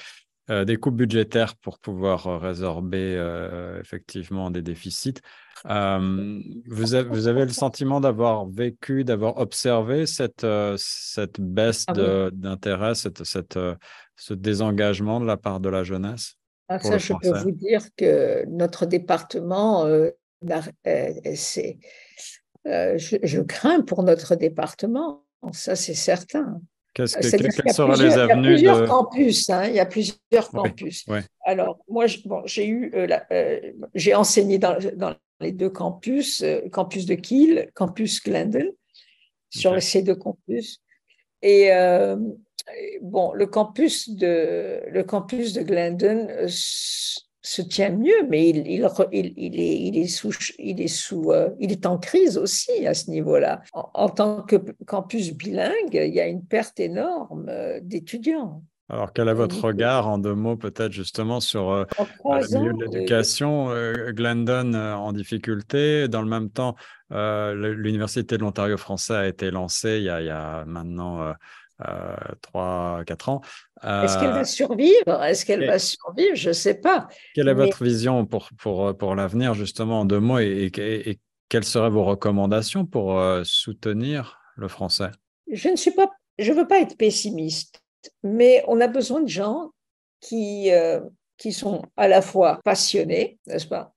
des 0.48 0.76
coupes 0.76 0.96
budgétaires 0.96 1.54
pour 1.56 1.78
pouvoir 1.78 2.40
résorber 2.40 3.08
effectivement 3.80 4.50
des 4.50 4.60
déficits. 4.60 5.20
vous, 5.64 5.70
avez, 6.94 7.08
vous, 7.08 7.26
avez, 7.28 7.44
le 7.44 7.52
sentiment 7.52 8.00
d'avoir 8.00 8.46
vécu, 8.46 9.04
d'avoir 9.04 9.38
observé 9.38 10.06
cette, 10.06 10.46
cette 10.76 11.40
baisse 11.40 11.84
ah 11.86 12.30
d'intérêt, 12.32 12.94
cette, 12.94 13.24
cette, 13.24 13.58
ce 14.16 14.34
désengagement 14.34 15.20
de 15.20 15.26
la 15.26 15.36
part 15.36 15.60
de 15.60 15.68
la 15.68 15.84
jeunesse 15.84 16.36
ah, 16.72 16.78
ça, 16.78 16.98
je 16.98 17.12
peux 17.20 17.36
vous 17.36 17.50
dire 17.50 17.82
que 17.96 18.46
notre 18.46 18.86
département, 18.86 19.86
euh, 19.86 19.88
euh, 19.88 20.10
c'est, 21.34 21.78
euh, 22.66 22.98
je, 22.98 23.40
crains 23.40 23.80
pour 23.82 24.02
notre 24.02 24.34
département, 24.34 25.24
ça 25.52 25.76
c'est 25.76 25.94
certain. 25.94 26.60
Qu'est-ce 26.92 27.16
que, 27.16 27.62
quelles 27.62 27.72
seraient 27.72 28.02
les 28.02 28.18
avenues 28.18 28.56
Il 28.56 28.62
y 28.62 28.68
a 28.68 28.74
plusieurs 28.74 28.88
campus, 28.88 29.50
hein, 29.50 29.66
il 29.66 29.74
y 29.74 29.80
a 29.80 29.86
plusieurs 29.86 30.50
campus. 30.50 31.06
Alors, 31.44 31.78
moi, 31.88 32.06
bon, 32.24 32.42
j'ai 32.46 32.66
eu, 32.66 32.92
j'ai 33.94 34.14
enseigné 34.14 34.58
dans, 34.58 34.76
dans, 34.96 35.14
les 35.40 35.52
deux 35.52 35.70
campus, 35.70 36.44
campus 36.72 37.06
de 37.06 37.14
Kiel, 37.14 37.70
campus 37.74 38.22
Glendon, 38.22 38.72
sur 39.50 39.80
ces 39.80 40.02
deux 40.02 40.16
campus. 40.16 40.82
Et 41.42 41.70
bon, 43.02 43.32
le 43.32 43.46
campus 43.46 44.10
de, 44.10 44.82
le 44.88 45.02
campus 45.02 45.52
de 45.52 45.62
Glendon 45.62 46.26
euh, 46.30 46.48
se 47.50 47.62
tient 47.62 47.90
mieux, 47.90 48.28
mais 48.28 48.48
il, 48.48 48.58
il, 48.58 48.88
il, 49.12 49.60
est, 49.60 49.80
il, 49.80 49.98
est, 49.98 50.06
sous, 50.06 50.32
il, 50.60 50.80
est, 50.80 50.86
sous, 50.86 51.32
euh, 51.32 51.50
il 51.58 51.72
est 51.72 51.84
en 51.84 51.98
crise 51.98 52.38
aussi 52.38 52.86
à 52.86 52.94
ce 52.94 53.10
niveau-là. 53.10 53.62
En, 53.72 54.08
tant 54.08 54.42
que 54.42 54.54
campus 54.86 55.32
bilingue, 55.34 55.94
il 55.94 56.14
y 56.14 56.20
a 56.20 56.28
une 56.28 56.44
perte 56.44 56.78
énorme 56.78 57.46
euh, 57.48 57.80
d'étudiants. 57.82 58.62
Alors, 58.88 59.12
quel 59.12 59.28
est 59.28 59.34
votre 59.34 59.64
regard, 59.64 60.08
en 60.08 60.18
deux 60.18 60.34
mots, 60.34 60.56
peut-être 60.56 60.92
justement 60.92 61.40
sur 61.40 61.86
le 62.24 62.58
milieu 62.58 62.72
de 62.72 62.84
l'éducation 62.84 63.68
Glendon 64.10 64.74
en 64.74 65.12
difficulté. 65.12 66.08
Dans 66.08 66.22
le 66.22 66.28
même 66.28 66.50
temps, 66.50 66.74
l'Université 67.10 68.36
de 68.36 68.42
l'Ontario 68.42 68.76
français 68.76 69.14
a 69.14 69.28
été 69.28 69.52
lancée 69.52 69.98
il 69.98 70.04
y 70.04 70.08
a, 70.08 70.20
il 70.20 70.26
y 70.26 70.30
a 70.30 70.64
maintenant 70.64 71.34
3, 72.42 73.02
4 73.06 73.28
ans. 73.28 73.40
Est-ce 73.82 74.18
qu'elle 74.18 74.30
va 74.30 74.40
euh, 74.40 74.44
survivre? 74.44 75.22
Est-ce 75.22 75.46
qu'elle 75.46 75.66
va 75.66 75.78
survivre? 75.78 76.34
Je 76.34 76.48
ne 76.48 76.54
sais 76.54 76.74
pas. 76.74 77.08
Quelle 77.34 77.48
est 77.48 77.54
votre 77.54 77.82
vision 77.82 78.26
pour, 78.26 78.48
pour, 78.58 78.96
pour 78.96 79.14
l'avenir, 79.14 79.54
justement, 79.54 80.00
en 80.00 80.04
deux 80.04 80.20
mots, 80.20 80.38
et, 80.38 80.70
quelles 81.48 81.64
seraient 81.64 81.90
vos 81.90 82.04
recommandations 82.04 82.86
pour 82.86 83.18
euh, 83.18 83.42
soutenir 83.44 84.38
le 84.56 84.68
français? 84.68 85.10
Je 85.50 85.68
ne 85.68 85.76
suis 85.76 85.90
pas, 85.90 86.08
je 86.38 86.52
veux 86.52 86.68
pas 86.68 86.80
être 86.80 86.96
pessimiste, 86.96 87.82
mais 88.22 88.62
on 88.68 88.80
a 88.80 88.86
besoin 88.86 89.20
de 89.20 89.28
gens 89.28 89.70
qui, 90.20 90.70
euh, 90.70 91.00
qui 91.38 91.52
sont 91.52 91.82
à 91.96 92.06
la 92.06 92.22
fois 92.22 92.60
passionnés, 92.64 93.38
n'est-ce 93.46 93.66
pas, 93.66 93.94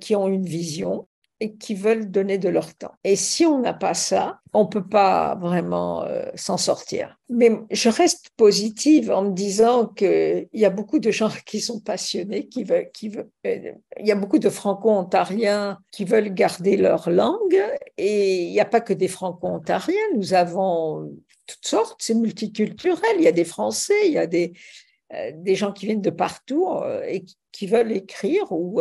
qui 0.00 0.16
ont 0.16 0.28
une 0.28 0.44
vision, 0.44 1.06
et 1.42 1.54
qui 1.54 1.74
veulent 1.74 2.08
donner 2.08 2.38
de 2.38 2.48
leur 2.48 2.72
temps. 2.72 2.92
Et 3.02 3.16
si 3.16 3.44
on 3.44 3.58
n'a 3.58 3.74
pas 3.74 3.94
ça, 3.94 4.38
on 4.52 4.64
peut 4.64 4.86
pas 4.86 5.34
vraiment 5.34 6.04
euh, 6.04 6.26
s'en 6.36 6.56
sortir. 6.56 7.18
Mais 7.28 7.50
je 7.72 7.88
reste 7.88 8.30
positive 8.36 9.10
en 9.10 9.22
me 9.24 9.32
disant 9.32 9.88
qu'il 9.88 10.46
y 10.52 10.64
a 10.64 10.70
beaucoup 10.70 11.00
de 11.00 11.10
gens 11.10 11.30
qui 11.44 11.60
sont 11.60 11.80
passionnés, 11.80 12.46
qui 12.46 12.62
veulent, 12.62 12.92
qui 12.92 13.10
euh, 13.18 13.72
il 13.98 14.06
y 14.06 14.12
a 14.12 14.14
beaucoup 14.14 14.38
de 14.38 14.48
franco-ontariens 14.48 15.78
qui 15.90 16.04
veulent 16.04 16.32
garder 16.32 16.76
leur 16.76 17.10
langue. 17.10 17.60
Et 17.98 18.44
il 18.44 18.52
n'y 18.52 18.60
a 18.60 18.64
pas 18.64 18.80
que 18.80 18.92
des 18.92 19.08
franco-ontariens. 19.08 19.96
Nous 20.14 20.34
avons 20.34 21.12
toutes 21.48 21.66
sortes, 21.66 21.98
c'est 22.00 22.14
multiculturel. 22.14 23.16
Il 23.18 23.24
y 23.24 23.28
a 23.28 23.32
des 23.32 23.44
Français, 23.44 24.06
il 24.06 24.12
y 24.12 24.18
a 24.18 24.28
des, 24.28 24.52
euh, 25.12 25.32
des 25.34 25.56
gens 25.56 25.72
qui 25.72 25.86
viennent 25.86 26.02
de 26.02 26.10
partout 26.10 26.68
et 27.04 27.24
qui 27.50 27.66
veulent 27.66 27.90
écrire 27.90 28.52
ou 28.52 28.80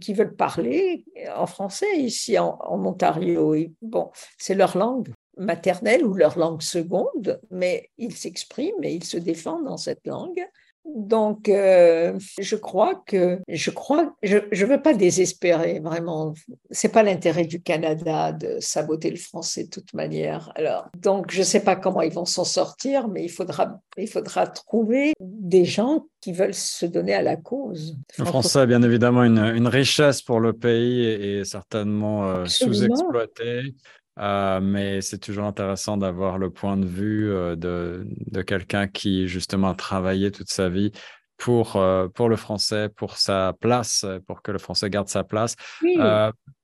qui 0.00 0.14
veulent 0.14 0.36
parler 0.36 1.04
en 1.36 1.46
français 1.46 1.98
ici 1.98 2.38
en, 2.38 2.58
Ontario. 2.60 3.54
bon, 3.82 4.10
c'est 4.38 4.54
leur 4.54 4.76
langue 4.76 5.12
maternelle 5.36 6.04
ou 6.04 6.14
leur 6.14 6.38
langue 6.38 6.62
seconde, 6.62 7.40
mais 7.50 7.90
ils 7.98 8.14
s'expriment 8.14 8.82
et 8.82 8.94
ils 8.94 9.04
se 9.04 9.16
défendent 9.16 9.64
dans 9.64 9.76
cette 9.76 10.06
langue. 10.06 10.44
Donc, 10.84 11.48
euh, 11.48 12.18
je 12.38 12.56
crois 12.56 13.02
que 13.06 13.40
je 13.48 13.70
crois, 13.70 14.14
je 14.22 14.36
ne 14.36 14.66
veux 14.66 14.82
pas 14.82 14.94
désespérer 14.94 15.80
vraiment. 15.80 16.34
C'est 16.70 16.90
pas 16.90 17.02
l'intérêt 17.02 17.46
du 17.46 17.62
Canada 17.62 18.32
de 18.32 18.58
saboter 18.60 19.10
le 19.10 19.16
français 19.16 19.64
de 19.64 19.70
toute 19.70 19.94
manière. 19.94 20.52
Alors, 20.56 20.88
donc, 20.98 21.30
je 21.30 21.38
ne 21.38 21.44
sais 21.44 21.60
pas 21.60 21.74
comment 21.74 22.02
ils 22.02 22.12
vont 22.12 22.26
s'en 22.26 22.44
sortir, 22.44 23.08
mais 23.08 23.24
il 23.24 23.30
faudra, 23.30 23.80
il 23.96 24.08
faudra 24.08 24.46
trouver 24.46 25.14
des 25.20 25.64
gens 25.64 26.06
qui 26.20 26.32
veulent 26.32 26.54
se 26.54 26.86
donner 26.86 27.14
à 27.14 27.22
la 27.22 27.36
cause. 27.36 27.96
Le 28.18 28.24
français 28.26 28.60
est 28.60 28.66
bien 28.66 28.82
évidemment 28.82 29.24
une, 29.24 29.38
une 29.38 29.68
richesse 29.68 30.22
pour 30.22 30.38
le 30.38 30.52
pays 30.52 31.04
et, 31.04 31.44
certainement 31.44 32.28
euh, 32.28 32.46
sous-exploité. 32.46 33.74
Euh, 34.18 34.60
mais 34.60 35.00
c'est 35.00 35.18
toujours 35.18 35.44
intéressant 35.44 35.96
d'avoir 35.96 36.38
le 36.38 36.50
point 36.50 36.76
de 36.76 36.86
vue 36.86 37.30
euh, 37.30 37.56
de, 37.56 38.06
de 38.30 38.42
quelqu'un 38.42 38.86
qui 38.86 39.26
justement 39.26 39.70
a 39.70 39.74
travaillé 39.74 40.30
toute 40.30 40.50
sa 40.50 40.68
vie 40.68 40.92
pour, 41.36 41.76
euh, 41.76 42.06
pour 42.08 42.28
le 42.28 42.36
français, 42.36 42.88
pour 42.88 43.16
sa 43.16 43.54
place, 43.58 44.06
pour 44.26 44.42
que 44.42 44.52
le 44.52 44.58
français 44.58 44.88
garde 44.88 45.08
sa 45.08 45.24
place. 45.24 45.56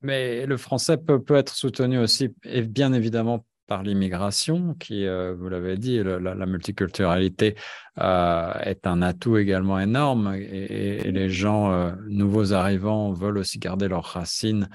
mais 0.00 0.46
le 0.46 0.56
français 0.56 0.96
peut, 0.96 1.20
peut 1.20 1.34
être 1.34 1.54
soutenu 1.54 1.98
aussi, 1.98 2.32
et 2.44 2.62
bien 2.62 2.92
évidemment, 2.92 3.44
par 3.66 3.82
l'immigration, 3.84 4.74
qui, 4.74 5.06
vous 5.06 5.48
l'avez 5.48 5.76
dit, 5.76 6.02
la, 6.02 6.46
multiculturalité 6.46 7.54
est 7.96 8.86
un 8.86 9.02
atout 9.02 9.36
également 9.36 9.78
énorme 9.78 10.34
et, 10.34 11.06
et 11.06 11.12
les 11.12 11.30
gens 11.30 11.92
nouveaux 12.08 12.52
arrivants 12.52 13.12
veulent 13.12 13.38
aussi 13.38 13.60
garder 13.60 13.86
leurs 13.86 14.06
racines 14.06 14.68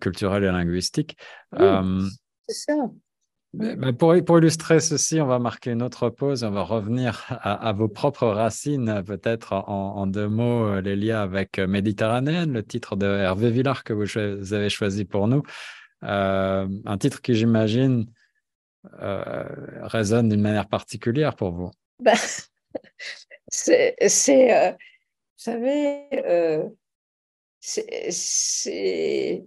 culturelle 0.00 0.44
et 0.44 0.50
linguistique. 0.50 1.16
Euh, 1.58 2.02
c'est 2.48 2.72
ça. 2.72 3.92
pour, 3.98 4.14
pour, 4.24 4.38
illustrer 4.38 4.80
ceci, 4.80 5.20
on 5.20 5.26
va 5.26 5.38
marquer 5.38 5.70
une 5.70 5.82
autre 5.82 6.10
pause. 6.10 6.44
On 6.44 6.50
va 6.50 6.62
revenir 6.62 7.24
à, 7.28 7.72
vos 7.72 7.88
propres 7.88 8.26
racines, 8.26 9.02
peut-être 9.04 9.52
en, 9.52 10.06
deux 10.06 10.28
mots, 10.28 10.66
euh, 10.66 10.80
les 10.80 10.96
liens 10.96 11.22
avec 11.22 11.58
Méditerranéenne, 11.58 12.52
le 12.52 12.62
titre 12.62 12.96
de 12.96 13.06
Hervé 13.06 13.50
Villard 13.50 13.84
que 13.84 13.92
vous, 13.92 14.52
avez 14.52 14.68
choisi 14.68 15.04
pour 15.04 15.28
nous. 15.28 15.42
un 16.02 16.98
titre 16.98 17.22
qui, 17.22 17.34
j'imagine, 17.34 18.06
résonne 18.92 20.28
d'une 20.28 20.42
manière 20.42 20.68
particulière 20.68 21.34
pour 21.34 21.52
vous. 21.52 21.70
Ben, 22.02 22.14
c'est, 23.48 23.96
vous 23.98 25.42
savez, 25.42 26.08
c'est 27.66 29.44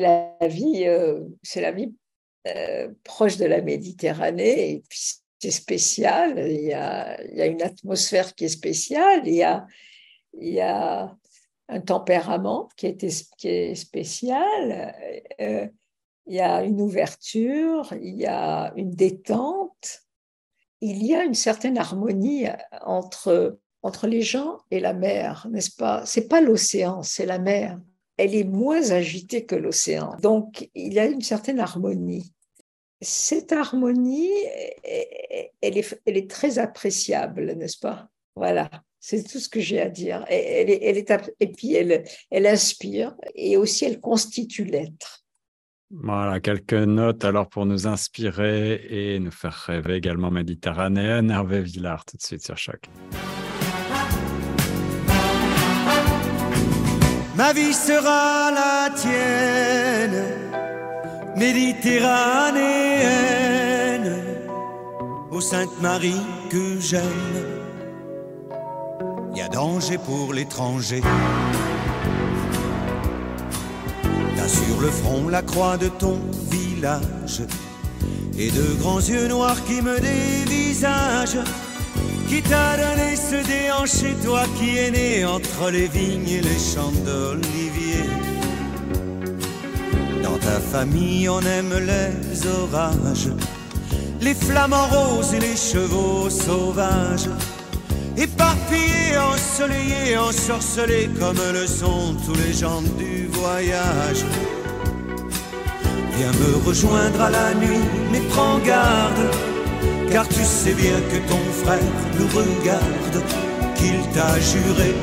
la 0.00 0.36
vie, 0.48 0.84
euh, 0.86 1.20
c'est 1.42 1.60
la 1.60 1.72
vie 1.72 1.94
euh, 2.48 2.88
proche 3.04 3.36
de 3.36 3.44
la 3.44 3.60
Méditerranée 3.60 4.82
c'est 5.40 5.50
spécial. 5.50 6.38
Il 6.38 6.60
y, 6.60 6.74
a, 6.74 7.20
il 7.24 7.38
y, 7.38 7.42
a, 7.42 7.46
une 7.46 7.62
atmosphère 7.62 8.34
qui 8.34 8.44
est 8.44 8.48
spéciale. 8.48 9.22
Il 9.26 9.34
y 9.34 9.42
a, 9.42 9.66
il 10.38 10.52
y 10.52 10.60
a 10.60 11.16
un 11.68 11.80
tempérament 11.80 12.68
qui 12.76 12.86
est, 12.86 13.32
qui 13.38 13.48
est 13.48 13.74
spécial. 13.74 14.94
Euh, 15.40 15.66
il 16.26 16.34
y 16.34 16.40
a 16.40 16.62
une 16.62 16.82
ouverture. 16.82 17.90
Il 18.02 18.16
y 18.16 18.26
a 18.26 18.72
une 18.76 18.90
détente. 18.90 20.02
Il 20.82 21.04
y 21.04 21.14
a 21.14 21.24
une 21.24 21.34
certaine 21.34 21.78
harmonie 21.78 22.46
entre 22.82 23.58
entre 23.82 24.06
les 24.06 24.22
gens 24.22 24.58
et 24.70 24.80
la 24.80 24.92
mer, 24.92 25.46
n'est-ce 25.50 25.74
pas? 25.74 26.04
C'est 26.06 26.28
pas 26.28 26.40
l'océan, 26.40 27.02
c'est 27.02 27.26
la 27.26 27.38
mer. 27.38 27.78
Elle 28.16 28.34
est 28.34 28.44
moins 28.44 28.90
agitée 28.90 29.46
que 29.46 29.54
l'océan. 29.54 30.16
Donc, 30.20 30.68
il 30.74 30.92
y 30.92 30.98
a 30.98 31.06
une 31.06 31.22
certaine 31.22 31.58
harmonie. 31.58 32.32
Cette 33.00 33.52
harmonie, 33.52 34.30
elle 35.62 35.78
est, 35.78 36.30
très 36.30 36.58
appréciable, 36.58 37.54
n'est-ce 37.54 37.78
pas? 37.78 38.08
Voilà, 38.36 38.70
c'est 38.98 39.22
tout 39.22 39.38
ce 39.38 39.48
que 39.48 39.60
j'ai 39.60 39.80
à 39.80 39.88
dire. 39.88 40.26
Elle 40.28 40.68
est, 40.68 41.10
et 41.40 41.46
puis, 41.46 41.74
elle, 41.74 42.04
elle 42.30 42.46
inspire 42.46 43.14
et 43.34 43.56
aussi 43.56 43.86
elle 43.86 44.00
constitue 44.00 44.64
l'être. 44.64 45.24
Voilà, 45.90 46.38
quelques 46.38 46.74
notes 46.74 47.24
alors 47.24 47.48
pour 47.48 47.66
nous 47.66 47.88
inspirer 47.88 48.80
et 48.90 49.18
nous 49.18 49.32
faire 49.32 49.54
rêver 49.66 49.94
également 49.94 50.30
méditerranéenne. 50.30 51.30
Hervé 51.30 51.62
Villard, 51.62 52.04
tout 52.04 52.16
de 52.16 52.22
suite 52.22 52.44
sur 52.44 52.56
Choc. 52.56 52.82
Ma 57.40 57.52
vie 57.54 57.72
sera 57.72 58.50
la 58.50 58.90
tienne, 58.94 60.22
méditerranéenne, 61.36 64.12
ô 65.30 65.40
Sainte 65.40 65.80
Marie 65.80 66.20
que 66.50 66.78
j'aime. 66.78 67.38
y 69.34 69.40
a 69.40 69.48
danger 69.48 69.96
pour 69.96 70.34
l'étranger. 70.34 71.00
T'as 74.36 74.48
sur 74.48 74.78
le 74.82 74.90
front 74.90 75.30
la 75.30 75.40
croix 75.40 75.78
de 75.78 75.88
ton 75.88 76.18
village 76.50 77.40
et 78.36 78.50
de 78.50 78.74
grands 78.80 79.00
yeux 79.00 79.28
noirs 79.28 79.64
qui 79.64 79.80
me 79.80 79.98
dévisagent. 79.98 81.38
Qui 82.30 82.42
t'a 82.42 82.76
donné 82.76 83.16
ce 83.16 83.44
déhanché, 83.44 84.14
toi 84.24 84.44
qui 84.56 84.78
es 84.78 84.92
né 84.92 85.24
entre 85.24 85.68
les 85.72 85.88
vignes 85.88 86.28
et 86.28 86.40
les 86.40 86.60
champs 86.60 86.92
d'olivier. 87.04 88.04
Dans 90.22 90.38
ta 90.38 90.60
famille, 90.60 91.28
on 91.28 91.40
aime 91.40 91.74
les 91.74 92.46
orages, 92.46 93.32
les 94.20 94.34
flamants 94.34 94.86
roses 94.86 95.34
et 95.34 95.40
les 95.40 95.56
chevaux 95.56 96.30
sauvages. 96.30 97.28
Éparpillés, 98.16 99.18
ensoleillés, 99.34 100.16
ensorcelés 100.16 101.10
comme 101.18 101.42
le 101.52 101.66
sont 101.66 102.14
tous 102.24 102.38
les 102.46 102.52
gens 102.52 102.82
du 102.96 103.26
voyage. 103.26 104.24
Viens 106.16 106.32
me 106.42 106.64
rejoindre 106.64 107.22
à 107.22 107.30
la 107.30 107.54
nuit, 107.54 107.84
mais 108.12 108.20
prends 108.30 108.58
garde, 108.58 109.20
car 110.10 110.28
tu 110.28 110.42
sais 110.42 110.74
bien 110.74 111.00
que 111.10 111.28
ton 111.28 111.38
frère 111.64 111.78
nous 112.18 112.26
regarde, 112.26 113.24
qu'il 113.76 114.00
t'a 114.12 114.38
juré. 114.40 114.94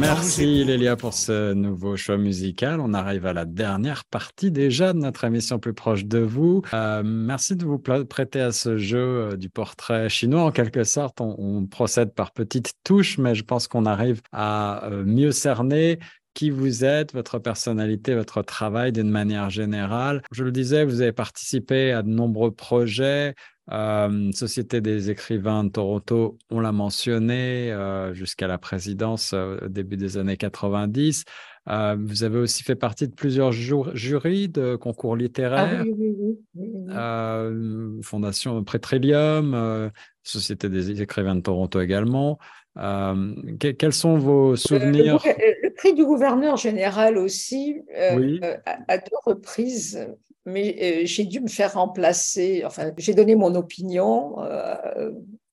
Merci 0.00 0.64
Lélia 0.64 0.96
pour 0.96 1.14
ce 1.14 1.54
nouveau 1.54 1.96
choix 1.96 2.18
musical. 2.18 2.78
On 2.78 2.92
arrive 2.92 3.26
à 3.26 3.32
la 3.32 3.44
dernière 3.44 4.04
partie 4.04 4.50
déjà 4.50 4.92
de 4.92 4.98
notre 4.98 5.24
émission 5.24 5.58
plus 5.58 5.72
proche 5.72 6.04
de 6.04 6.18
vous. 6.18 6.62
Euh, 6.74 7.02
merci 7.04 7.56
de 7.56 7.64
vous 7.64 7.78
prêter 7.78 8.40
à 8.40 8.52
ce 8.52 8.76
jeu 8.76 8.98
euh, 8.98 9.36
du 9.36 9.48
portrait 9.48 10.08
chinois. 10.08 10.42
En 10.42 10.52
quelque 10.52 10.84
sorte, 10.84 11.20
on, 11.20 11.34
on 11.38 11.66
procède 11.66 12.14
par 12.14 12.32
petites 12.32 12.74
touches, 12.84 13.18
mais 13.18 13.34
je 13.34 13.42
pense 13.42 13.66
qu'on 13.66 13.86
arrive 13.86 14.20
à 14.30 14.84
euh, 14.84 15.04
mieux 15.04 15.32
cerner 15.32 15.98
qui 16.34 16.50
vous 16.50 16.84
êtes, 16.84 17.12
votre 17.12 17.38
personnalité, 17.38 18.14
votre 18.14 18.42
travail 18.42 18.92
d'une 18.92 19.10
manière 19.10 19.50
générale. 19.50 20.22
Je 20.32 20.44
le 20.44 20.52
disais, 20.52 20.84
vous 20.84 21.00
avez 21.00 21.12
participé 21.12 21.92
à 21.92 22.02
de 22.02 22.08
nombreux 22.08 22.52
projets. 22.52 23.34
Euh, 23.70 24.30
Société 24.32 24.80
des 24.80 25.10
écrivains 25.10 25.64
de 25.64 25.68
Toronto, 25.70 26.38
on 26.50 26.60
l'a 26.60 26.72
mentionné, 26.72 27.70
euh, 27.72 28.14
jusqu'à 28.14 28.46
la 28.46 28.56
présidence 28.56 29.32
euh, 29.34 29.58
au 29.66 29.68
début 29.68 29.96
des 29.96 30.16
années 30.16 30.36
90. 30.38 31.24
Euh, 31.68 31.96
vous 32.00 32.22
avez 32.24 32.38
aussi 32.38 32.62
fait 32.62 32.76
partie 32.76 33.08
de 33.08 33.14
plusieurs 33.14 33.52
jurys 33.52 34.48
de 34.48 34.76
concours 34.76 35.14
Ah 35.14 35.18
littéraires. 35.18 35.84
oui, 35.84 35.94
oui, 35.98 36.38
oui. 36.54 36.68
Euh, 36.90 38.00
Fondation 38.02 38.64
Prétrillium, 38.64 39.52
euh, 39.54 39.90
Société 40.22 40.70
des 40.70 41.02
écrivains 41.02 41.34
de 41.34 41.40
Toronto 41.42 41.80
également. 41.80 42.38
Euh, 42.76 43.34
que- 43.58 43.72
quels 43.72 43.92
sont 43.92 44.18
vos 44.18 44.50
Euh, 44.50 44.50
Le, 44.52 44.56
souvenirs? 44.56 45.22
euh, 45.26 45.52
le 45.62 45.70
prix 45.74 45.94
du 45.94 46.04
gouverneur 46.04 46.56
général 46.56 47.18
aussi, 47.18 47.76
euh, 47.96 48.16
Oui. 48.16 48.40
à, 48.42 48.78
à 48.86 48.98
deux 48.98 49.16
reprises, 49.24 50.06
mais 50.46 50.76
euh, 50.80 51.06
j'ai 51.06 51.24
dû 51.24 51.40
me 51.40 51.48
faire 51.48 51.74
remplacer, 51.74 52.62
enfin, 52.64 52.92
j'ai 52.96 53.14
donné 53.14 53.34
mon 53.34 53.54
opinion 53.54 54.36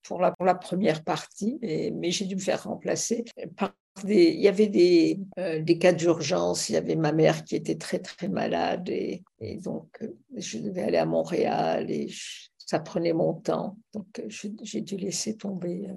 pour, 0.03 0.21
la, 0.21 0.31
pour 0.31 0.45
la 0.45 0.55
première 0.55 1.03
partie, 1.03 1.57
mais, 1.61 1.91
mais 1.95 2.11
j'ai 2.11 2.25
dû 2.25 2.35
me 2.35 2.41
faire 2.41 2.63
remplacer 2.63 3.25
par 3.57 3.73
des, 4.03 4.25
il 4.25 4.41
y 4.41 4.47
avait 4.47 4.67
des, 4.67 5.19
euh, 5.39 5.61
des 5.61 5.77
cas 5.79 5.93
d'urgence, 5.93 6.69
il 6.69 6.73
y 6.73 6.77
avait 6.77 6.97
ma 6.97 7.11
mère 7.13 7.43
qui 7.45 7.55
était 7.55 7.75
très 7.77 7.99
très 7.99 8.27
malade 8.27 8.89
et, 8.89 9.23
et 9.39 9.55
donc 9.55 9.87
euh, 10.01 10.07
je 10.35 10.57
devais 10.59 10.83
aller 10.83 10.97
à 10.97 11.05
Montréal 11.05 11.89
et 11.89 12.09
je- 12.09 12.49
ça 12.57 12.79
prenait 12.79 13.13
mon 13.13 13.33
temps, 13.33 13.77
donc 13.93 14.07
euh, 14.19 14.23
j'ai 14.29 14.81
dû 14.81 14.97
laisser 14.97 15.37
tomber. 15.37 15.87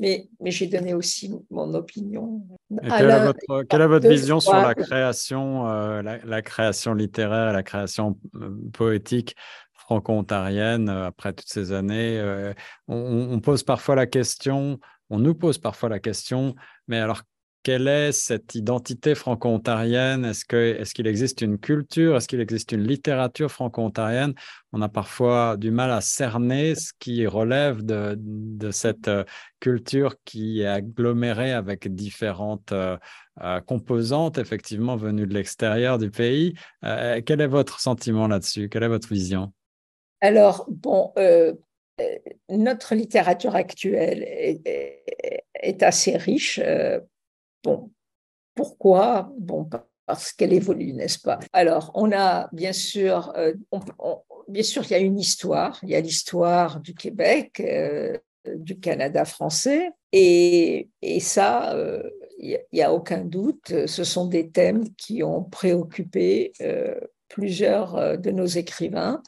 Mais, 0.00 0.28
mais 0.40 0.52
j'ai 0.52 0.68
donné 0.68 0.94
aussi 0.94 1.34
mon 1.50 1.74
opinion. 1.74 2.46
Et 2.70 2.88
quelle, 2.88 3.10
est 3.10 3.24
votre, 3.24 3.62
quelle 3.64 3.80
est 3.80 3.86
votre 3.86 4.06
deux 4.06 4.14
vision 4.14 4.38
sur 4.38 4.54
la 4.54 4.74
création, 4.74 5.68
euh, 5.68 6.02
la, 6.02 6.18
la 6.18 6.42
création 6.42 6.94
littéraire, 6.94 7.52
la 7.52 7.64
création 7.64 8.16
euh, 8.36 8.50
poétique 8.72 9.34
franco-ontarienne 9.88 10.88
euh, 10.88 11.06
après 11.06 11.32
toutes 11.32 11.48
ces 11.48 11.72
années 11.72 12.18
euh, 12.18 12.52
on, 12.88 13.28
on 13.32 13.40
pose 13.40 13.62
parfois 13.62 13.94
la 13.94 14.06
question, 14.06 14.78
on 15.08 15.18
nous 15.18 15.34
pose 15.34 15.58
parfois 15.58 15.88
la 15.88 15.98
question, 15.98 16.54
mais 16.86 16.98
alors 16.98 17.22
quelle 17.62 17.88
est 17.88 18.12
cette 18.12 18.54
identité 18.54 19.14
franco-ontarienne? 19.14 20.24
Est-ce 20.24 20.94
qu'il 20.94 21.06
existe 21.06 21.42
une 21.42 21.58
culture? 21.58 22.16
Est-ce 22.16 22.28
qu'il 22.28 22.40
existe 22.40 22.72
une 22.72 22.84
littérature 22.84 23.50
franco-ontarienne? 23.50 24.34
On 24.72 24.80
a 24.80 24.88
parfois 24.88 25.56
du 25.56 25.70
mal 25.70 25.90
à 25.90 26.00
cerner 26.00 26.74
ce 26.74 26.92
qui 26.98 27.26
relève 27.26 27.82
de, 27.84 28.70
cette 28.70 29.08
euh, 29.08 29.24
culture 29.60 30.16
qui 30.24 30.60
est 30.62 30.66
agglomérée 30.66 31.52
avec 31.52 31.94
différentes 31.94 32.72
euh, 32.72 32.96
euh, 33.42 33.60
composantes, 33.60 34.38
effectivement, 34.38 34.96
venues 34.96 35.26
de 35.26 35.34
l'extérieur 35.34 35.98
du 35.98 36.10
pays. 36.10 36.54
Quel 36.82 37.40
est 37.40 37.46
votre 37.46 37.80
sentiment 37.80 38.28
là-dessus? 38.28 38.68
Quelle 38.68 38.84
est 38.84 38.88
votre 38.88 39.08
vision? 39.08 39.52
Alors, 40.20 40.66
bon, 40.68 41.12
notre 42.48 42.94
littérature 42.94 43.54
actuelle 43.54 44.22
est 44.22 45.82
assez 45.82 46.16
riche. 46.16 46.60
Euh, 47.66 47.70
bon, 47.70 47.90
pourquoi? 48.54 49.32
Bon, 49.38 49.64
pa- 49.64 49.86
parce 50.06 50.32
qu'elle 50.32 50.54
évolue, 50.54 50.94
n'est-ce 50.94 51.18
pas? 51.18 51.38
Alors, 51.52 51.90
on 51.94 52.10
a 52.12 52.48
bien 52.52 52.72
sûr, 52.72 53.32
euh, 53.36 53.52
bien 54.48 54.62
sûr, 54.62 54.82
il 54.84 54.90
y 54.90 54.94
a 54.94 54.98
une 54.98 55.18
histoire. 55.18 55.78
Il 55.82 55.90
y 55.90 55.94
a 55.94 56.00
l'histoire 56.00 56.80
du 56.80 56.94
Québec, 56.94 57.60
euh, 57.60 58.16
du 58.56 58.80
Canada 58.80 59.24
français, 59.26 59.90
et, 60.12 60.88
ça, 61.20 61.74
euh, 61.74 62.02
il 62.38 62.58
n'y 62.72 62.82
a, 62.82 62.92
aucun 62.92 63.24
doute, 63.24 63.86
ce 63.86 64.04
sont 64.04 64.26
des 64.26 64.50
thèmes 64.50 64.94
qui 64.94 65.22
ont 65.22 65.42
préoccupé 65.42 66.52
euh, 66.62 66.94
plusieurs 67.28 67.96
euh, 67.96 68.16
de 68.16 68.30
nos 68.30 68.46
écrivains 68.46 69.22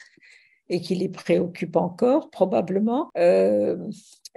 et 0.71 0.81
qui 0.81 0.95
les 0.95 1.09
préoccupent 1.09 1.77
encore, 1.77 2.31
probablement. 2.31 3.11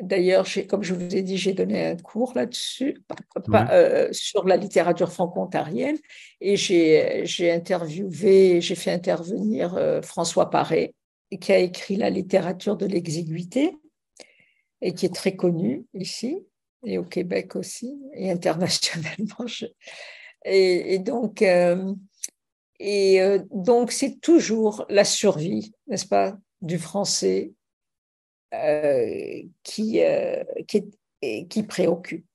D'ailleurs, 0.02 0.48
comme 0.68 0.82
je 0.84 0.94
vous 0.96 1.16
ai 1.16 1.22
dit, 1.22 1.38
j'ai 1.38 1.54
donné 1.54 1.86
un 1.86 1.96
cours 1.96 2.34
là-dessus, 2.36 3.04
Ouais. 3.48 3.60
euh, 3.70 4.10
sur 4.12 4.44
la 4.46 4.58
littérature 4.58 5.12
franco-ontarienne, 5.12 5.98
et 6.42 6.56
j'ai 6.58 7.52
interviewé, 7.52 8.60
j'ai 8.60 8.76
fait 8.76 8.92
intervenir 8.92 9.76
euh, 9.76 10.02
François 10.02 10.50
Paré, 10.50 10.96
qui 11.40 11.52
a 11.52 11.60
écrit 11.60 11.96
La 11.96 12.10
littérature 12.10 12.76
de 12.76 12.86
l'exiguïté, 12.88 13.76
et 14.82 14.94
qui 14.94 15.06
est 15.06 15.16
très 15.16 15.36
connu 15.36 15.86
ici, 15.94 16.40
et 16.86 16.98
au 16.98 17.04
Québec 17.04 17.56
aussi, 17.56 17.94
et 18.16 18.32
internationalement. 18.32 19.46
je- 19.48 19.68
Et, 20.46 20.96
et 20.96 21.00
donc, 21.00 21.42
euh, 21.42 21.94
et 22.80 23.20
donc, 23.52 23.92
c'est 23.94 24.20
toujours 24.20 24.86
la 24.90 25.06
survie, 25.06 25.72
n'est-ce 25.88 26.06
pas, 26.08 26.36
du 26.62 26.78
français 26.78 27.54
qui, 29.64 30.02
euh, 30.04 30.44
qui, 30.68 30.78
est- 30.78 30.98
et 31.22 31.48
qui 31.48 31.64
préoccupe. 31.64 32.26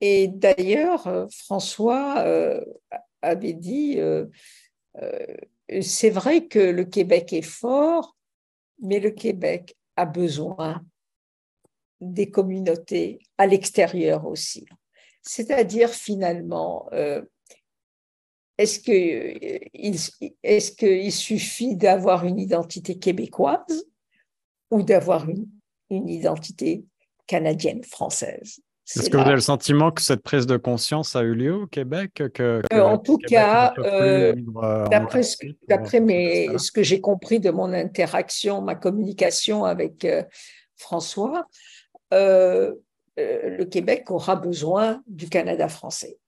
Et 0.00 0.28
d'ailleurs, 0.28 1.06
euh, 1.06 1.26
François 1.30 2.20
euh, 2.20 2.64
avait 3.22 3.52
dit, 3.52 3.98
euh, 3.98 4.26
euh, 5.02 5.26
c'est 5.82 6.10
vrai 6.10 6.46
que 6.46 6.58
le 6.58 6.84
Québec 6.84 7.32
est 7.32 7.42
fort, 7.42 8.16
mais 8.80 8.98
le 8.98 9.10
Québec 9.10 9.76
a 9.96 10.06
besoin 10.06 10.82
des 12.00 12.30
communautés 12.30 13.18
à 13.36 13.46
l'extérieur 13.46 14.26
aussi. 14.26 14.64
C'est-à-dire 15.22 15.90
finalement, 15.90 16.88
euh, 16.92 17.22
est-ce 18.56 18.80
euh, 18.90 20.74
qu'il 20.78 21.12
suffit 21.12 21.76
d'avoir 21.76 22.24
une 22.24 22.38
identité 22.38 22.98
québécoise 22.98 23.86
ou 24.70 24.82
d'avoir 24.82 25.28
une, 25.28 25.46
une 25.90 26.08
identité 26.08 26.84
canadienne, 27.26 27.82
française. 27.84 28.60
Est-ce 28.96 29.08
que 29.08 29.16
vous 29.16 29.22
avez 29.22 29.34
le 29.34 29.40
sentiment 29.40 29.92
que 29.92 30.02
cette 30.02 30.22
prise 30.22 30.46
de 30.46 30.56
conscience 30.56 31.14
a 31.14 31.22
eu 31.22 31.34
lieu 31.34 31.54
au 31.54 31.66
Québec 31.66 32.10
que, 32.14 32.24
que 32.24 32.62
Euh, 32.72 32.82
en 32.82 32.98
tout 32.98 33.18
Québec 33.18 33.38
cas, 33.38 33.72
euh, 33.78 34.34
euh, 34.62 34.88
D'après 34.88 35.22
ce, 35.22 36.72
que 36.72 36.82
j'ai 36.82 37.00
compris 37.00 37.38
de 37.38 37.50
mon 37.50 37.72
interaction, 37.72 38.62
ma 38.62 38.74
communication 38.74 39.64
avec 39.64 40.04
euh, 40.04 40.24
François, 40.76 41.46
euh, 42.12 42.74
le 43.16 43.64
Québec 43.64 44.10
aura 44.10 44.34
besoin 44.34 45.02
du 45.06 45.28
Canada 45.28 45.68
français. 45.68 46.18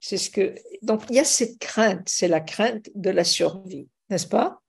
C'est 0.00 0.16
ce 0.16 0.30
que 0.30 0.54
donc 0.82 1.02
il 1.10 1.16
y 1.16 1.20
a 1.20 1.24
cette 1.24 1.58
crainte, 1.58 2.08
c'est 2.08 2.28
la 2.28 2.40
crainte 2.40 2.90
de 2.94 3.10
la 3.10 3.24
survie, 3.24 3.88
n'est-ce 4.10 4.26
pas? 4.26 4.60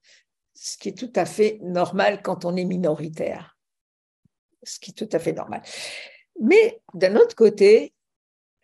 Ce 0.56 0.76
qui 0.76 0.88
est 0.88 0.98
tout 0.98 1.12
à 1.14 1.24
fait 1.24 1.58
normal 1.62 2.22
quand 2.22 2.44
on 2.44 2.56
est 2.56 2.64
minoritaire. 2.64 3.56
Ce 4.62 4.80
qui 4.80 4.90
est 4.90 4.94
tout 4.94 5.08
à 5.12 5.20
fait 5.20 5.32
normal. 5.32 5.62
Mais 6.40 6.80
d'un 6.94 7.14
autre 7.16 7.36
côté, 7.36 7.94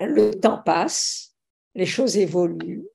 le 0.01 0.33
temps 0.33 0.59
passe, 0.59 1.37
les 1.75 1.87
choses 1.87 2.17
évoluent, 2.17 2.89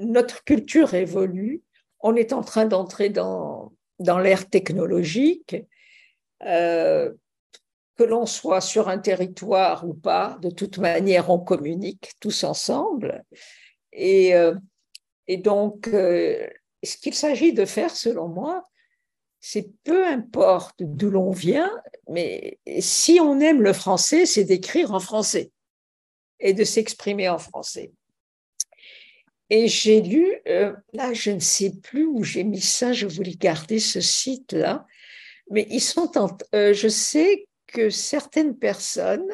notre 0.00 0.44
culture 0.44 0.92
évolue, 0.92 1.62
on 2.00 2.16
est 2.16 2.32
en 2.32 2.42
train 2.42 2.66
d'entrer 2.66 3.08
dans, 3.08 3.72
dans 3.98 4.18
l'ère 4.18 4.50
technologique. 4.50 5.56
Euh, 6.42 7.12
que 7.96 8.02
l'on 8.02 8.26
soit 8.26 8.60
sur 8.60 8.88
un 8.88 8.98
territoire 8.98 9.86
ou 9.86 9.94
pas, 9.94 10.36
de 10.42 10.50
toute 10.50 10.78
manière, 10.78 11.30
on 11.30 11.38
communique 11.38 12.12
tous 12.20 12.44
ensemble. 12.44 13.24
Et, 13.92 14.34
euh, 14.34 14.54
et 15.28 15.36
donc, 15.36 15.88
euh, 15.88 16.48
ce 16.84 16.96
qu'il 16.96 17.14
s'agit 17.14 17.52
de 17.52 17.64
faire, 17.64 17.94
selon 17.94 18.28
moi, 18.28 18.64
c'est 19.40 19.70
peu 19.84 20.06
importe 20.06 20.76
d'où 20.80 21.10
l'on 21.10 21.30
vient, 21.30 21.70
mais 22.08 22.58
si 22.80 23.20
on 23.20 23.40
aime 23.40 23.62
le 23.62 23.72
français, 23.72 24.26
c'est 24.26 24.44
d'écrire 24.44 24.92
en 24.92 25.00
français 25.00 25.50
et 26.40 26.54
de 26.54 26.64
s'exprimer 26.64 27.28
en 27.28 27.38
français. 27.38 27.92
Et 29.50 29.68
j'ai 29.68 30.00
lu, 30.00 30.26
euh, 30.48 30.72
là, 30.94 31.12
je 31.12 31.30
ne 31.30 31.40
sais 31.40 31.72
plus 31.82 32.06
où 32.06 32.24
j'ai 32.24 32.44
mis 32.44 32.62
ça, 32.62 32.92
je 32.92 33.06
voulais 33.06 33.34
garder 33.34 33.78
ce 33.78 34.00
site-là, 34.00 34.86
mais 35.50 35.66
ils 35.70 35.82
sont 35.82 36.16
en, 36.16 36.28
je 36.52 36.88
sais 36.88 37.46
que 37.66 37.90
certaines 37.90 38.56
personnes 38.56 39.28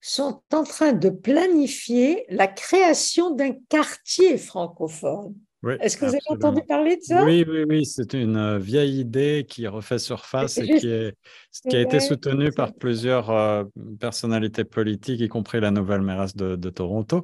sont 0.00 0.42
en 0.52 0.64
train 0.64 0.92
de 0.92 1.10
planifier 1.10 2.24
la 2.28 2.48
création 2.48 3.30
d'un 3.30 3.52
quartier 3.68 4.38
francophone. 4.38 5.34
Est-ce 5.80 5.96
que 5.98 6.06
vous 6.06 6.12
avez 6.12 6.20
entendu 6.28 6.62
parler 6.66 6.96
de 6.96 7.02
ça? 7.02 7.24
Oui, 7.24 7.44
oui, 7.46 7.64
oui, 7.68 7.84
c'est 7.84 8.14
une 8.14 8.36
euh, 8.36 8.58
vieille 8.58 9.00
idée 9.00 9.44
qui 9.46 9.66
refait 9.66 9.98
surface 9.98 10.56
et 10.56 10.66
qui, 10.66 10.88
est, 10.88 11.14
qui 11.68 11.76
a 11.76 11.80
été 11.80 12.00
soutenue 12.00 12.50
par 12.50 12.72
plusieurs 12.72 13.30
euh, 13.30 13.64
personnalités 14.00 14.64
politiques, 14.64 15.20
y 15.20 15.28
compris 15.28 15.60
la 15.60 15.70
nouvelle 15.70 16.00
mairesse 16.00 16.34
de, 16.34 16.70
Toronto. 16.70 17.18
Euh, 17.18 17.22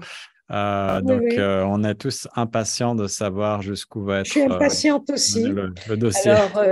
ah 0.48 1.00
donc, 1.02 1.22
on 1.38 1.82
est 1.82 1.94
tous 1.94 2.28
impatients 2.34 2.94
de 2.94 3.06
savoir 3.06 3.62
jusqu'où 3.62 4.04
va 4.04 4.20
être. 4.20 4.26
Je 4.26 4.32
suis 4.32 4.42
impatiente 4.42 5.10
aussi. 5.10 5.44
Le, 5.44 5.96
dossier. 5.96 6.30
Alors, 6.30 6.62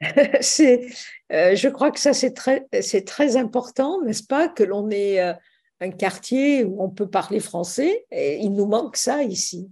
c'est, 0.40 0.86
je 1.30 1.68
crois 1.68 1.90
que 1.90 1.98
ça, 1.98 2.12
c'est 2.12 2.32
très, 2.32 2.66
c'est 2.80 3.04
très 3.04 3.36
important, 3.36 4.00
n'est-ce 4.02 4.24
pas, 4.24 4.48
que 4.48 4.62
l'on 4.62 4.88
ait 4.90 5.20
un 5.80 5.90
quartier 5.90 6.64
où 6.64 6.80
on 6.80 6.90
peut 6.90 7.08
parler 7.08 7.40
français. 7.40 8.06
Et 8.12 8.38
il 8.38 8.52
nous 8.52 8.66
manque 8.66 8.96
ça 8.96 9.24
ici. 9.24 9.68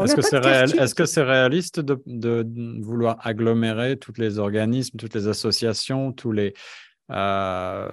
Est-ce 0.00 0.94
que, 0.94 1.04
c'est 1.04 1.22
réaliste 1.22 1.80
de, 1.80 2.02
de, 2.06 2.46
vouloir 2.82 3.18
agglomérer 3.20 3.98
tous 3.98 4.14
les 4.16 4.38
organismes, 4.38 4.96
toutes 4.98 5.14
les 5.14 5.28
associations, 5.28 6.12
tous 6.12 6.32
les, 6.32 6.54
euh, 7.10 7.88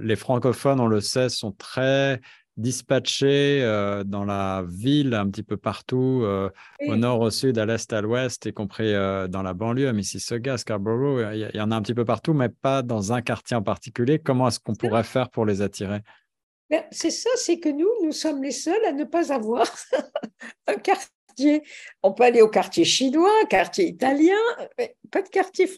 les 0.00 0.16
francophones, 0.16 0.80
on 0.80 0.86
le 0.86 1.00
sait, 1.00 1.28
sont 1.28 1.52
très 1.52 2.20
dispatchés 2.58 3.62
euh, 3.62 4.04
dans 4.04 4.24
la 4.24 4.64
ville, 4.68 5.14
un 5.14 5.28
petit 5.30 5.42
peu 5.42 5.56
partout, 5.56 6.20
euh, 6.24 6.50
au 6.86 6.96
nord, 6.96 7.20
au 7.20 7.30
sud, 7.30 7.56
à 7.56 7.66
l'est, 7.66 7.90
à 7.92 8.00
l'ouest, 8.00 8.44
y 8.44 8.52
compris 8.52 8.92
dans 8.92 9.42
la 9.42 9.54
banlieue, 9.54 9.88
à 9.88 9.92
Mississauga, 9.92 10.58
Scarborough. 10.58 11.24
Il 11.32 11.50
y, 11.54 11.60
en 11.60 11.70
a 11.70 11.76
un 11.76 11.82
petit 11.82 11.94
peu 11.94 12.04
partout, 12.04 12.34
mais 12.34 12.48
pas 12.48 12.82
dans 12.82 13.12
un 13.12 13.22
quartier 13.22 13.56
en 13.56 13.62
particulier. 13.62 14.18
Comment 14.18 14.48
est-ce 14.48 14.60
qu'on 14.60 14.74
pourrait 14.74 15.04
faire 15.04 15.30
pour 15.30 15.46
les 15.46 15.62
attirer? 15.62 16.00
C'est 16.90 17.10
ça, 17.10 17.30
c'est 17.36 17.58
que 17.58 17.68
nous, 17.68 17.90
nous 18.02 18.12
sommes 18.12 18.42
les 18.42 18.52
seuls 18.52 18.84
à 18.84 18.92
ne 18.92 19.04
pas 19.04 19.32
avoir 19.32 19.66
un 20.66 20.74
quartier. 20.74 21.62
On 22.02 22.12
peut 22.12 22.24
aller 22.24 22.42
au 22.42 22.48
quartier 22.48 22.84
chinois, 22.84 23.46
quartier 23.48 23.88
italien, 23.88 24.38
mais 24.78 24.96
pas 25.10 25.22
de 25.22 25.28
quartier 25.28 25.68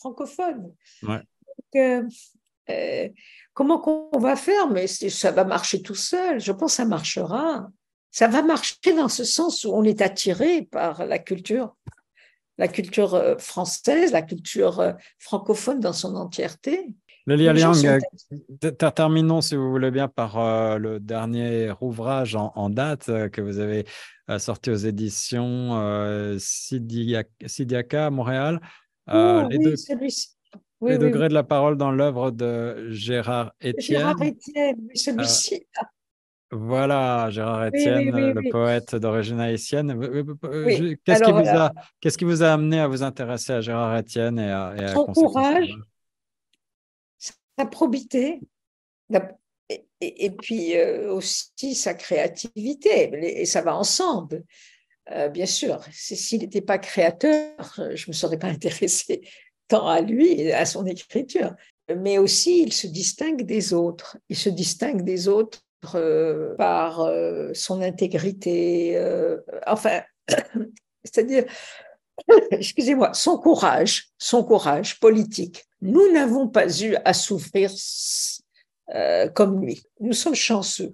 francophone. 0.00 0.74
Ouais. 1.02 2.02
Comment 3.54 3.78
qu'on 3.78 4.18
va 4.18 4.36
faire? 4.36 4.68
Mais 4.68 4.86
ça 4.86 5.30
va 5.30 5.44
marcher 5.44 5.82
tout 5.82 5.94
seul. 5.94 6.40
Je 6.40 6.52
pense 6.52 6.72
que 6.72 6.76
ça 6.76 6.84
marchera. 6.84 7.68
Ça 8.10 8.26
va 8.26 8.42
marcher 8.42 8.94
dans 8.96 9.08
ce 9.08 9.24
sens 9.24 9.64
où 9.64 9.72
on 9.72 9.84
est 9.84 10.00
attiré 10.00 10.62
par 10.62 11.04
la 11.04 11.18
culture, 11.18 11.76
la 12.56 12.68
culture 12.68 13.14
euh, 13.14 13.36
française, 13.38 14.12
la 14.12 14.22
culture 14.22 14.80
euh, 14.80 14.92
francophone 15.18 15.80
dans 15.80 15.92
son 15.92 16.16
entièreté. 16.16 16.94
Lélia 17.28 17.52
Liang, 17.52 17.72
euh, 17.84 18.70
terminons 18.70 19.40
si 19.40 19.54
vous 19.54 19.70
voulez 19.70 19.90
bien 19.90 20.08
par 20.08 20.78
le 20.78 20.98
dernier 20.98 21.72
ouvrage 21.80 22.34
en, 22.34 22.70
date 22.70 23.06
que 23.30 23.40
vous 23.40 23.58
avez 23.58 23.84
sorti 24.38 24.70
aux 24.70 24.76
éditions 24.76 26.36
Sidiaka 26.38 28.06
à 28.06 28.10
Montréal. 28.10 28.60
Oh, 29.12 29.42
oui, 29.50 29.76
celui-ci 29.76 30.38
les 30.86 30.98
degrés 30.98 31.28
de 31.28 31.34
la 31.34 31.42
parole 31.42 31.76
dans 31.76 31.90
l'œuvre 31.90 32.30
de 32.30 32.88
Gérard 32.90 33.52
Étienne. 33.60 33.98
Gérard 33.98 34.22
Étienne, 34.22 34.88
celui-ci. 34.94 35.66
Voilà, 36.50 37.28
Gérard 37.30 37.66
Étienne, 37.66 38.10
le 38.10 38.50
poète 38.50 38.94
d'origine 38.96 39.40
haïtienne. 39.40 39.98
Qu'est-ce 41.04 41.22
qui, 41.22 41.32
vous 41.32 41.48
a, 41.48 41.72
qu'est-ce 42.00 42.16
qui 42.16 42.24
vous 42.24 42.42
a 42.42 42.52
amené 42.52 42.80
à 42.80 42.88
vous 42.88 43.02
intéresser 43.02 43.52
à 43.52 43.60
Gérard 43.60 43.96
Étienne 43.98 44.38
et 44.38 44.50
à, 44.50 44.94
Son 44.94 45.06
courage, 45.06 45.76
sa 47.58 47.66
probité, 47.66 48.40
et, 50.00 50.30
puis 50.30 50.76
euh, 50.76 51.12
aussi 51.12 51.74
sa 51.74 51.94
créativité, 51.94 53.10
et 53.40 53.46
ça 53.46 53.62
va 53.62 53.76
ensemble. 53.76 54.44
Euh, 55.10 55.28
bien 55.28 55.46
sûr, 55.46 55.82
s'il 55.90 56.40
n'était 56.40 56.60
pas 56.60 56.78
créateur, 56.78 57.56
je 57.76 58.04
ne 58.04 58.08
me 58.08 58.12
serais 58.12 58.38
pas 58.38 58.48
intéressée 58.48 59.22
tant 59.66 59.86
à 59.86 60.00
lui 60.00 60.50
à 60.52 60.64
son 60.64 60.86
écriture, 60.86 61.54
mais 61.94 62.16
aussi 62.16 62.62
il 62.62 62.72
se 62.72 62.86
distingue 62.86 63.42
des 63.42 63.74
autres. 63.74 64.16
Il 64.28 64.36
se 64.36 64.48
distingue 64.48 65.02
des 65.02 65.28
autres 65.28 65.62
euh, 65.94 66.54
par 66.56 67.10
son 67.54 67.82
intégrité, 67.82 68.98
enfin, 69.66 70.02
c'est-à-dire, 71.04 71.44
excusez-moi, 72.50 73.12
son 73.14 73.38
courage, 73.38 74.08
son 74.18 74.44
courage 74.44 74.98
politique. 75.00 75.67
Nous 75.80 76.12
n'avons 76.12 76.48
pas 76.48 76.68
eu 76.82 76.96
à 77.04 77.14
souffrir 77.14 77.70
comme 79.34 79.60
lui. 79.60 79.82
Nous 80.00 80.14
sommes 80.14 80.34
chanceux. 80.34 80.92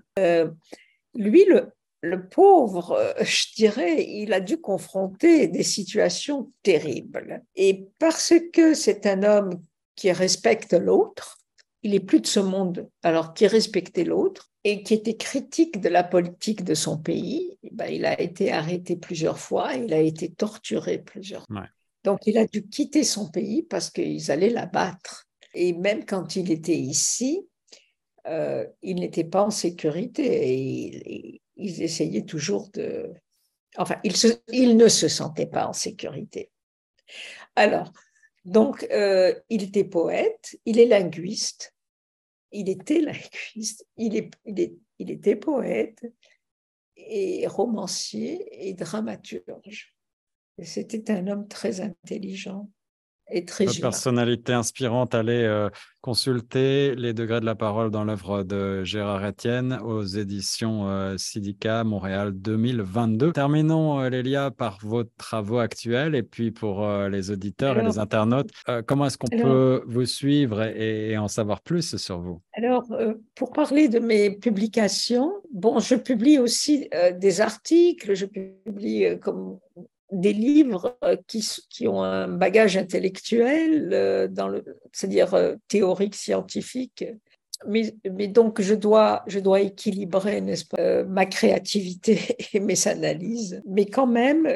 lui, 1.14 1.45
le, 1.45 1.72
le 2.05 2.28
pauvre, 2.28 2.93
euh, 2.93 3.24
je 3.24 3.55
dirais, 3.57 4.05
il 4.07 4.32
a 4.32 4.41
dû 4.41 4.59
confronter 4.61 5.49
des 5.49 5.62
situations 5.62 6.53
terribles. 6.62 7.43
Et 7.57 7.89
parce 7.99 8.35
que 8.53 8.74
c'est 8.74 9.07
un 9.07 9.22
homme 9.22 9.61
qui 9.97 10.12
respecte 10.12 10.74
l'autre, 10.74 11.39
il 11.82 11.95
est 11.95 12.01
plus 12.01 12.20
de 12.20 12.26
ce 12.26 12.41
monde, 12.41 12.89
alors 13.03 13.35
qui 13.35 13.47
respectait 13.47 14.05
l'autre 14.05 14.51
et 14.64 14.82
qui 14.82 14.95
était 14.95 15.16
critique 15.16 15.80
de 15.80 15.89
la 15.89 16.05
politique 16.05 16.64
de 16.64 16.74
son 16.74 16.99
pays, 16.99 17.59
eh 17.62 17.70
ben, 17.72 17.87
il 17.87 18.07
a 18.07 18.20
été 18.20 18.53
arrêté 18.53 18.97
plusieurs 18.97 19.39
fois, 19.39 19.74
il 19.74 19.93
a 19.93 20.01
été 20.01 20.30
torturé 20.30 20.99
plusieurs 20.99 21.45
fois. 21.47 21.66
Donc 22.05 22.27
il 22.27 22.39
a 22.39 22.47
dû 22.47 22.69
quitter 22.69 23.03
son 23.03 23.31
pays 23.31 23.63
parce 23.63 23.91
qu'ils 23.91 24.31
allaient 24.31 24.51
l'abattre. 24.51 25.27
Et 25.55 25.73
même 25.73 26.05
quand 26.05 26.37
il 26.37 26.53
était 26.53 26.77
ici, 26.77 27.49
euh, 28.27 28.67
il 28.83 28.97
n'était 28.97 29.25
pas 29.25 29.43
en 29.43 29.51
sécurité. 29.51 30.53
Et, 30.53 31.41
ils 31.57 31.83
essayaient 31.83 32.25
toujours 32.25 32.69
de... 32.73 33.13
Enfin, 33.77 34.01
ils, 34.03 34.77
ne 34.77 34.89
se 34.89 35.07
sentaient 35.07 35.47
pas 35.47 35.69
en 35.69 35.73
sécurité. 35.73 36.51
Alors, 37.55 37.93
donc, 38.45 38.85
euh, 38.91 39.33
il 39.51 39.63
était 39.63 39.85
poète, 39.85 40.59
il 40.65 40.81
est 40.81 40.87
linguiste, 40.87 41.73
il 42.51 42.69
était 42.69 43.01
linguiste, 43.01 43.87
il, 43.97 44.17
est, 44.17 44.31
il 44.99 45.11
était 45.13 45.37
poète 45.37 46.05
et 46.97 47.47
romancier 47.47 48.69
et 48.69 48.75
dramaturge. 48.75 49.94
C'était 50.63 51.11
un 51.11 51.27
homme 51.27 51.49
très 51.49 51.81
intelligent 51.81 52.71
et 53.31 53.45
très 53.45 53.65
personnalité 53.81 54.53
inspirante, 54.53 55.15
allez 55.15 55.45
euh, 55.45 55.71
consulter 56.03 56.95
Les 56.95 57.15
degrés 57.15 57.41
de 57.41 57.47
la 57.47 57.55
parole 57.55 57.91
dans 57.91 58.05
l'œuvre 58.05 58.43
de 58.43 58.85
Gérard 58.85 59.25
Etienne 59.25 59.79
aux 59.83 60.05
éditions 60.05 60.89
euh, 60.89 61.17
Sidica 61.17 61.85
Montréal 61.85 62.33
2022. 62.35 63.33
Terminons, 63.33 64.01
euh, 64.01 64.11
Lélia, 64.11 64.51
par 64.51 64.79
vos 64.83 65.05
travaux 65.05 65.59
actuels 65.59 66.15
et 66.15 66.23
puis 66.23 66.51
pour 66.51 66.87
les 67.09 67.31
auditeurs 67.31 67.79
et 67.79 67.83
les 67.83 67.99
internautes, 67.99 68.51
comment 68.87 69.07
est-ce 69.07 69.17
qu'on 69.17 69.29
peut 69.29 69.83
vous 69.87 70.05
suivre 70.05 70.63
et, 70.63 71.13
et, 71.13 71.19
en 71.19 71.29
savoir 71.29 71.63
plus 71.63 71.97
sur 71.97 72.21
vous? 72.21 72.43
Alors, 72.53 72.85
pour 73.35 73.53
parler 73.53 73.89
de 73.89 73.99
mes 73.99 74.31
publications, 74.31 75.33
bon, 75.53 75.79
je 75.79 75.95
publie 75.95 76.39
aussi 76.39 76.89
des 77.19 77.41
articles, 77.41 78.15
je 78.15 78.27
publie 78.27 79.19
comme 79.21 79.59
des 80.13 80.33
livres 80.33 80.97
euh, 81.05 81.17
qui, 81.27 81.47
qui, 81.71 81.89
ont 81.89 82.03
un 82.03 82.29
bagage 82.29 82.77
intellectuel, 82.77 83.91
euh, 83.93 84.29
c'est-à-dire 84.93 85.35
euh, 85.35 85.57
théorique, 85.69 86.15
scientifique. 86.15 87.05
Mais, 87.67 87.95
mais, 88.13 88.29
donc, 88.29 88.61
je 88.61 88.75
dois, 88.75 89.23
je 89.27 89.39
dois 89.39 89.61
équilibrer, 89.61 90.43
ma 91.09 91.25
créativité 91.25 92.19
et 92.53 92.61
mes 92.61 92.89
analyses. 92.89 93.63
Mais 93.67 93.87
quand 93.87 94.09
même, 94.09 94.47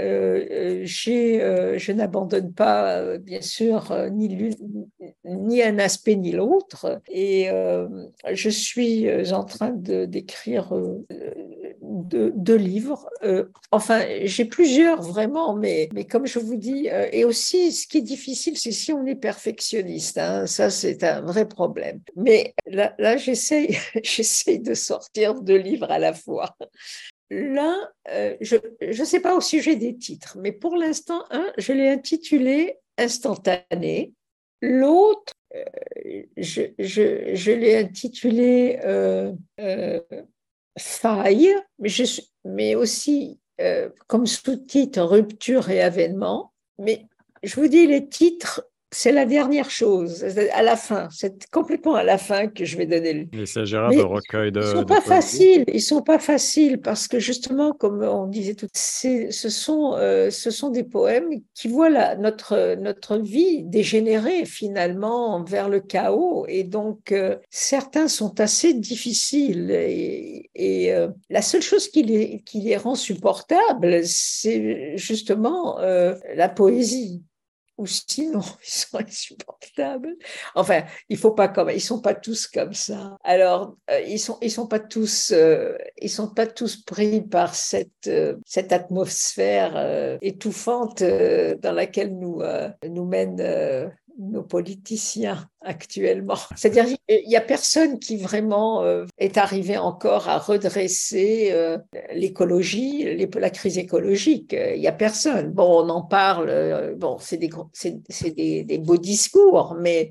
j'ai, 0.85 1.39
je 1.79 1.93
n'abandonne 1.93 2.53
pas, 2.53 3.17
bien 3.17 3.41
sûr, 3.41 3.95
ni, 4.11 4.53
ni 5.25 5.63
un 5.63 5.79
aspect 5.79 6.17
ni 6.17 6.33
l'autre. 6.33 7.01
Et 7.09 7.49
je 8.31 8.51
suis 8.51 9.09
en 9.33 9.45
train 9.45 9.71
d'écrire 9.71 10.75
de, 11.89 12.55
livres. 12.55 13.09
Euh, 13.23 13.47
enfin, 13.71 14.03
j'ai 14.25 14.45
plusieurs 14.45 15.03
vraiment, 15.03 15.55
mais, 15.55 15.89
mais 15.95 16.05
comme 16.05 16.27
je 16.27 16.39
vous 16.39 16.57
dis, 16.57 16.89
euh, 16.91 17.09
et 17.13 17.25
aussi 17.25 17.73
ce 17.73 17.87
qui 17.87 17.99
est 17.99 18.03
difficile, 18.03 18.57
c'est 18.57 18.73
si 18.73 18.93
on 18.93 19.07
est 19.07 19.15
perfectionniste. 19.15 20.19
hein, 20.19 20.47
ça, 20.47 20.71
c'est 20.71 21.03
un 21.03 21.23
vrai 21.23 21.49
problème. 21.49 22.01
Mais 22.17 22.55
là, 22.67 22.95
là 22.99 23.17
j'essaye 23.17 23.77
j'essaye 24.03 24.61
de 24.61 24.75
sortir 24.75 25.41
deux 25.41 25.57
livres 25.57 25.91
à 25.91 25.99
la 25.99 26.13
fois. 26.13 26.57
L'un, 27.31 27.77
euh, 28.11 28.37
je 28.41 28.57
ne 28.87 29.05
sais 29.05 29.21
pas 29.21 29.35
au 29.37 29.41
sujet 29.41 29.77
des 29.77 29.97
titres, 29.97 30.39
mais 30.41 30.53
pour 30.53 30.77
l'instant, 30.77 31.25
un, 31.31 31.53
je 31.59 31.73
l'ai 31.73 31.89
intitulé 31.89 32.77
Instantané. 32.97 34.13
L'autre, 34.61 35.33
je, 36.37 36.63
je, 36.79 37.53
l'ai 37.53 37.77
intitulé 37.77 38.81
Faille, 40.79 41.55
mais, 42.45 42.75
aussi 42.75 43.39
euh, 43.61 43.89
comme 44.07 44.27
sous-titre 44.27 45.03
Rupture 45.03 45.71
et 45.71 45.83
avènement. 45.83 46.53
Mais 46.79 47.07
je 47.43 47.57
vous 47.57 47.69
dis, 47.69 47.87
les 47.87 48.09
titres, 48.09 48.68
c'est 48.91 49.13
la 49.13 49.27
dernière 49.27 49.71
chose, 49.71 50.25
à 50.53 50.63
la 50.63 50.77
fin. 50.77 51.09
C'est 51.11 51.47
complètement 51.51 51.95
à 51.95 52.03
la 52.05 52.17
fin 52.17 52.47
que 52.49 52.65
je 52.65 52.77
vais 52.77 52.87
donner 52.87 53.13
le 53.13 53.27
Il 53.33 53.47
s'agira 53.47 53.91
de 53.91 54.01
recueils 54.01 54.51
de. 54.51 54.61
ils 54.61 54.67
sont 54.67 54.81
de 54.81 54.85
pas 54.85 55.01
faciles, 55.01 55.65
ils 55.73 55.83
sont 55.83 56.03
pas 56.03 56.19
faciles 56.19 56.81
parce 56.81 57.07
que 57.07 57.19
justement, 57.19 57.73
comme 57.73 58.03
on 58.03 58.27
disait 58.27 58.55
tout, 58.55 58.67
ce 58.75 59.29
sont, 59.31 59.95
euh, 59.97 60.31
ce 60.31 60.51
sont 60.51 60.71
des 60.71 60.85
poèmes 60.85 61.29
qui 61.55 61.69
voient 61.69 61.91
la- 61.91 62.17
notre, 62.17 62.77
notre 62.77 63.19
vie 63.19 63.63
dégénérer 63.65 64.45
finalement 64.47 65.43
vers 65.45 65.69
le 65.69 65.81
chaos 65.81 66.47
et 66.49 66.65
donc 66.65 67.13
euh, 67.13 67.37
certains 67.51 68.09
sont 68.09 68.41
assez 68.41 68.73
difficiles 68.75 69.71
et, 69.71 70.51
et, 70.55 70.95
euh, 70.95 71.09
la 71.29 71.43
seule 71.43 71.63
chose 71.63 71.89
qui 71.89 72.03
les, 72.03 72.43
qui 72.47 72.61
les 72.61 72.77
rend 72.77 72.95
supportables, 72.95 74.01
c'est 74.05 74.97
justement 74.97 75.79
la 75.79 76.49
poésie. 76.49 77.23
Ou 77.79 77.87
sinon, 77.87 78.41
ils 78.67 78.71
sont 78.71 78.99
insupportables. 78.99 80.17
Enfin, 80.55 80.83
il 81.09 81.17
faut 81.17 81.31
pas 81.31 81.49
comme 81.49 81.71
ils 81.71 81.81
sont 81.81 82.01
pas 82.01 82.15
tous 82.15 82.47
comme 82.47 82.75
ça. 82.75 83.17
Alors 83.25 83.77
euh, 83.91 84.01
ils 84.01 84.19
sont 84.19 84.39
ils 84.43 84.51
sont 84.51 84.67
pas 84.67 84.81
tous 84.81 85.33
euh, 85.33 85.77
ils 86.01 86.11
sont 86.11 86.29
pas 86.29 86.47
tous 86.47 86.77
pris 86.77 87.21
par 87.21 87.55
cette 87.55 88.09
euh, 88.09 88.37
cette 88.45 88.73
atmosphère 88.73 89.73
euh, 89.77 90.19
étouffante 90.21 91.03
dans 91.03 91.73
laquelle 91.73 92.19
nous 92.19 92.43
nous 92.89 93.07
euh, 93.13 93.89
nos 94.19 94.43
politiciens 94.43 95.49
actuellement. 95.61 96.37
C'est-à-dire 96.57 96.97
il 97.09 97.31
y 97.31 97.37
a 97.37 97.41
personne 97.41 97.99
qui 97.99 98.17
vraiment 98.17 98.83
euh, 98.83 99.07
est 99.19 99.39
arrivé 99.39 99.79
encore 99.79 100.29
à 100.29 100.39
redresser 100.39 101.51
euh, 101.53 101.79
l'écologie, 102.13 103.27
la 103.37 103.51
crise 103.51 103.79
écologique. 103.79 104.55
Il 104.55 104.81
y 104.81 104.89
a 104.89 104.93
personne. 104.93 105.53
Bon, 105.53 105.85
on 105.85 105.89
en 105.89 106.03
parle. 106.03 106.49
euh, 106.49 106.95
bon, 106.97 107.19
c'est 107.21 107.37
des 107.37 108.65
des, 108.65 108.79
beaux 108.79 108.97
discours, 108.97 109.77
mais 109.81 110.11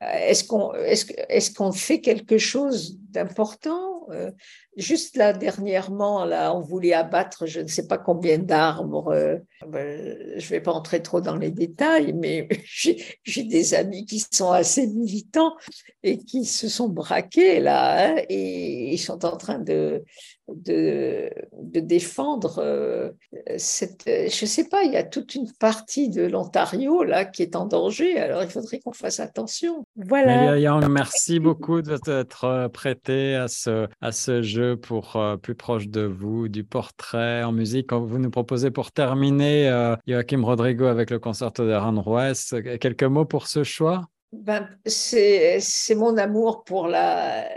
est-ce 0.00 0.44
qu'on 0.44 0.70
que- 0.70 1.12
est-ce 1.28 1.50
qu'on 1.50 1.72
fait 1.72 2.00
quelque 2.00 2.38
chose 2.38 2.98
d'important 3.08 3.98
Euh, 4.10 4.30
Juste 4.78 5.16
là, 5.16 5.32
dernièrement, 5.32 6.24
là, 6.24 6.54
on 6.54 6.60
voulait 6.60 6.92
abattre 6.92 7.46
je 7.46 7.58
ne 7.58 7.66
sais 7.66 7.88
pas 7.88 7.98
combien 7.98 8.38
d'arbres. 8.38 9.08
euh, 9.08 9.36
ben, 9.66 10.16
je 10.36 10.44
ne 10.44 10.50
vais 10.50 10.60
pas 10.60 10.70
entrer 10.70 11.02
trop 11.02 11.20
dans 11.20 11.34
les 11.34 11.50
détails, 11.50 12.12
mais 12.12 12.46
j'ai, 12.64 13.42
des 13.42 13.74
amis 13.74 14.06
qui 14.06 14.24
sont 14.30 14.52
assez 14.52 14.86
militants 14.86 15.56
et 16.04 16.18
qui 16.18 16.44
se 16.44 16.68
sont 16.68 16.88
braqués 16.88 17.58
là, 17.58 18.10
hein, 18.10 18.22
et 18.28 18.94
ils 18.94 18.98
sont 18.98 19.24
en 19.24 19.36
train 19.36 19.58
de, 19.58 20.04
de, 20.46 21.28
de 21.60 21.80
défendre 21.80 22.60
euh, 22.60 23.10
cette. 23.56 24.04
Je 24.06 24.44
ne 24.44 24.48
sais 24.48 24.68
pas, 24.68 24.84
il 24.84 24.92
y 24.92 24.96
a 24.96 25.02
toute 25.02 25.34
une 25.34 25.50
partie 25.58 26.08
de 26.08 26.22
l'Ontario 26.22 27.02
là 27.02 27.24
qui 27.24 27.42
est 27.42 27.56
en 27.56 27.66
danger, 27.66 28.16
alors 28.20 28.44
il 28.44 28.48
faudrait 28.48 28.78
qu'on 28.78 28.92
fasse 28.92 29.18
attention. 29.18 29.84
Voilà. 29.96 30.56
Merci 30.88 31.40
beaucoup 31.40 31.82
de 31.82 31.96
t'être 31.96 32.44
euh, 32.44 32.68
à 33.08 33.48
ce, 33.48 34.42
jeu 34.42 34.76
pour 34.76 35.16
euh, 35.16 35.36
plus 35.36 35.54
proche 35.54 35.88
de 35.88 36.02
vous, 36.02 36.48
du 36.48 36.64
portrait 36.64 37.42
en 37.42 37.52
musique. 37.52 37.92
Vous 37.92 38.18
nous 38.18 38.30
proposez 38.30 38.70
pour 38.70 38.92
terminer 38.92 39.68
euh, 39.68 39.96
Joachim 40.06 40.44
Rodrigo 40.44 40.86
avec 40.86 41.10
le 41.10 41.18
concerto 41.18 41.66
de 41.66 41.72
Aranjuez. 41.72 42.78
Quelques 42.78 43.04
mots 43.04 43.24
pour 43.24 43.46
ce 43.46 43.64
choix? 43.64 44.08
Ben, 44.30 44.68
c'est, 44.84 45.60
mon 45.96 46.18
amour 46.18 46.62
pour 46.64 46.86
la, 46.86 47.48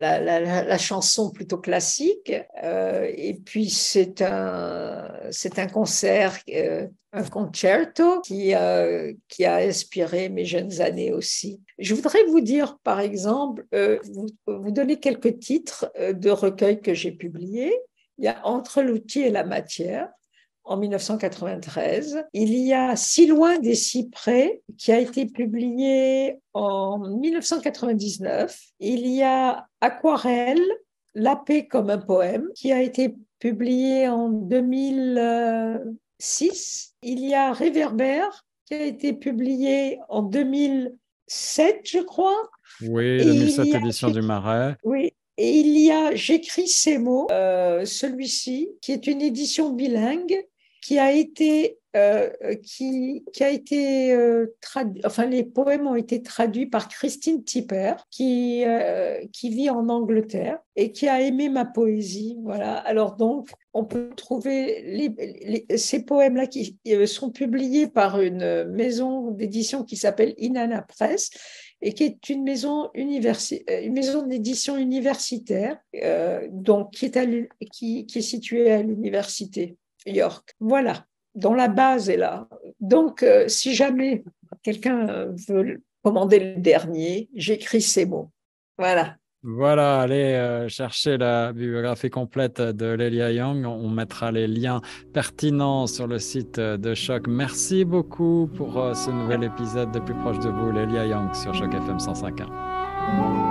la, 0.00 0.78
chanson 0.78 1.30
plutôt 1.30 1.56
classique. 1.56 2.32
Euh, 2.62 3.10
et 3.16 3.32
puis, 3.34 3.70
c'est 3.70 4.20
un, 4.20 5.08
un 5.56 5.66
concert, 5.68 6.38
euh, 6.50 6.86
un 7.14 7.22
concerto 7.24 8.20
qui, 8.20 8.54
euh, 8.54 9.14
qui 9.28 9.46
a 9.46 9.56
inspiré 9.56 10.28
mes 10.28 10.44
jeunes 10.44 10.82
années 10.82 11.12
aussi. 11.14 11.62
Je 11.78 11.94
voudrais 11.94 12.22
vous 12.24 12.42
dire, 12.42 12.76
par 12.84 13.00
exemple, 13.00 13.64
vous, 13.72 14.26
vous 14.46 14.70
donner 14.70 15.00
quelques 15.00 15.38
titres 15.38 15.90
de 15.98 16.30
recueils 16.30 16.82
que 16.82 16.92
j'ai 16.92 17.12
publiés. 17.12 17.74
Il 18.18 18.24
y 18.24 18.28
a 18.28 18.46
Entre 18.46 18.82
l'outil 18.82 19.20
et 19.20 19.30
la 19.30 19.44
matière 19.44 20.10
en 20.68 20.76
1993. 20.76 22.24
Il 22.34 22.54
y 22.54 22.72
a 22.74 22.94
Si 22.94 23.26
loin 23.26 23.58
des 23.58 23.74
cyprès 23.74 24.60
qui 24.76 24.92
a 24.92 25.00
été 25.00 25.24
publié 25.26 26.36
en 26.54 26.98
1999. 26.98 28.56
Il 28.80 29.06
y 29.08 29.22
a 29.22 29.66
Aquarelle, 29.80 30.60
La 31.14 31.34
paix 31.36 31.66
comme 31.66 31.88
un 31.90 31.98
poème 31.98 32.48
qui 32.54 32.70
a 32.70 32.80
été 32.82 33.14
publié 33.40 34.06
en 34.08 34.28
2006. 34.28 36.94
Il 37.02 37.24
y 37.26 37.34
a 37.34 37.52
Réverbère 37.52 38.44
qui 38.66 38.74
a 38.74 38.84
été 38.84 39.12
publié 39.14 39.98
en 40.08 40.22
2007, 40.22 41.80
je 41.84 41.98
crois. 42.00 42.36
Oui, 42.82 43.04
Et 43.06 43.24
2007 43.24 43.66
il 43.66 43.72
y 43.72 43.74
a- 43.74 43.78
édition 43.78 44.10
du 44.10 44.20
Marais. 44.22 44.76
Oui. 44.84 45.12
Et 45.40 45.58
il 45.60 45.78
y 45.78 45.90
a 45.92 46.14
J'écris 46.14 46.66
ces 46.68 46.98
mots, 46.98 47.28
euh, 47.30 47.84
celui-ci, 47.84 48.70
qui 48.82 48.90
est 48.92 49.06
une 49.06 49.22
édition 49.22 49.70
bilingue, 49.70 50.36
qui 50.80 50.98
a 50.98 51.12
été, 51.12 51.78
euh, 51.96 52.30
qui, 52.62 53.24
qui 53.32 53.42
a 53.42 53.50
été 53.50 54.12
euh, 54.12 54.54
traduit, 54.60 55.02
enfin 55.04 55.26
les 55.26 55.42
poèmes 55.42 55.86
ont 55.86 55.96
été 55.96 56.22
traduits 56.22 56.66
par 56.66 56.88
Christine 56.88 57.42
Tipper, 57.42 57.94
qui, 58.10 58.62
euh, 58.64 59.20
qui 59.32 59.50
vit 59.50 59.70
en 59.70 59.88
Angleterre 59.88 60.58
et 60.76 60.92
qui 60.92 61.08
a 61.08 61.20
aimé 61.20 61.48
ma 61.48 61.64
poésie. 61.64 62.36
Voilà. 62.42 62.74
Alors 62.74 63.16
donc, 63.16 63.48
on 63.74 63.84
peut 63.84 64.10
trouver 64.16 65.16
ces 65.76 66.04
poèmes-là 66.04 66.46
qui 66.46 66.78
euh, 66.88 67.06
sont 67.06 67.30
publiés 67.30 67.88
par 67.88 68.20
une 68.20 68.64
maison 68.64 69.30
d'édition 69.30 69.82
qui 69.82 69.96
s'appelle 69.96 70.34
Inanna 70.38 70.82
Press 70.82 71.30
et 71.80 71.92
qui 71.92 72.04
est 72.04 72.28
une 72.28 72.44
maison, 72.44 72.90
universi- 72.94 73.62
euh, 73.70 73.82
une 73.82 73.94
maison 73.94 74.22
d'édition 74.22 74.76
universitaire, 74.76 75.78
donc 76.50 76.92
qui 76.92 77.06
est, 77.06 77.16
à 77.16 77.24
qui, 77.72 78.06
qui 78.06 78.18
est 78.18 78.22
située 78.22 78.70
à 78.70 78.82
l'université 78.82 79.76
York. 80.08 80.54
Voilà, 80.60 81.04
dont 81.34 81.54
la 81.54 81.68
base 81.68 82.08
est 82.10 82.16
là. 82.16 82.48
Donc, 82.80 83.22
euh, 83.22 83.48
si 83.48 83.74
jamais 83.74 84.24
quelqu'un 84.62 85.26
veut 85.48 85.82
commander 86.02 86.38
le 86.38 86.60
dernier, 86.60 87.28
j'écris 87.34 87.82
ces 87.82 88.06
mots. 88.06 88.30
Voilà. 88.76 89.16
Voilà, 89.42 90.00
allez 90.00 90.34
euh, 90.34 90.68
chercher 90.68 91.16
la 91.16 91.52
bibliographie 91.52 92.10
complète 92.10 92.60
de 92.60 92.86
Lelia 92.86 93.30
Young. 93.30 93.64
On 93.66 93.88
mettra 93.88 94.32
les 94.32 94.48
liens 94.48 94.80
pertinents 95.14 95.86
sur 95.86 96.08
le 96.08 96.18
site 96.18 96.58
de 96.58 96.94
Choc. 96.94 97.28
Merci 97.28 97.84
beaucoup 97.84 98.50
pour 98.56 98.78
euh, 98.78 98.94
ce 98.94 99.10
nouvel 99.10 99.44
épisode 99.44 99.92
de 99.92 100.00
Plus 100.00 100.14
proche 100.14 100.40
de 100.40 100.48
vous, 100.48 100.72
Lelia 100.72 101.06
Young 101.06 101.32
sur 101.34 101.54
Choc 101.54 101.72
FM 101.72 101.98
105.1. 101.98 103.47